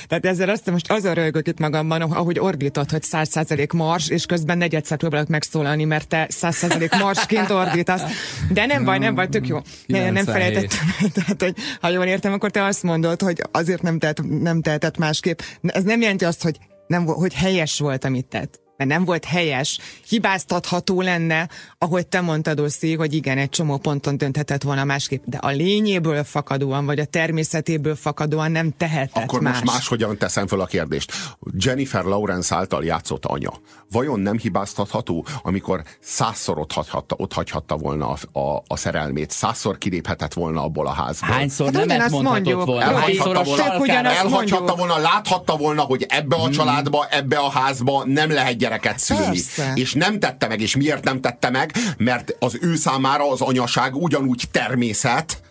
Tehát 0.07 0.25
ezzel 0.25 0.49
azt 0.49 0.71
most 0.71 0.91
azon 0.91 1.13
rögök 1.13 1.47
itt 1.47 1.59
magamban, 1.59 2.01
ahogy 2.01 2.39
ordítod, 2.39 2.91
hogy 2.91 3.03
100% 3.11 3.73
mars, 3.73 4.09
és 4.09 4.25
közben 4.25 4.57
negyedszer 4.57 4.97
próbálok 4.97 5.27
megszólalni, 5.27 5.83
mert 5.83 6.07
te 6.07 6.27
100% 6.41 6.99
marsként 6.99 7.49
ordítasz. 7.49 8.01
De 8.49 8.65
nem 8.65 8.83
baj, 8.83 8.97
nem 8.97 9.15
baj, 9.15 9.29
tök 9.29 9.47
jó. 9.47 9.59
Ne, 9.85 10.11
nem 10.11 10.13
97. 10.13 10.33
felejtettem. 10.33 11.09
Tehát, 11.13 11.41
hogy 11.41 11.55
ha 11.81 11.89
jól 11.89 12.05
értem, 12.05 12.33
akkor 12.33 12.51
te 12.51 12.63
azt 12.63 12.83
mondod, 12.83 13.21
hogy 13.21 13.41
azért 13.51 13.81
nem, 13.81 13.99
tehet, 13.99 14.21
nem 14.41 14.61
tehetett 14.61 14.97
másképp. 14.97 15.39
Ez 15.61 15.83
nem 15.83 16.01
jelenti 16.01 16.25
azt, 16.25 16.41
hogy, 16.41 16.57
nem, 16.87 17.05
hogy 17.05 17.33
helyes 17.33 17.79
volt, 17.79 18.03
amit 18.03 18.27
tett. 18.27 18.64
Mert 18.77 18.89
nem 18.89 19.05
volt 19.05 19.25
helyes, 19.25 19.79
hibáztatható 20.07 21.01
lenne, 21.01 21.49
ahogy 21.77 22.07
te 22.07 22.21
mondtad, 22.21 22.59
Oszi, 22.59 22.95
hogy 22.95 23.13
igen, 23.13 23.37
egy 23.37 23.49
csomó 23.49 23.77
ponton 23.77 24.17
dönthetett 24.17 24.63
volna 24.63 24.83
másképp, 24.83 25.23
de 25.25 25.37
a 25.37 25.49
lényéből 25.49 26.23
fakadóan, 26.23 26.85
vagy 26.85 26.99
a 26.99 27.05
természetéből 27.05 27.95
fakadóan 27.95 28.51
nem 28.51 28.73
tehetett 28.77 29.23
Akkor 29.23 29.41
más. 29.41 29.59
most 29.59 29.73
máshogyan 29.73 30.17
teszem 30.17 30.47
fel 30.47 30.59
a 30.59 30.65
kérdést. 30.65 31.11
Jennifer 31.57 32.03
Lawrence 32.03 32.55
által 32.55 32.83
játszott 32.83 33.25
anya, 33.25 33.53
vajon 33.91 34.19
nem 34.19 34.37
hibáztatható, 34.37 35.25
amikor 35.43 35.83
százszor 35.99 36.59
ott 36.59 36.71
hagyhatta, 36.71 37.15
ott 37.17 37.33
hagyhatta 37.33 37.77
volna 37.77 38.09
a, 38.31 38.39
a, 38.39 38.63
a 38.67 38.77
szerelmét, 38.77 39.31
százszor 39.31 39.77
kiléphetett 39.77 40.33
volna 40.33 40.63
abból 40.63 40.87
a 40.87 40.93
házból? 40.93 41.29
Hányszor 41.29 41.73
Hát 41.73 41.83
ugyanazt 41.85 42.11
mondhatott 42.11 42.43
mondjuk. 42.43 42.65
volna? 42.65 42.83
Elhagyhatta 42.83 43.43
volna, 43.77 44.09
elhagyhatta 44.09 44.75
volna, 44.75 44.97
láthatta 44.97 45.57
volna, 45.57 45.81
hogy 45.81 46.05
ebbe 46.09 46.35
a 46.35 46.49
családba, 46.49 47.07
ebbe 47.09 47.37
a 47.37 47.49
házba 47.49 48.03
nem 48.05 48.31
lehet 48.31 48.57
gyereket 48.65 48.99
szülni. 48.99 49.25
Persze. 49.25 49.71
És 49.75 49.93
nem 49.93 50.19
tette 50.19 50.47
meg, 50.47 50.61
és 50.61 50.75
miért 50.75 51.03
nem 51.03 51.21
tette 51.21 51.49
meg? 51.49 51.71
Mert 51.97 52.35
az 52.39 52.57
ő 52.61 52.75
számára 52.75 53.31
az 53.31 53.41
anyaság 53.41 53.95
ugyanúgy 53.95 54.43
természet, 54.51 55.41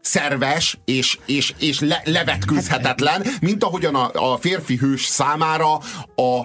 szerves 0.00 0.78
és, 0.84 1.18
és, 1.26 1.54
és 1.58 1.80
le, 1.80 2.02
levetkőzhetetlen, 2.04 3.26
mint 3.40 3.64
ahogyan 3.64 3.94
a, 3.94 4.32
a 4.32 4.38
férfi 4.38 4.76
hős 4.76 5.04
számára 5.04 5.72
a, 6.14 6.38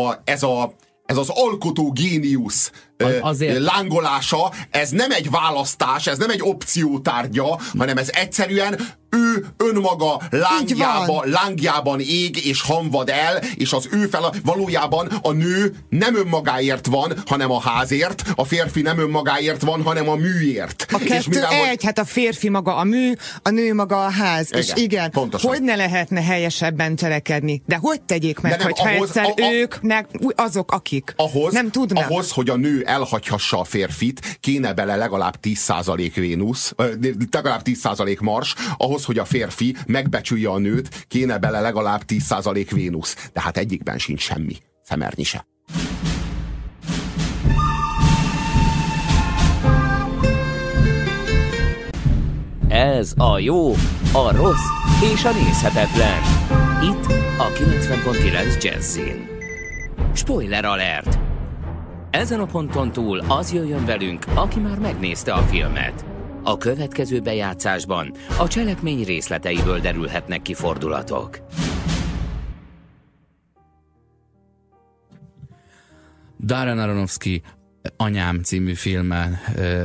a, 0.00 0.20
ez, 0.24 0.42
a, 0.42 0.74
ez 1.06 1.16
az 1.16 1.28
alkotó 1.28 1.92
géniusz 1.92 2.70
ö, 2.96 3.18
azért- 3.20 3.58
lángolása, 3.58 4.52
ez 4.70 4.90
nem 4.90 5.10
egy 5.10 5.30
választás, 5.30 6.06
ez 6.06 6.18
nem 6.18 6.30
egy 6.30 6.42
opció 6.42 6.98
tárgya, 6.98 7.60
hanem 7.78 7.96
ez 7.96 8.08
egyszerűen 8.12 8.80
ő 9.10 9.46
önmaga 9.56 10.20
lángjába, 10.30 11.22
lángjában 11.26 12.00
ég 12.00 12.46
és 12.46 12.62
hamvad 12.62 13.08
el, 13.08 13.40
és 13.54 13.72
az 13.72 13.88
ő 13.92 14.06
fel 14.06 14.32
valójában 14.44 15.06
a 15.22 15.32
nő 15.32 15.74
nem 15.88 16.16
önmagáért 16.16 16.86
van, 16.86 17.12
hanem 17.26 17.50
a 17.50 17.60
házért, 17.60 18.22
a 18.34 18.44
férfi 18.44 18.80
nem 18.82 18.98
önmagáért 18.98 19.62
van, 19.62 19.82
hanem 19.82 20.08
a 20.08 20.14
műért. 20.14 20.86
A 20.92 20.98
kettő 20.98 21.42
egy, 21.70 21.84
hát 21.84 21.98
a 21.98 22.04
férfi 22.04 22.48
maga 22.48 22.76
a 22.76 22.84
mű, 22.84 23.12
a 23.42 23.50
nő 23.50 23.74
maga 23.74 24.04
a 24.04 24.10
ház. 24.10 24.48
Igen, 24.48 24.60
és 24.62 24.72
igen, 24.74 25.10
pontosan. 25.10 25.50
Hogy 25.50 25.62
ne 25.62 25.74
lehetne 25.76 26.22
helyesebben 26.22 26.96
cselekedni? 26.96 27.62
De 27.66 27.76
hogy 27.76 28.00
tegyék 28.00 28.40
meg, 28.40 28.62
hogyha 28.62 28.88
ahhoz- 28.88 29.16
egyszer 29.16 29.24
a- 29.36 29.42
a- 29.46 29.52
ők 29.52 29.80
nek, 29.82 30.06
ú- 30.20 30.32
azok, 30.40 30.72
akik 30.72 31.12
ahhoz, 31.16 31.52
nem 31.52 31.70
tudnak. 31.70 32.10
ahhoz, 32.10 32.30
hogy 32.30 32.48
a 32.48 32.56
nő 32.56 32.82
elhagyhassa 32.86 33.58
a 33.60 33.64
férfit, 33.64 34.38
kéne 34.40 34.72
bele 34.72 34.96
legalább 34.96 35.36
10% 35.40 36.14
Vénusz, 36.14 36.74
legalább 37.30 37.62
10% 37.62 38.20
Mars, 38.20 38.54
ahhoz, 38.76 38.99
hogy 39.04 39.18
a 39.18 39.24
férfi 39.24 39.76
megbecsülje 39.86 40.48
a 40.48 40.58
nőt, 40.58 41.04
kéne 41.08 41.38
bele 41.38 41.60
legalább 41.60 42.02
10% 42.06 42.66
Vénusz. 42.70 43.28
De 43.32 43.40
hát 43.40 43.56
egyikben 43.56 43.98
sincs 43.98 44.20
semmi. 44.20 44.56
Szemernyi 44.82 45.22
se. 45.22 45.46
Ez 52.68 53.12
a 53.16 53.38
jó, 53.38 53.70
a 54.12 54.36
rossz 54.36 54.68
és 55.12 55.24
a 55.24 55.32
nézhetetlen. 55.32 56.22
Itt 56.82 57.04
a 57.38 57.48
90.9 57.48 58.62
Jazzin. 58.62 59.28
Spoiler 60.14 60.64
alert! 60.64 61.18
Ezen 62.10 62.40
a 62.40 62.46
ponton 62.46 62.92
túl 62.92 63.18
az 63.28 63.52
jöjjön 63.52 63.84
velünk, 63.84 64.24
aki 64.34 64.60
már 64.60 64.78
megnézte 64.78 65.32
a 65.32 65.42
filmet. 65.42 66.09
A 66.50 66.56
következő 66.56 67.20
bejátszásban 67.20 68.12
a 68.38 68.48
cselekmény 68.48 69.04
részleteiből 69.04 69.80
derülhetnek 69.80 70.42
ki 70.42 70.54
fordulatok. 70.54 71.38
Darren 76.44 76.78
Aronofsky 76.78 77.42
Anyám 77.96 78.42
című 78.42 78.74
filmen, 78.74 79.38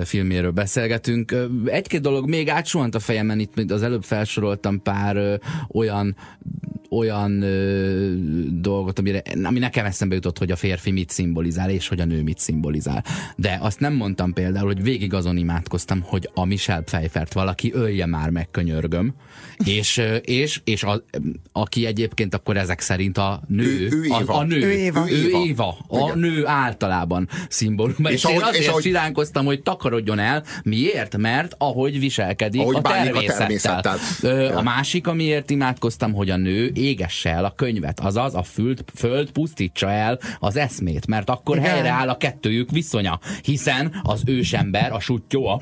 filméről 0.04 0.52
beszélgetünk. 0.52 1.36
Egy-két 1.66 2.02
dolog 2.02 2.30
még 2.30 2.50
átsuhant 2.50 2.96
a 2.96 3.00
fejemen, 3.00 3.40
itt 3.40 3.56
még 3.56 3.72
az 3.72 3.84
előbb 3.84 4.04
felsoroltam 4.04 4.82
pár 4.82 5.40
olyan 5.70 6.16
olyan 6.90 7.42
ö, 7.42 8.12
dolgot, 8.62 9.00
amire, 9.00 9.22
ami 9.44 9.60
nekem 9.60 9.86
eszembe 9.86 10.16
jutott, 10.16 10.38
hogy 10.38 10.52
a 10.52 10.56
férfi 10.56 10.92
mit 10.92 11.10
szimbolizál, 11.10 11.70
és 11.70 11.88
hogy 11.88 12.00
a 12.00 12.06
nő 12.06 12.24
mit 12.24 12.40
szimbolizál. 12.40 13.04
De 13.36 13.58
azt 13.62 13.80
nem 13.80 13.94
mondtam 13.94 14.34
például, 14.34 14.66
hogy 14.66 14.84
végig 14.84 15.14
azon 15.14 15.38
imádkoztam, 15.38 16.02
hogy 16.02 16.30
a 16.34 16.46
Michelle 16.46 16.82
Pfeiffert 16.82 17.34
valaki 17.34 17.72
ölje 17.74 18.06
már 18.06 18.30
meg, 18.30 18.52
könyörgöm. 18.52 19.14
És, 19.66 19.98
ö, 19.98 20.16
és, 20.16 20.62
és 20.64 20.84
a, 20.84 21.04
aki 21.52 21.86
egyébként 21.86 22.34
akkor 22.34 22.58
ezek 22.58 22.80
szerint 22.80 23.18
a 23.18 23.42
nő, 23.48 23.64
Ő- 23.64 23.90
ő 23.92 24.04
Éva. 24.04 24.34
A, 24.34 24.38
a 24.38 24.44
nő, 24.44 24.62
Ő 24.62 24.72
Éva. 24.72 25.12
ő 25.12 25.16
Ő 25.16 25.28
Éva. 25.28 25.44
Éva, 25.46 25.78
a 25.88 26.16
nő 26.16 26.48
általában 26.48 27.28
szimbólum. 27.50 27.85
És, 27.90 27.96
És 28.10 28.14
és 28.14 28.24
én 28.30 28.30
ahogy- 28.32 28.44
és 28.44 28.50
azért 28.50 28.68
ahogy- 28.68 28.84
siránkoztam, 28.84 29.46
hogy 29.46 29.62
takarodjon 29.62 30.20
el. 30.20 30.44
Miért? 30.64 31.18
Mert 31.18 31.56
ahogy 31.58 32.00
viselkedik 32.00 32.62
Ahogy 32.62 32.76
a 32.76 32.80
bánik 32.82 33.16
a 33.16 33.20
természettel. 33.20 33.38
természettel. 33.82 33.98
Ö, 34.22 34.44
Ja. 34.46 34.58
A 34.58 34.62
másik, 34.62 35.08
amiért 35.08 35.50
imádkoztam, 35.50 36.14
hogy 36.14 36.30
a 36.30 36.36
nő 36.38 36.72
égesse 36.74 37.30
el 37.30 37.46
a 37.46 37.54
könyvet, 37.56 38.00
azaz 38.00 38.36
a 38.36 38.44
föld, 38.44 38.84
föld 38.96 39.32
pusztítsa 39.32 39.92
el 39.92 40.20
az 40.40 40.56
eszmét, 40.56 41.08
mert 41.08 41.30
akkor 41.30 41.58
Igen. 41.58 41.70
helyreáll 41.70 42.10
a 42.10 42.18
kettőjük 42.18 42.72
viszonya, 42.72 43.20
hiszen 43.42 43.94
az 44.04 44.22
ősember, 44.26 44.92
a 44.92 45.00
sutyó, 45.00 45.48
a 45.48 45.60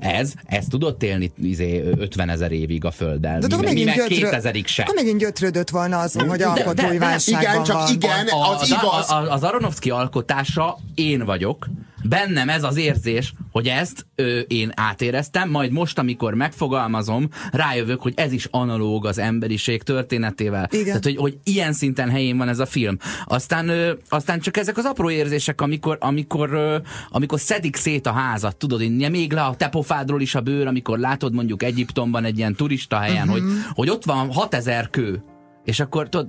ez, 0.00 0.32
ez 0.46 0.64
tudott 0.70 1.02
élni 1.02 1.32
izé, 1.42 1.82
50 1.98 2.28
ezer 2.28 2.52
évig 2.52 2.84
a 2.84 2.90
földdel. 2.90 3.38
De 3.38 3.46
mi, 3.46 3.52
akkor 3.52 3.64
mi 3.64 3.70
megint, 3.70 3.96
meg 3.96 4.08
gyötrö... 4.08 4.28
2000-ig 4.30 4.66
se. 4.66 4.82
akkor 4.82 4.94
megint 4.94 5.18
gyötrődött 5.18 5.70
volna 5.70 5.98
azon, 5.98 6.28
hogy 6.28 6.42
alkotói 6.42 6.98
válságban 6.98 7.42
igen, 7.52 7.64
csak 7.64 7.90
igen. 7.90 8.26
az 8.50 8.60
az, 8.62 8.68
igaz. 8.70 9.14
Az 9.28 9.42
Aronofsky 9.42 9.90
alkotása 9.90 10.78
én 11.04 11.24
vagyok. 11.24 11.66
Bennem 12.08 12.48
ez 12.48 12.62
az 12.62 12.76
érzés, 12.76 13.32
hogy 13.50 13.66
ezt 13.66 14.06
ö, 14.14 14.38
én 14.38 14.72
átéreztem, 14.74 15.50
majd 15.50 15.70
most, 15.72 15.98
amikor 15.98 16.34
megfogalmazom, 16.34 17.28
rájövök, 17.50 18.02
hogy 18.02 18.12
ez 18.16 18.32
is 18.32 18.48
analóg 18.50 19.06
az 19.06 19.18
emberiség 19.18 19.82
történetével. 19.82 20.68
Igen. 20.70 20.84
Tehát, 20.84 21.04
hogy, 21.04 21.16
hogy 21.16 21.38
ilyen 21.44 21.72
szinten 21.72 22.10
helyén 22.10 22.36
van 22.36 22.48
ez 22.48 22.58
a 22.58 22.66
film. 22.66 22.98
Aztán, 23.24 23.68
ö, 23.68 23.92
aztán 24.08 24.40
csak 24.40 24.56
ezek 24.56 24.76
az 24.76 24.84
apró 24.84 25.10
érzések, 25.10 25.60
amikor, 25.60 25.96
amikor, 26.00 26.52
ö, 26.52 26.76
amikor 27.08 27.40
szedik 27.40 27.76
szét 27.76 28.06
a 28.06 28.12
házat, 28.12 28.56
tudod, 28.56 28.82
így 28.82 29.10
még 29.10 29.32
le 29.32 29.42
a 29.42 29.54
tepofádról 29.56 30.20
is 30.20 30.34
a 30.34 30.40
bőr, 30.40 30.66
amikor 30.66 30.98
látod 30.98 31.34
mondjuk 31.34 31.62
Egyiptomban 31.62 32.24
egy 32.24 32.38
ilyen 32.38 32.54
turista 32.54 32.98
helyen, 32.98 33.28
uh-huh. 33.28 33.44
hogy, 33.44 33.52
hogy 33.74 33.90
ott 33.90 34.04
van 34.04 34.32
6000 34.32 34.90
kő, 34.90 35.22
és 35.64 35.80
akkor 35.80 36.08
tudod, 36.08 36.28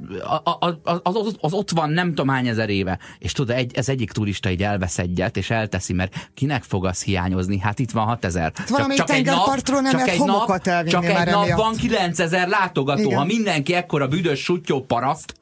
az, 1.04 1.16
az, 1.16 1.36
az 1.40 1.54
ott 1.54 1.72
van 1.72 1.90
nem 1.90 2.08
tudom 2.08 2.28
hány 2.28 2.48
ezer 2.48 2.70
éve, 2.70 3.00
és 3.20 3.32
tudod, 3.32 3.56
egy, 3.56 3.72
ez 3.76 3.90
egyik 3.90 4.12
turista 4.12 4.50
így 4.50 4.64
elvesz 4.64 4.98
egyet, 4.98 5.38
és 5.38 5.50
elteszi, 5.50 5.94
mert 5.94 6.30
kinek 6.34 6.64
fog 6.64 6.86
az 6.86 7.04
hiányozni? 7.04 7.60
Hát 7.60 7.80
itt 7.80 7.92
van 7.92 8.06
6000. 8.06 8.52
Csak, 8.52 8.70
valamelyik 8.70 9.04
tengerpartról 9.04 9.82
nem 9.82 9.96
lehet 9.96 10.16
homokat 10.16 10.68
elvinni 10.68 10.92
csak 10.92 11.06
egy 11.06 11.26
nap 11.26 11.44
emiatt. 11.44 11.58
van 11.60 11.76
9000 11.76 12.48
látogató. 12.48 13.02
Igen. 13.02 13.18
Ha 13.18 13.26
mindenki 13.26 13.74
ekkora 13.74 14.08
büdös 14.08 14.40
sutyó 14.44 14.82
paraszt, 14.82 15.34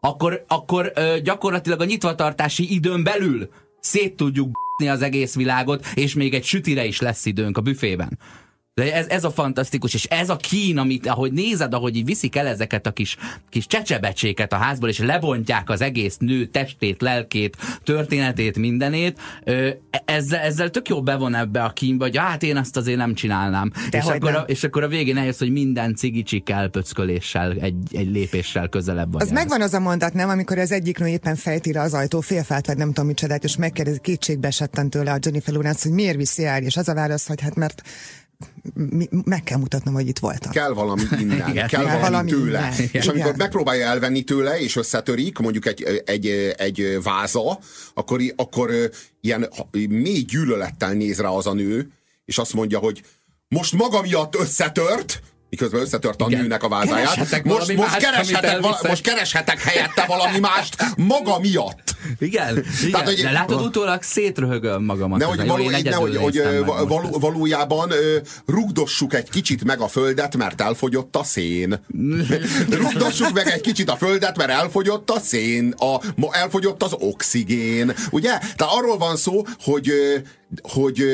akkor, 0.00 0.44
akkor 0.48 0.92
ö, 0.94 1.20
gyakorlatilag 1.20 1.80
a 1.80 1.84
nyitvatartási 1.84 2.74
időn 2.74 3.02
belül 3.02 3.48
szét 3.80 4.16
tudjuk 4.16 4.56
az 4.88 5.02
egész 5.02 5.34
világot, 5.34 5.86
és 5.94 6.14
még 6.14 6.34
egy 6.34 6.44
sütire 6.44 6.84
is 6.84 7.00
lesz 7.00 7.26
időnk 7.26 7.58
a 7.58 7.60
büfében. 7.60 8.18
De 8.80 8.94
ez, 8.94 9.06
ez 9.06 9.24
a 9.24 9.30
fantasztikus, 9.30 9.94
és 9.94 10.04
ez 10.04 10.30
a 10.30 10.36
kín, 10.36 10.78
amit 10.78 11.06
ahogy 11.06 11.32
nézed, 11.32 11.74
ahogy 11.74 11.96
így 11.96 12.04
viszik 12.04 12.36
el 12.36 12.46
ezeket 12.46 12.86
a 12.86 12.92
kis, 12.92 13.16
kis 13.48 13.66
csecsebecséket 13.66 14.52
a 14.52 14.56
házból, 14.56 14.88
és 14.88 14.98
lebontják 14.98 15.70
az 15.70 15.80
egész 15.80 16.16
nő 16.16 16.46
testét, 16.46 17.02
lelkét, 17.02 17.56
történetét, 17.84 18.58
mindenét, 18.58 19.20
ö, 19.44 19.68
ezzel, 20.04 20.40
ezzel 20.40 20.70
tök 20.70 20.88
jó 20.88 21.02
bevon 21.02 21.34
ebbe 21.34 21.62
a 21.62 21.70
kínba, 21.70 22.04
hogy 22.04 22.16
hát 22.16 22.42
én 22.42 22.56
azt 22.56 22.76
azért 22.76 22.96
nem 22.96 23.14
csinálnám. 23.14 23.72
és 23.90 24.04
akkor, 24.04 24.30
a, 24.30 24.32
nem. 24.32 24.44
és 24.46 24.64
akkor 24.64 24.82
a 24.82 24.88
végén 24.88 25.16
eljössz, 25.16 25.38
hogy 25.38 25.52
minden 25.52 25.94
cigicsik 25.94 26.50
elpöcköléssel, 26.50 27.52
egy, 27.60 27.76
egy 27.90 28.10
lépéssel 28.10 28.68
közelebb 28.68 29.12
vagy. 29.12 29.22
Az 29.22 29.28
ehhez. 29.28 29.38
megvan 29.38 29.62
az 29.62 29.74
a 29.74 29.80
mondat, 29.80 30.12
nem, 30.12 30.28
amikor 30.28 30.58
az 30.58 30.72
egyik 30.72 30.98
nő 30.98 31.06
éppen 31.06 31.36
fejti 31.36 31.72
le 31.72 31.80
az 31.80 31.94
ajtó, 31.94 32.20
félfelt, 32.20 32.66
vagy 32.66 32.76
nem 32.76 32.88
tudom 32.88 33.06
micsodát, 33.06 33.44
és 33.44 33.56
megkérdezi 33.56 34.00
kétségbe 34.00 34.46
esetten 34.46 34.90
tőle 34.90 35.12
a 35.12 35.18
Jennifer 35.22 35.54
Lawrence, 35.54 35.80
hogy 35.82 35.96
miért 35.96 36.16
viszi 36.16 36.44
el, 36.44 36.62
és 36.62 36.76
az 36.76 36.88
a 36.88 36.94
válasz, 36.94 37.26
hogy 37.26 37.40
hát 37.40 37.54
mert 37.54 37.82
mi, 38.74 39.08
meg 39.24 39.42
kell 39.42 39.58
mutatnom, 39.58 39.94
hogy 39.94 40.08
itt 40.08 40.18
voltam. 40.18 40.52
kell 40.52 40.72
valami 40.72 41.02
innen, 41.20 41.48
Igen. 41.48 41.68
kell 41.68 41.82
valami, 41.82 42.00
valami 42.00 42.30
tőle. 42.30 42.58
innen. 42.58 42.72
És 42.72 43.04
Igen. 43.04 43.08
amikor 43.08 43.36
megpróbálja 43.36 43.86
elvenni 43.86 44.22
tőle, 44.22 44.60
és 44.60 44.76
összetörik, 44.76 45.38
mondjuk 45.38 45.66
egy, 45.66 46.02
egy, 46.04 46.26
egy 46.56 46.98
váza, 47.02 47.58
akkor, 47.94 48.20
akkor 48.36 48.90
ilyen 49.20 49.48
mély 49.88 50.20
gyűlölettel 50.20 50.92
néz 50.92 51.20
rá 51.20 51.28
az 51.28 51.46
a 51.46 51.52
nő, 51.52 51.90
és 52.24 52.38
azt 52.38 52.52
mondja, 52.52 52.78
hogy 52.78 53.02
most 53.48 53.72
maga 53.72 54.02
miatt 54.02 54.34
összetört, 54.34 55.20
miközben 55.58 55.80
összetört 55.80 56.22
a 56.22 56.26
Igen. 56.28 56.40
nőnek 56.40 56.62
a 56.62 56.68
vázáját. 56.68 57.14
Kereshetek 57.14 57.44
Most, 57.44 57.58
most, 57.58 57.76
mást, 57.78 57.96
kereshetek, 57.96 58.50
elviszek. 58.50 58.88
most 58.88 59.02
kereshetek 59.02 59.62
helyette 59.62 60.04
valami 60.06 60.38
mást 60.38 60.76
maga 60.96 61.38
miatt. 61.38 61.94
Igen, 62.18 62.64
igen. 62.80 62.90
Tehát, 62.90 63.06
hogy- 63.06 63.22
de 63.22 63.30
látod, 63.30 63.60
utólag 63.60 64.02
szétröhögöm 64.02 64.84
magamat. 64.84 65.22
Ezen. 65.22 65.28
hogy, 65.36 65.46
Jó, 65.46 65.52
való, 65.52 65.70
én 65.70 65.80
ne, 65.84 65.94
hogy, 65.94 66.16
hogy 66.16 66.42
való, 66.86 67.16
valójában 67.20 67.92
rugdossuk 68.46 69.14
egy 69.14 69.30
kicsit 69.30 69.64
meg 69.64 69.80
a 69.80 69.88
földet, 69.88 70.36
mert 70.36 70.60
elfogyott 70.60 71.16
a 71.16 71.24
szén. 71.24 71.80
rugdossuk 72.82 73.32
meg 73.32 73.46
egy 73.46 73.60
kicsit 73.60 73.90
a 73.90 73.96
földet, 73.96 74.36
mert 74.36 74.50
elfogyott 74.50 75.10
a 75.10 75.20
szén, 75.20 75.74
a, 75.78 76.00
elfogyott 76.30 76.82
az 76.82 76.92
oxigén. 76.98 77.94
Ugye? 78.10 78.38
Tehát 78.38 78.74
arról 78.74 78.98
van 78.98 79.16
szó, 79.16 79.42
hogy, 79.62 79.92
hogy 80.62 81.04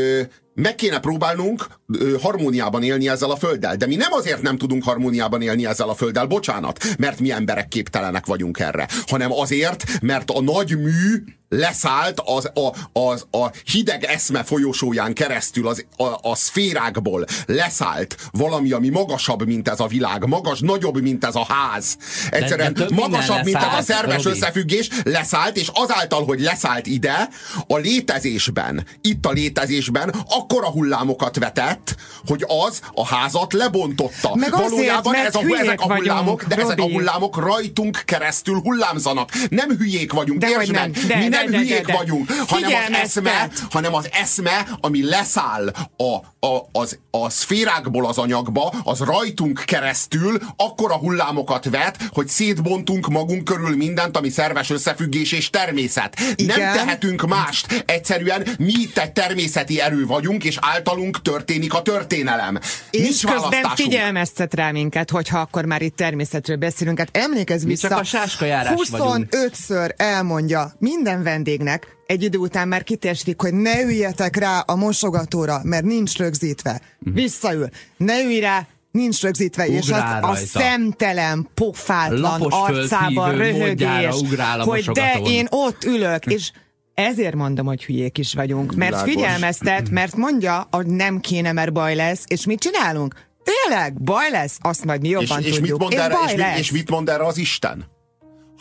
meg 0.54 0.74
kéne 0.74 1.00
próbálnunk 1.00 1.66
ö, 1.98 2.16
harmóniában 2.20 2.82
élni 2.82 3.08
ezzel 3.08 3.30
a 3.30 3.36
földdel. 3.36 3.76
De 3.76 3.86
mi 3.86 3.96
nem 3.96 4.12
azért 4.12 4.42
nem 4.42 4.58
tudunk 4.58 4.84
harmóniában 4.84 5.42
élni 5.42 5.66
ezzel 5.66 5.88
a 5.88 5.94
földdel, 5.94 6.26
bocsánat, 6.26 6.84
mert 6.98 7.20
mi 7.20 7.30
emberek 7.30 7.68
képtelenek 7.68 8.26
vagyunk 8.26 8.58
erre, 8.58 8.88
hanem 9.06 9.32
azért, 9.32 9.84
mert 10.00 10.30
a 10.30 10.40
nagy 10.40 10.78
mű 10.78 11.24
leszállt 11.52 12.20
az, 12.24 12.50
a, 12.54 12.98
az, 13.00 13.26
a 13.30 13.50
hideg 13.64 14.04
eszme 14.04 14.42
folyosóján 14.44 15.12
keresztül, 15.12 15.68
az, 15.68 15.84
a, 15.96 16.04
a 16.30 16.34
szférákból 16.34 17.24
leszállt 17.46 18.16
valami, 18.30 18.70
ami 18.70 18.88
magasabb, 18.88 19.46
mint 19.46 19.68
ez 19.68 19.80
a 19.80 19.86
világ, 19.86 20.26
magas, 20.26 20.60
nagyobb, 20.60 21.00
mint 21.00 21.24
ez 21.24 21.34
a 21.34 21.46
ház. 21.48 21.96
Egyszerűen 22.30 22.72
de 22.72 22.84
minden 22.84 23.10
magasabb, 23.10 23.44
mint 23.44 23.56
ez 23.56 23.78
a 23.78 23.82
szerves 23.82 24.22
Robi. 24.22 24.36
összefüggés, 24.36 24.88
leszállt, 25.04 25.56
és 25.56 25.70
azáltal, 25.72 26.24
hogy 26.24 26.40
leszállt 26.40 26.86
ide, 26.86 27.28
a 27.66 27.76
létezésben, 27.76 28.86
itt 29.00 29.26
a 29.26 29.30
létezésben 29.30 30.14
akkora 30.28 30.70
hullámokat 30.70 31.38
vetett, 31.38 31.94
hogy 32.26 32.44
az 32.66 32.80
a 32.94 33.06
házat 33.06 33.52
lebontotta. 33.52 34.34
Meg 34.34 34.54
azért, 34.54 34.70
Valójában 34.70 35.14
ez 35.14 35.34
a, 35.34 35.42
ezek 35.60 35.80
a 35.80 35.86
vagyunk, 35.86 36.06
hullámok, 36.06 36.44
de 36.44 36.56
ezek 36.56 36.78
a 36.78 36.82
hullámok 36.82 37.36
rajtunk 37.36 38.02
keresztül 38.04 38.60
hullámzanak. 38.60 39.30
Nem 39.48 39.70
hülyék 39.70 40.12
vagyunk, 40.12 40.40
Dehogy 40.40 40.56
értsd 40.56 40.72
nem. 40.72 40.90
meg, 40.90 41.06
De, 41.06 41.16
mi 41.16 41.28
de, 41.28 41.36
nem 41.36 41.41
de, 41.50 41.50
de, 41.50 41.56
hülyék 41.58 41.86
de. 41.86 41.92
vagyunk, 41.92 42.30
hanem 42.46 42.72
az, 42.72 42.96
eszme, 43.02 43.48
hanem 43.70 43.94
az 43.94 44.08
eszme, 44.12 44.66
ami 44.80 45.08
leszáll 45.08 45.72
a, 45.96 46.46
a, 46.46 46.68
az, 46.72 46.98
a 47.10 47.30
szférákból 47.30 48.06
az 48.06 48.18
anyagba, 48.18 48.74
az 48.84 48.98
rajtunk 48.98 49.62
keresztül 49.64 50.38
akkora 50.56 50.96
hullámokat 50.96 51.64
vet, 51.70 51.96
hogy 52.12 52.28
szétbontunk 52.28 53.08
magunk 53.08 53.44
körül 53.44 53.76
mindent, 53.76 54.16
ami 54.16 54.28
szerves 54.28 54.70
összefüggés 54.70 55.32
és 55.32 55.50
természet. 55.50 56.20
Igen. 56.34 56.60
Nem 56.60 56.74
tehetünk 56.74 57.26
mást. 57.26 57.84
Egyszerűen 57.86 58.46
mi 58.58 58.72
itt 58.72 58.98
egy 58.98 59.12
természeti 59.12 59.80
erő 59.80 60.06
vagyunk, 60.06 60.44
és 60.44 60.56
általunk 60.60 61.22
történik 61.22 61.74
a 61.74 61.82
történelem. 61.82 62.58
És 62.90 63.00
Nincs 63.00 63.24
közben 63.24 63.62
figyelmeztet 63.74 64.54
rá 64.54 64.70
minket, 64.70 65.10
hogyha 65.10 65.38
akkor 65.38 65.64
már 65.64 65.82
itt 65.82 65.96
természetről 65.96 66.56
beszélünk. 66.56 66.98
Hát 66.98 67.16
Emlékezz 67.16 67.62
Mi 67.62 67.68
vissza, 67.68 67.88
csak 67.88 67.98
a 67.98 68.04
sáskajárás 68.04 68.88
vagyunk. 68.90 69.26
25-ször 69.30 69.90
elmondja 69.96 70.72
minden 70.78 71.22
vendégnek, 71.32 71.96
egy 72.06 72.22
idő 72.22 72.38
után 72.38 72.68
már 72.68 72.82
kitestik, 72.82 73.40
hogy 73.40 73.54
ne 73.54 73.82
üljetek 73.82 74.36
rá 74.36 74.58
a 74.58 74.76
mosogatóra, 74.76 75.60
mert 75.62 75.84
nincs 75.84 76.16
rögzítve. 76.16 76.80
Mhm. 76.98 77.14
Visszaül. 77.14 77.68
Ne 77.96 78.22
ülj 78.22 78.40
rá, 78.40 78.66
nincs 78.90 79.22
rögzítve, 79.22 79.66
és 79.66 79.78
az 79.78 79.88
Ugrál 79.88 80.22
a 80.24 80.34
szemtelen, 80.34 81.48
pofátlan 81.54 82.20
Lapos 82.20 82.52
arcában 82.52 83.36
röhögés, 83.36 84.14
ugrál 84.20 84.60
hogy 84.60 84.84
de 84.84 85.20
én 85.24 85.46
ott 85.50 85.84
ülök, 85.84 86.26
és 86.26 86.50
ezért 86.94 87.34
mondom, 87.34 87.66
hogy 87.66 87.84
hülyék 87.84 88.18
is 88.18 88.34
vagyunk, 88.34 88.74
mert 88.74 88.90
Világos. 88.90 89.12
figyelmeztet, 89.12 89.90
mert 89.98 90.16
mondja, 90.16 90.68
hogy 90.70 90.86
nem 90.86 91.20
kéne, 91.20 91.52
mert 91.52 91.72
baj 91.72 91.94
lesz, 91.94 92.24
és 92.26 92.46
mit 92.46 92.60
csinálunk? 92.60 93.14
Tényleg, 93.42 94.02
baj 94.02 94.30
lesz? 94.30 94.58
Azt 94.60 94.84
majd 94.84 95.00
mi 95.00 95.08
jobban 95.08 95.40
és, 95.40 95.44
mit 95.44 95.54
tudjuk. 95.54 95.78
mond 95.78 95.92
erre, 95.92 96.14
baj 96.14 96.32
és, 96.32 96.36
mit, 96.36 96.58
és 96.58 96.70
mit 96.70 96.90
mond 96.90 97.08
erre 97.08 97.24
az 97.26 97.38
Isten? 97.38 97.91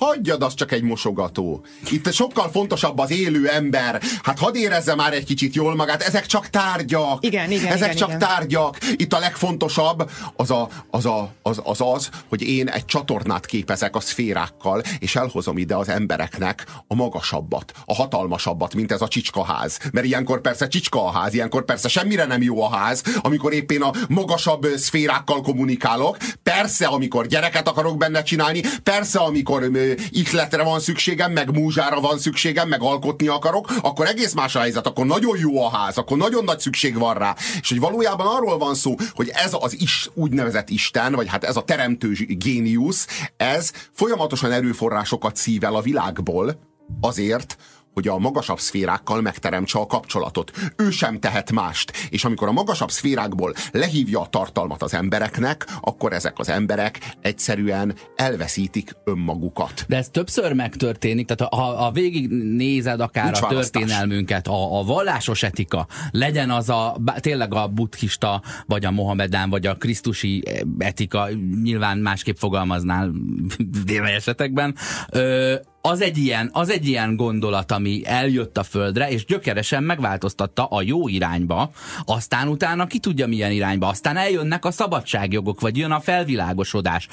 Hagyjad, 0.05 0.43
az 0.43 0.53
csak 0.53 0.71
egy 0.71 0.81
mosogató. 0.81 1.65
Itt 1.89 2.13
sokkal 2.13 2.49
fontosabb 2.51 2.99
az 2.99 3.11
élő 3.11 3.47
ember. 3.47 4.01
Hát 4.23 4.39
hadd 4.39 4.55
érezze 4.55 4.95
már 4.95 5.13
egy 5.13 5.25
kicsit 5.25 5.55
jól 5.55 5.75
magát, 5.75 6.01
ezek 6.01 6.25
csak 6.25 6.49
tárgyak. 6.49 7.25
Igen, 7.25 7.51
igen, 7.51 7.65
Ezek 7.65 7.85
igen, 7.85 7.95
csak 7.95 8.07
igen. 8.07 8.19
tárgyak. 8.19 8.77
Itt 8.95 9.13
a 9.13 9.19
legfontosabb 9.19 10.09
az, 10.35 10.51
a, 10.51 10.69
az, 10.89 11.05
a, 11.05 11.29
az, 11.41 11.61
az 11.63 11.81
az, 11.81 12.09
hogy 12.29 12.41
én 12.41 12.67
egy 12.67 12.85
csatornát 12.85 13.45
képezek 13.45 13.95
a 13.95 13.99
szférákkal, 13.99 14.81
és 14.99 15.15
elhozom 15.15 15.57
ide 15.57 15.75
az 15.75 15.89
embereknek 15.89 16.65
a 16.87 16.95
magasabbat, 16.95 17.71
a 17.85 17.93
hatalmasabbat, 17.93 18.75
mint 18.75 18.91
ez 18.91 19.01
a 19.01 19.07
csicskaház. 19.07 19.79
Mert 19.91 20.05
ilyenkor 20.05 20.41
persze 20.41 20.67
csicska 20.67 21.05
a 21.05 21.11
ház, 21.11 21.33
ilyenkor 21.33 21.65
persze 21.65 21.87
semmire 21.87 22.25
nem 22.25 22.41
jó 22.41 22.63
a 22.63 22.75
ház, 22.75 23.03
amikor 23.21 23.53
éppen 23.53 23.81
a 23.81 23.91
magasabb 24.09 24.67
szférákkal 24.75 25.41
kommunikálok. 25.41 26.17
Persze, 26.43 26.85
amikor 26.85 27.27
gyereket 27.27 27.67
akarok 27.67 27.97
benne 27.97 28.23
csinálni, 28.23 28.61
persze, 28.83 29.19
amikor 29.19 29.69
ihletre 30.09 30.63
van 30.63 30.79
szükségem, 30.79 31.31
meg 31.31 31.51
múzsára 31.51 31.99
van 31.99 32.19
szükségem, 32.19 32.67
meg 32.67 32.81
alkotni 32.81 33.27
akarok, 33.27 33.67
akkor 33.81 34.07
egész 34.07 34.33
más 34.33 34.55
a 34.55 34.59
helyzet, 34.59 34.87
akkor 34.87 35.05
nagyon 35.05 35.37
jó 35.37 35.63
a 35.63 35.69
ház, 35.69 35.97
akkor 35.97 36.17
nagyon 36.17 36.43
nagy 36.43 36.59
szükség 36.59 36.97
van 36.97 37.13
rá. 37.13 37.35
És 37.61 37.69
hogy 37.69 37.79
valójában 37.79 38.27
arról 38.27 38.57
van 38.57 38.75
szó, 38.75 38.95
hogy 39.13 39.29
ez 39.33 39.51
az 39.59 39.81
is, 39.81 40.09
úgynevezett 40.13 40.69
Isten, 40.69 41.13
vagy 41.13 41.27
hát 41.27 41.43
ez 41.43 41.55
a 41.55 41.63
teremtő 41.63 42.11
géniusz, 42.27 43.07
ez 43.37 43.71
folyamatosan 43.91 44.51
erőforrásokat 44.51 45.35
szív 45.35 45.63
el 45.63 45.75
a 45.75 45.81
világból 45.81 46.59
azért, 47.01 47.57
hogy 47.93 48.07
a 48.07 48.17
magasabb 48.17 48.59
szférákkal 48.59 49.21
megteremtse 49.21 49.79
a 49.79 49.85
kapcsolatot. 49.85 50.51
Ő 50.75 50.89
sem 50.89 51.19
tehet 51.19 51.51
mást. 51.51 51.91
És 52.09 52.25
amikor 52.25 52.47
a 52.47 52.51
magasabb 52.51 52.91
szférákból 52.91 53.53
lehívja 53.71 54.21
a 54.21 54.27
tartalmat 54.27 54.83
az 54.83 54.93
embereknek, 54.93 55.67
akkor 55.81 56.13
ezek 56.13 56.39
az 56.39 56.49
emberek 56.49 56.99
egyszerűen 57.21 57.95
elveszítik 58.15 58.95
önmagukat. 59.03 59.85
De 59.87 59.97
ez 59.97 60.09
többször 60.09 60.53
megtörténik, 60.53 61.27
tehát 61.27 61.53
ha, 61.53 61.61
ha 61.61 61.91
végignézed 61.91 62.99
akár 62.99 63.23
Nincs 63.23 63.37
a 63.37 63.41
választás. 63.41 63.81
történelmünket, 63.81 64.47
a, 64.47 64.79
a 64.79 64.83
vallásos 64.83 65.43
etika, 65.43 65.87
legyen 66.11 66.49
az 66.49 66.69
a 66.69 66.97
tényleg 67.19 67.53
a 67.53 67.67
buddhista, 67.67 68.41
vagy 68.65 68.85
a 68.85 68.91
mohamedán, 68.91 69.49
vagy 69.49 69.67
a 69.67 69.75
krisztusi 69.75 70.43
eh, 70.45 70.59
etika, 70.77 71.29
nyilván 71.61 71.97
másképp 71.97 72.35
fogalmaznál 72.37 73.11
déli 73.85 74.11
esetekben, 74.11 74.75
ö, 75.11 75.55
az 75.81 76.01
egy, 76.01 76.17
ilyen, 76.17 76.49
az 76.53 76.69
egy 76.69 76.87
ilyen 76.87 77.15
gondolat, 77.15 77.71
ami 77.71 78.01
eljött 78.05 78.57
a 78.57 78.63
földre, 78.63 79.09
és 79.09 79.25
gyökeresen 79.25 79.83
megváltoztatta 79.83 80.65
a 80.65 80.81
jó 80.81 81.07
irányba, 81.07 81.71
aztán 82.05 82.47
utána 82.47 82.87
ki 82.87 82.99
tudja 82.99 83.27
milyen 83.27 83.51
irányba, 83.51 83.87
aztán 83.87 84.17
eljönnek 84.17 84.65
a 84.65 84.71
szabadságjogok, 84.71 85.61
vagy 85.61 85.77
jön 85.77 85.91
a 85.91 85.99
felvilágosodás, 85.99 87.07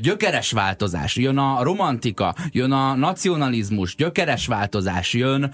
gyökeres 0.00 0.50
változás, 0.50 1.16
jön 1.16 1.38
a 1.38 1.62
romantika, 1.62 2.34
jön 2.50 2.72
a 2.72 2.94
nacionalizmus, 2.94 3.94
gyökeres 3.96 4.46
változás, 4.46 5.12
jön 5.12 5.52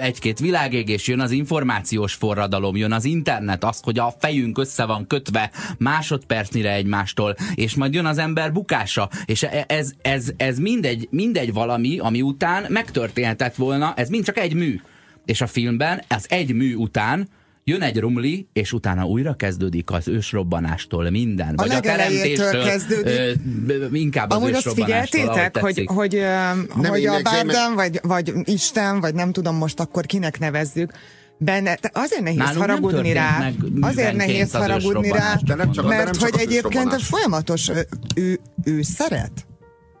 egy-két 0.00 0.38
világégés, 0.38 1.06
jön 1.06 1.20
az 1.20 1.30
információs 1.30 2.14
forradalom, 2.14 2.76
jön 2.76 2.92
az 2.92 3.04
internet, 3.04 3.64
az, 3.64 3.80
hogy 3.82 3.98
a 3.98 4.14
fejünk 4.18 4.58
össze 4.58 4.84
van 4.84 5.06
kötve 5.06 5.50
másodpercnyire 5.78 6.72
egymástól, 6.72 7.34
és 7.54 7.74
majd 7.74 7.94
jön 7.94 8.06
az 8.06 8.18
ember 8.18 8.52
bukása, 8.52 9.08
és 9.24 9.42
e- 9.42 9.64
ez, 9.68 9.90
ez, 10.02 10.30
ez 10.36 10.58
mindegy, 10.58 11.08
mindegy 11.10 11.52
valami, 11.52 11.95
ami 11.98 12.22
után 12.22 12.66
megtörténhetett 12.68 13.54
volna, 13.54 13.94
ez 13.96 14.08
mind 14.08 14.24
csak 14.24 14.38
egy 14.38 14.54
mű. 14.54 14.80
És 15.24 15.40
a 15.40 15.46
filmben 15.46 16.02
az 16.08 16.26
egy 16.28 16.54
mű 16.54 16.74
után 16.74 17.28
jön 17.64 17.82
egy 17.82 17.98
rumli, 17.98 18.48
és 18.52 18.72
utána 18.72 19.04
újra 19.04 19.34
kezdődik 19.34 19.90
az 19.90 20.08
ősrobbanástól 20.08 21.10
minden. 21.10 21.48
A 21.48 21.62
vagy 21.62 21.70
a 21.70 21.80
teremtéstől, 21.80 22.64
kezdődik. 22.64 23.38
ö, 23.68 23.86
inkább 23.92 24.30
az 24.30 24.36
Amúgy 24.36 24.52
azt 24.52 24.66
ősrobbanástól, 24.66 25.20
ahogy 25.20 25.34
figyeltétek, 25.34 25.62
hogy, 25.62 25.84
hogy, 25.86 26.14
ö, 26.14 26.88
hogy 26.88 27.06
a 27.06 27.22
Bárdán, 27.22 27.74
vagy, 27.74 28.00
vagy 28.02 28.32
Isten, 28.44 29.00
vagy 29.00 29.14
nem 29.14 29.32
tudom 29.32 29.56
most 29.56 29.80
akkor 29.80 30.06
kinek 30.06 30.38
nevezzük, 30.38 30.92
benne, 31.38 31.78
azért 31.92 32.22
nehéz 32.22 32.38
Nálunk 32.38 32.58
haragudni 32.60 33.12
rá, 33.12 33.50
azért 33.80 34.16
nehéz 34.16 34.54
az 34.54 34.60
haragudni 34.60 35.10
rá, 35.10 35.34
De 35.46 35.54
nem 35.54 35.72
csak- 35.72 35.88
de 35.88 35.94
nem 35.96 36.04
mert 36.04 36.12
csak 36.12 36.22
hogy 36.22 36.32
az 36.34 36.40
egyébként 36.40 36.66
ősrobbanás. 36.74 37.06
folyamatos, 37.06 37.68
ő, 37.68 37.86
ő, 38.14 38.38
ő 38.64 38.82
szeret. 38.82 39.46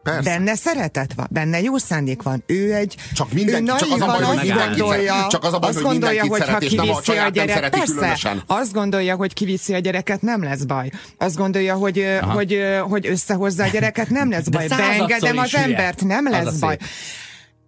Persze. 0.06 0.30
Benne 0.30 0.54
szeretet 0.54 1.12
van, 1.16 1.26
benne 1.30 1.60
jó 1.62 1.76
szándék 1.76 2.22
van. 2.22 2.42
Ő 2.46 2.74
egy 2.74 2.96
Csak 3.14 3.32
mindenki- 3.32 3.70
ő 3.70 3.76
csak 3.76 3.90
az 3.92 4.00
a 4.00 4.06
baj, 4.06 4.22
hogy 4.22 4.46
mindenki 4.46 4.80
gondolja. 4.80 5.26
Csak 5.30 5.44
az 5.44 5.52
a 5.52 5.58
baj, 5.58 5.68
azt 5.68 5.78
hogy 5.78 5.86
gondolja, 5.90 6.20
hogy 6.26 6.40
ha 6.40 6.46
szeret, 6.46 6.62
és 6.62 6.72
nem 6.72 6.88
a 6.88 6.92
kiviszi 7.00 7.18
a 7.18 7.22
nem 7.22 7.32
gyerek, 7.32 7.70
persze, 7.70 7.94
különösen. 7.94 8.42
azt 8.46 8.72
gondolja, 8.72 9.16
hogy 9.16 9.32
kiviszi 9.32 9.74
a 9.74 9.78
gyereket, 9.78 10.22
nem 10.22 10.42
lesz 10.42 10.62
baj. 10.62 10.90
Azt 11.18 11.36
gondolja, 11.36 11.74
hogy, 11.74 12.04
hogy, 12.20 12.60
hogy 12.88 13.06
összehozza 13.06 13.64
a 13.64 13.68
gyereket, 13.68 14.08
nem 14.10 14.30
lesz 14.30 14.48
baj. 14.56 14.66
Beengedem 14.66 15.38
az 15.38 15.54
embert, 15.54 16.04
nem 16.04 16.26
Az 16.26 16.32
a 16.32 16.36
lesz 16.42 16.50
szép. 16.52 16.60
baj. 16.60 16.76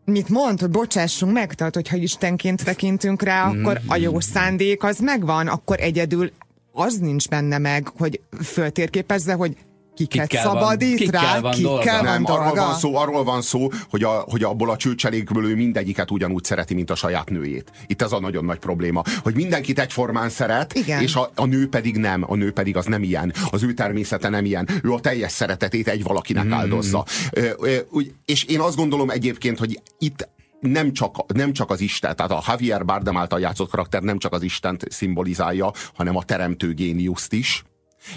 Mit 0.05 0.29
mond, 0.29 0.61
hogy 0.61 0.71
bocsássunk 0.71 1.33
meg, 1.33 1.55
tehát 1.55 1.75
hogyha 1.75 1.97
Istenként 1.97 2.65
tekintünk 2.65 3.23
rá, 3.23 3.45
Mhm. 3.47 3.59
akkor 3.65 3.81
a 3.87 3.97
jó 3.97 4.21
szándék 4.21 4.83
az 4.85 4.99
megvan, 4.99 5.47
akkor 5.47 5.81
egyedül 5.81 6.33
az 6.73 6.95
nincs 6.95 7.29
benne 7.29 7.59
meg, 7.59 7.89
hogy 7.99 8.21
föltérképezze, 8.45 9.33
hogy 9.33 9.57
kiket 9.99 10.27
Kikkel 10.27 10.45
van- 10.45 10.55
szabadít 10.61 10.97
kikkel 10.97 11.23
rá, 11.23 11.41
van 11.41 11.53
kikkel 11.53 11.71
dolga. 11.73 11.93
van 11.93 12.05
Nem, 12.05 12.25
arról 12.25 12.45
dolga. 12.45 12.65
van 12.67 12.75
szó, 12.79 12.97
arról 12.97 13.25
van 13.25 13.43
szó, 13.43 13.69
hogy, 13.91 14.03
a, 14.03 14.09
hogy 14.29 14.43
abból 14.43 14.71
a 14.71 14.77
csőcselékből 14.77 15.45
ő 15.47 15.55
mindegyiket 15.55 16.11
ugyanúgy 16.11 16.45
szereti, 16.45 16.75
mint 16.75 16.91
a 16.91 16.95
saját 16.95 17.31
nőjét. 17.31 17.71
Itt 17.87 18.03
ez 18.03 18.13
a 18.13 18.21
nagyon 18.21 18.45
nagy 18.45 18.59
probléma, 18.59 19.03
hogy 19.23 19.35
mindenkit 19.35 19.79
egyformán 19.79 20.29
szeret, 20.29 20.75
Igen. 20.75 21.03
és 21.03 21.15
a, 21.15 21.31
a 21.35 21.45
nő 21.45 21.69
pedig 21.69 21.97
nem. 21.97 22.25
A 22.31 22.35
nő 22.35 22.53
pedig 22.53 22.77
az 22.77 22.85
nem 22.87 23.03
ilyen. 23.03 23.33
Az 23.51 23.63
ő 23.63 23.73
természete 23.73 24.29
nem 24.29 24.45
ilyen. 24.45 24.69
Ő 24.83 24.93
a 24.93 25.01
teljes 25.01 25.33
szeretetét 25.33 25.89
egy 25.89 26.03
valakinek 26.03 26.45
Mm. 26.45 26.53
áldozza. 26.53 27.05
Ö, 27.33 27.49
ö, 27.61 27.77
úgy- 27.91 28.13
és 28.25 28.45
én 28.45 28.61
azt 28.61 28.77
gondolom 28.77 29.11
egyébként, 29.11 29.59
hogy 29.59 29.81
itt 29.99 30.29
nem 30.61 30.93
csak, 30.93 31.33
nem 31.35 31.53
csak 31.53 31.71
az 31.71 31.81
Isten, 31.81 32.17
tehát 32.17 32.31
a 32.33 32.43
Javier 32.47 32.85
Bardem 32.85 33.17
által 33.17 33.41
játszott 33.41 33.71
karakter 33.71 34.03
nem 34.03 34.19
csak 34.19 34.33
az 34.33 34.43
Istent 34.43 34.85
szimbolizálja, 34.91 35.73
hanem 35.95 36.17
a 36.17 36.23
teremtő 36.23 36.73
géniuszt 36.75 37.33
is 37.33 37.63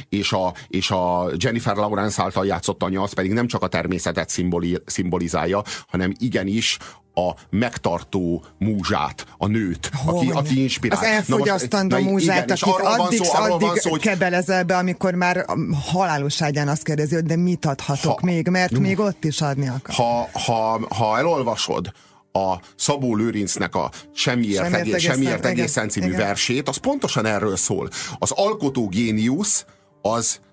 és 0.10 0.32
a, 0.32 0.54
és 0.68 0.92
a 0.92 1.30
Jennifer 1.38 1.76
Lawrence 1.76 2.22
által 2.24 2.46
játszott 2.46 2.84
anya 2.84 3.02
az 3.02 3.14
pedig 3.14 3.32
nem 3.32 3.48
csak 3.48 3.64
a 3.64 3.68
természetet 3.68 4.30
szimboli, 4.30 4.78
szimbolizálja, 4.86 5.64
hanem 5.88 6.14
igenis 6.20 6.78
a 7.14 7.32
megtartó 7.50 8.44
múzsát, 8.60 9.26
a 9.38 9.48
nőt, 9.48 9.90
aki, 10.06 10.26
Hogy? 10.26 10.36
aki 10.36 10.62
inspirál. 10.62 11.00
Az 11.00 11.06
Na 11.06 11.12
most- 11.12 11.30
elfogyasztandó 11.30 11.96
na 11.96 12.02
igen, 12.02 12.12
múzsát, 12.12 12.52
akit 12.52 12.66
van 12.66 13.00
addig, 13.00 13.24
szó, 13.24 13.32
van 13.40 13.52
addig 13.52 13.76
szó, 13.76 13.90
hogy 13.90 14.02
kebelezel 14.02 14.64
be, 14.64 14.78
amikor 14.78 15.14
már 15.14 15.46
halálos 15.92 16.42
ágyán 16.42 16.68
azt 16.68 16.84
kérdezi, 16.84 17.16
hogy 17.16 17.24
de 17.24 17.36
mit 17.36 17.66
adhatok 17.66 18.20
Ha- 18.20 18.26
még, 18.26 18.48
mert 18.48 18.80
még 18.80 19.00
ott 19.00 19.24
is 19.24 19.42
adni 19.42 19.68
akar. 19.68 19.96
ha, 19.96 20.30
ha, 20.46 20.82
ha 20.96 21.18
elolvasod 21.18 21.92
a 22.34 22.56
Szabó 22.76 23.16
Lőrincnek 23.16 23.76
a 23.76 23.92
Semmiért, 24.14 24.56
Semmiért 24.64 24.80
egész, 24.82 24.94
egészen, 24.94 25.14
Semmiért 25.14 25.46
egészen 25.46 25.90
című 25.90 26.06
igen. 26.08 26.20
versét, 26.20 26.70
az 26.70 26.78
pontosan 26.78 27.26
erről 27.26 27.56
szól. 27.56 27.90
Az 28.20 28.32
alkotó 28.32 28.88
géniusz 28.88 29.66
az 30.02 30.40
ö, 30.40 30.51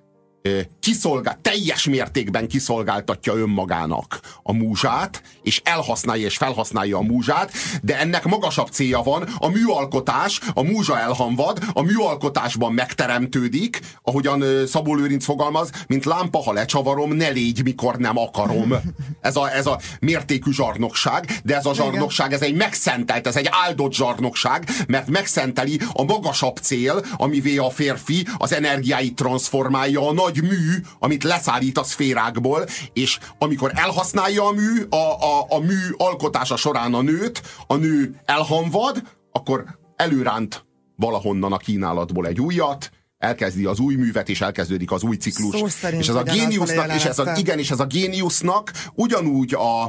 kiszolgál, 0.80 1.38
teljes 1.42 1.84
mértékben 1.84 2.48
kiszolgáltatja 2.48 3.34
önmagának 3.34 4.20
a 4.42 4.52
múzsát, 4.52 5.22
és 5.42 5.60
elhasználja 5.64 6.26
és 6.26 6.36
felhasználja 6.36 6.96
a 6.96 7.02
múzsát, 7.02 7.52
de 7.82 7.98
ennek 7.98 8.24
magasabb 8.24 8.68
célja 8.68 9.02
van, 9.02 9.28
a 9.38 9.48
műalkotás, 9.48 10.40
a 10.54 10.62
múzsa 10.62 10.98
elhamvad, 10.98 11.58
a 11.72 11.82
műalkotásban 11.82 12.72
megteremtődik, 12.72 13.80
ahogyan 14.02 14.66
Szabó 14.66 14.94
Lőrinc 14.94 15.24
fogalmaz, 15.24 15.70
mint 15.86 16.04
lámpa, 16.04 16.42
ha 16.42 16.52
lecsavarom, 16.52 17.12
ne 17.12 17.28
légy, 17.28 17.62
mikor 17.62 17.96
nem 17.96 18.18
akarom. 18.18 18.74
Ez 19.20 19.36
a, 19.36 19.54
ez 19.54 19.66
a 19.66 19.78
mértékű 20.00 20.50
zsarnokság, 20.50 21.40
de 21.44 21.56
ez 21.56 21.66
a 21.66 21.74
zsarnokság, 21.74 22.32
ez 22.32 22.42
egy 22.42 22.54
megszentelt, 22.54 23.26
ez 23.26 23.36
egy 23.36 23.48
áldott 23.50 23.92
zsarnokság, 23.92 24.68
mert 24.86 25.08
megszenteli 25.08 25.80
a 25.92 26.02
magasabb 26.02 26.56
cél, 26.56 27.04
amivé 27.16 27.56
a 27.56 27.70
férfi 27.70 28.26
az 28.38 28.52
energiáit 28.52 29.14
transformálja, 29.14 30.08
a 30.08 30.12
nagy 30.12 30.37
mű, 30.42 30.74
amit 30.98 31.24
leszállít 31.24 31.78
a 31.78 31.82
szférákból, 31.82 32.66
és 32.92 33.18
amikor 33.38 33.72
elhasználja 33.74 34.46
a 34.46 34.52
mű, 34.52 34.82
a, 34.90 34.96
a, 34.96 35.46
a 35.48 35.58
mű 35.58 35.78
alkotása 35.96 36.56
során 36.56 36.94
a 36.94 37.02
nőt, 37.02 37.42
a 37.66 37.76
nő 37.76 38.20
elhamvad, 38.24 39.02
akkor 39.32 39.64
előránt 39.96 40.66
valahonnan 40.96 41.52
a 41.52 41.56
kínálatból 41.56 42.26
egy 42.26 42.40
újat, 42.40 42.90
elkezdi 43.18 43.64
az 43.64 43.78
új 43.78 43.94
művet, 43.94 44.28
és 44.28 44.40
elkezdődik 44.40 44.90
az 44.90 45.02
új 45.02 45.16
ciklus. 45.16 45.72
Szerint 45.72 46.02
és 46.02 46.08
ez 46.08 46.14
a 46.14 46.22
géniusznak, 46.22 46.94
és 46.94 47.04
ez 47.04 47.18
a, 47.18 47.32
igen, 47.36 47.58
és 47.58 47.70
ez 47.70 47.80
a 47.80 47.86
géniusznak 47.86 48.72
ugyanúgy 48.94 49.54
a, 49.54 49.82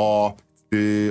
a 0.00 0.34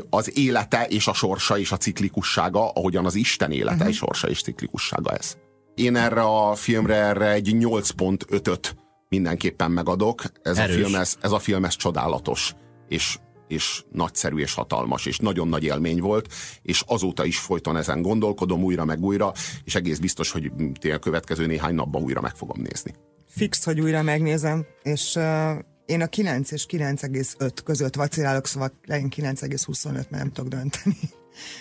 az 0.10 0.38
élete 0.38 0.86
és 0.86 1.08
a 1.08 1.14
sorsa 1.14 1.58
és 1.60 1.72
a 1.72 1.78
ciklikussága, 1.78 2.70
ahogyan 2.70 3.06
az 3.06 3.16
Isten 3.16 3.52
élete 3.52 3.76
Mhm. 3.76 3.88
és 3.88 3.96
sorsa 3.96 4.30
és 4.30 4.42
ciklikussága 4.42 5.12
ez. 5.12 5.38
Én 5.80 5.96
erre 5.96 6.22
a 6.22 6.56
filmre 6.56 6.96
erre 6.96 7.32
egy 7.32 7.56
8.5-öt 7.60 8.76
mindenképpen 9.10 9.72
megadok. 9.72 10.24
Ez 10.44 10.58
a, 10.58 10.64
film, 10.66 10.96
ez, 10.96 11.16
ez 11.22 11.32
a 11.32 11.40
film 11.40 11.66
ez 11.66 11.76
csodálatos, 11.76 12.54
és, 12.88 13.18
és 13.48 13.84
nagyszerű 13.92 14.38
és 14.38 14.54
hatalmas, 14.54 15.06
és 15.06 15.18
nagyon 15.18 15.48
nagy 15.48 15.64
élmény 15.64 16.00
volt, 16.00 16.34
és 16.62 16.84
azóta 16.88 17.26
is 17.26 17.38
folyton 17.38 17.78
ezen 17.78 18.02
gondolkodom 18.02 18.64
újra 18.64 18.86
meg 18.86 19.04
újra, 19.04 19.32
és 19.64 19.76
egész 19.76 19.98
biztos, 19.98 20.32
hogy 20.32 20.52
a 20.92 20.98
következő 20.98 21.46
néhány 21.46 21.76
napban 21.76 22.02
újra 22.02 22.22
meg 22.22 22.36
fogom 22.36 22.62
nézni. 22.62 22.94
Fix, 23.28 23.64
hogy 23.64 23.80
újra 23.80 24.02
megnézem, 24.02 24.66
és 24.84 25.16
uh, 25.16 25.52
Én 25.86 26.02
a 26.02 26.08
9 26.08 26.52
és 26.52 26.66
9,5 26.70 27.52
között 27.64 27.96
vacilálok, 27.96 28.48
szóval 28.48 28.72
legyen 28.86 29.10
9,25, 29.16 29.92
mert 29.92 30.10
nem 30.10 30.32
tudok 30.32 30.50
dönteni. 30.50 30.98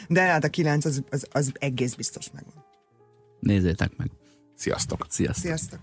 De 0.09 0.20
hát 0.20 0.45
a 0.45 0.49
9 0.49 0.85
az, 0.85 1.03
az, 1.11 1.27
az 1.31 1.53
egész 1.59 1.95
biztos 1.95 2.27
megvan. 2.32 2.68
Nézzétek 3.40 3.97
meg. 3.97 4.10
Sziasztok! 4.55 5.06
Sziasztok! 5.09 5.44
Sziasztok! 5.44 5.78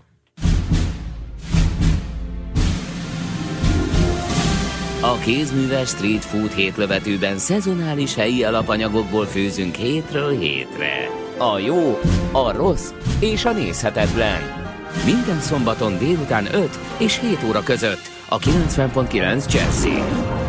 A 5.00 5.18
kézműves 5.18 5.88
street 5.88 6.24
food 6.24 6.50
hétlövetőben 6.52 7.38
szezonális 7.38 8.14
helyi 8.14 8.44
alapanyagokból 8.44 9.24
főzünk 9.24 9.74
hétről 9.74 10.38
hétre. 10.38 11.10
A 11.38 11.58
jó, 11.58 11.98
a 12.32 12.52
rossz 12.52 12.90
és 13.20 13.44
a 13.44 13.52
nézhetetlen. 13.52 14.42
Minden 15.04 15.40
szombaton 15.40 15.98
délután 15.98 16.54
5 16.54 16.78
és 16.98 17.20
7 17.20 17.42
óra 17.48 17.62
között 17.62 18.10
a 18.28 18.38
90.9 18.38 19.52
Jazzy. 19.52 20.45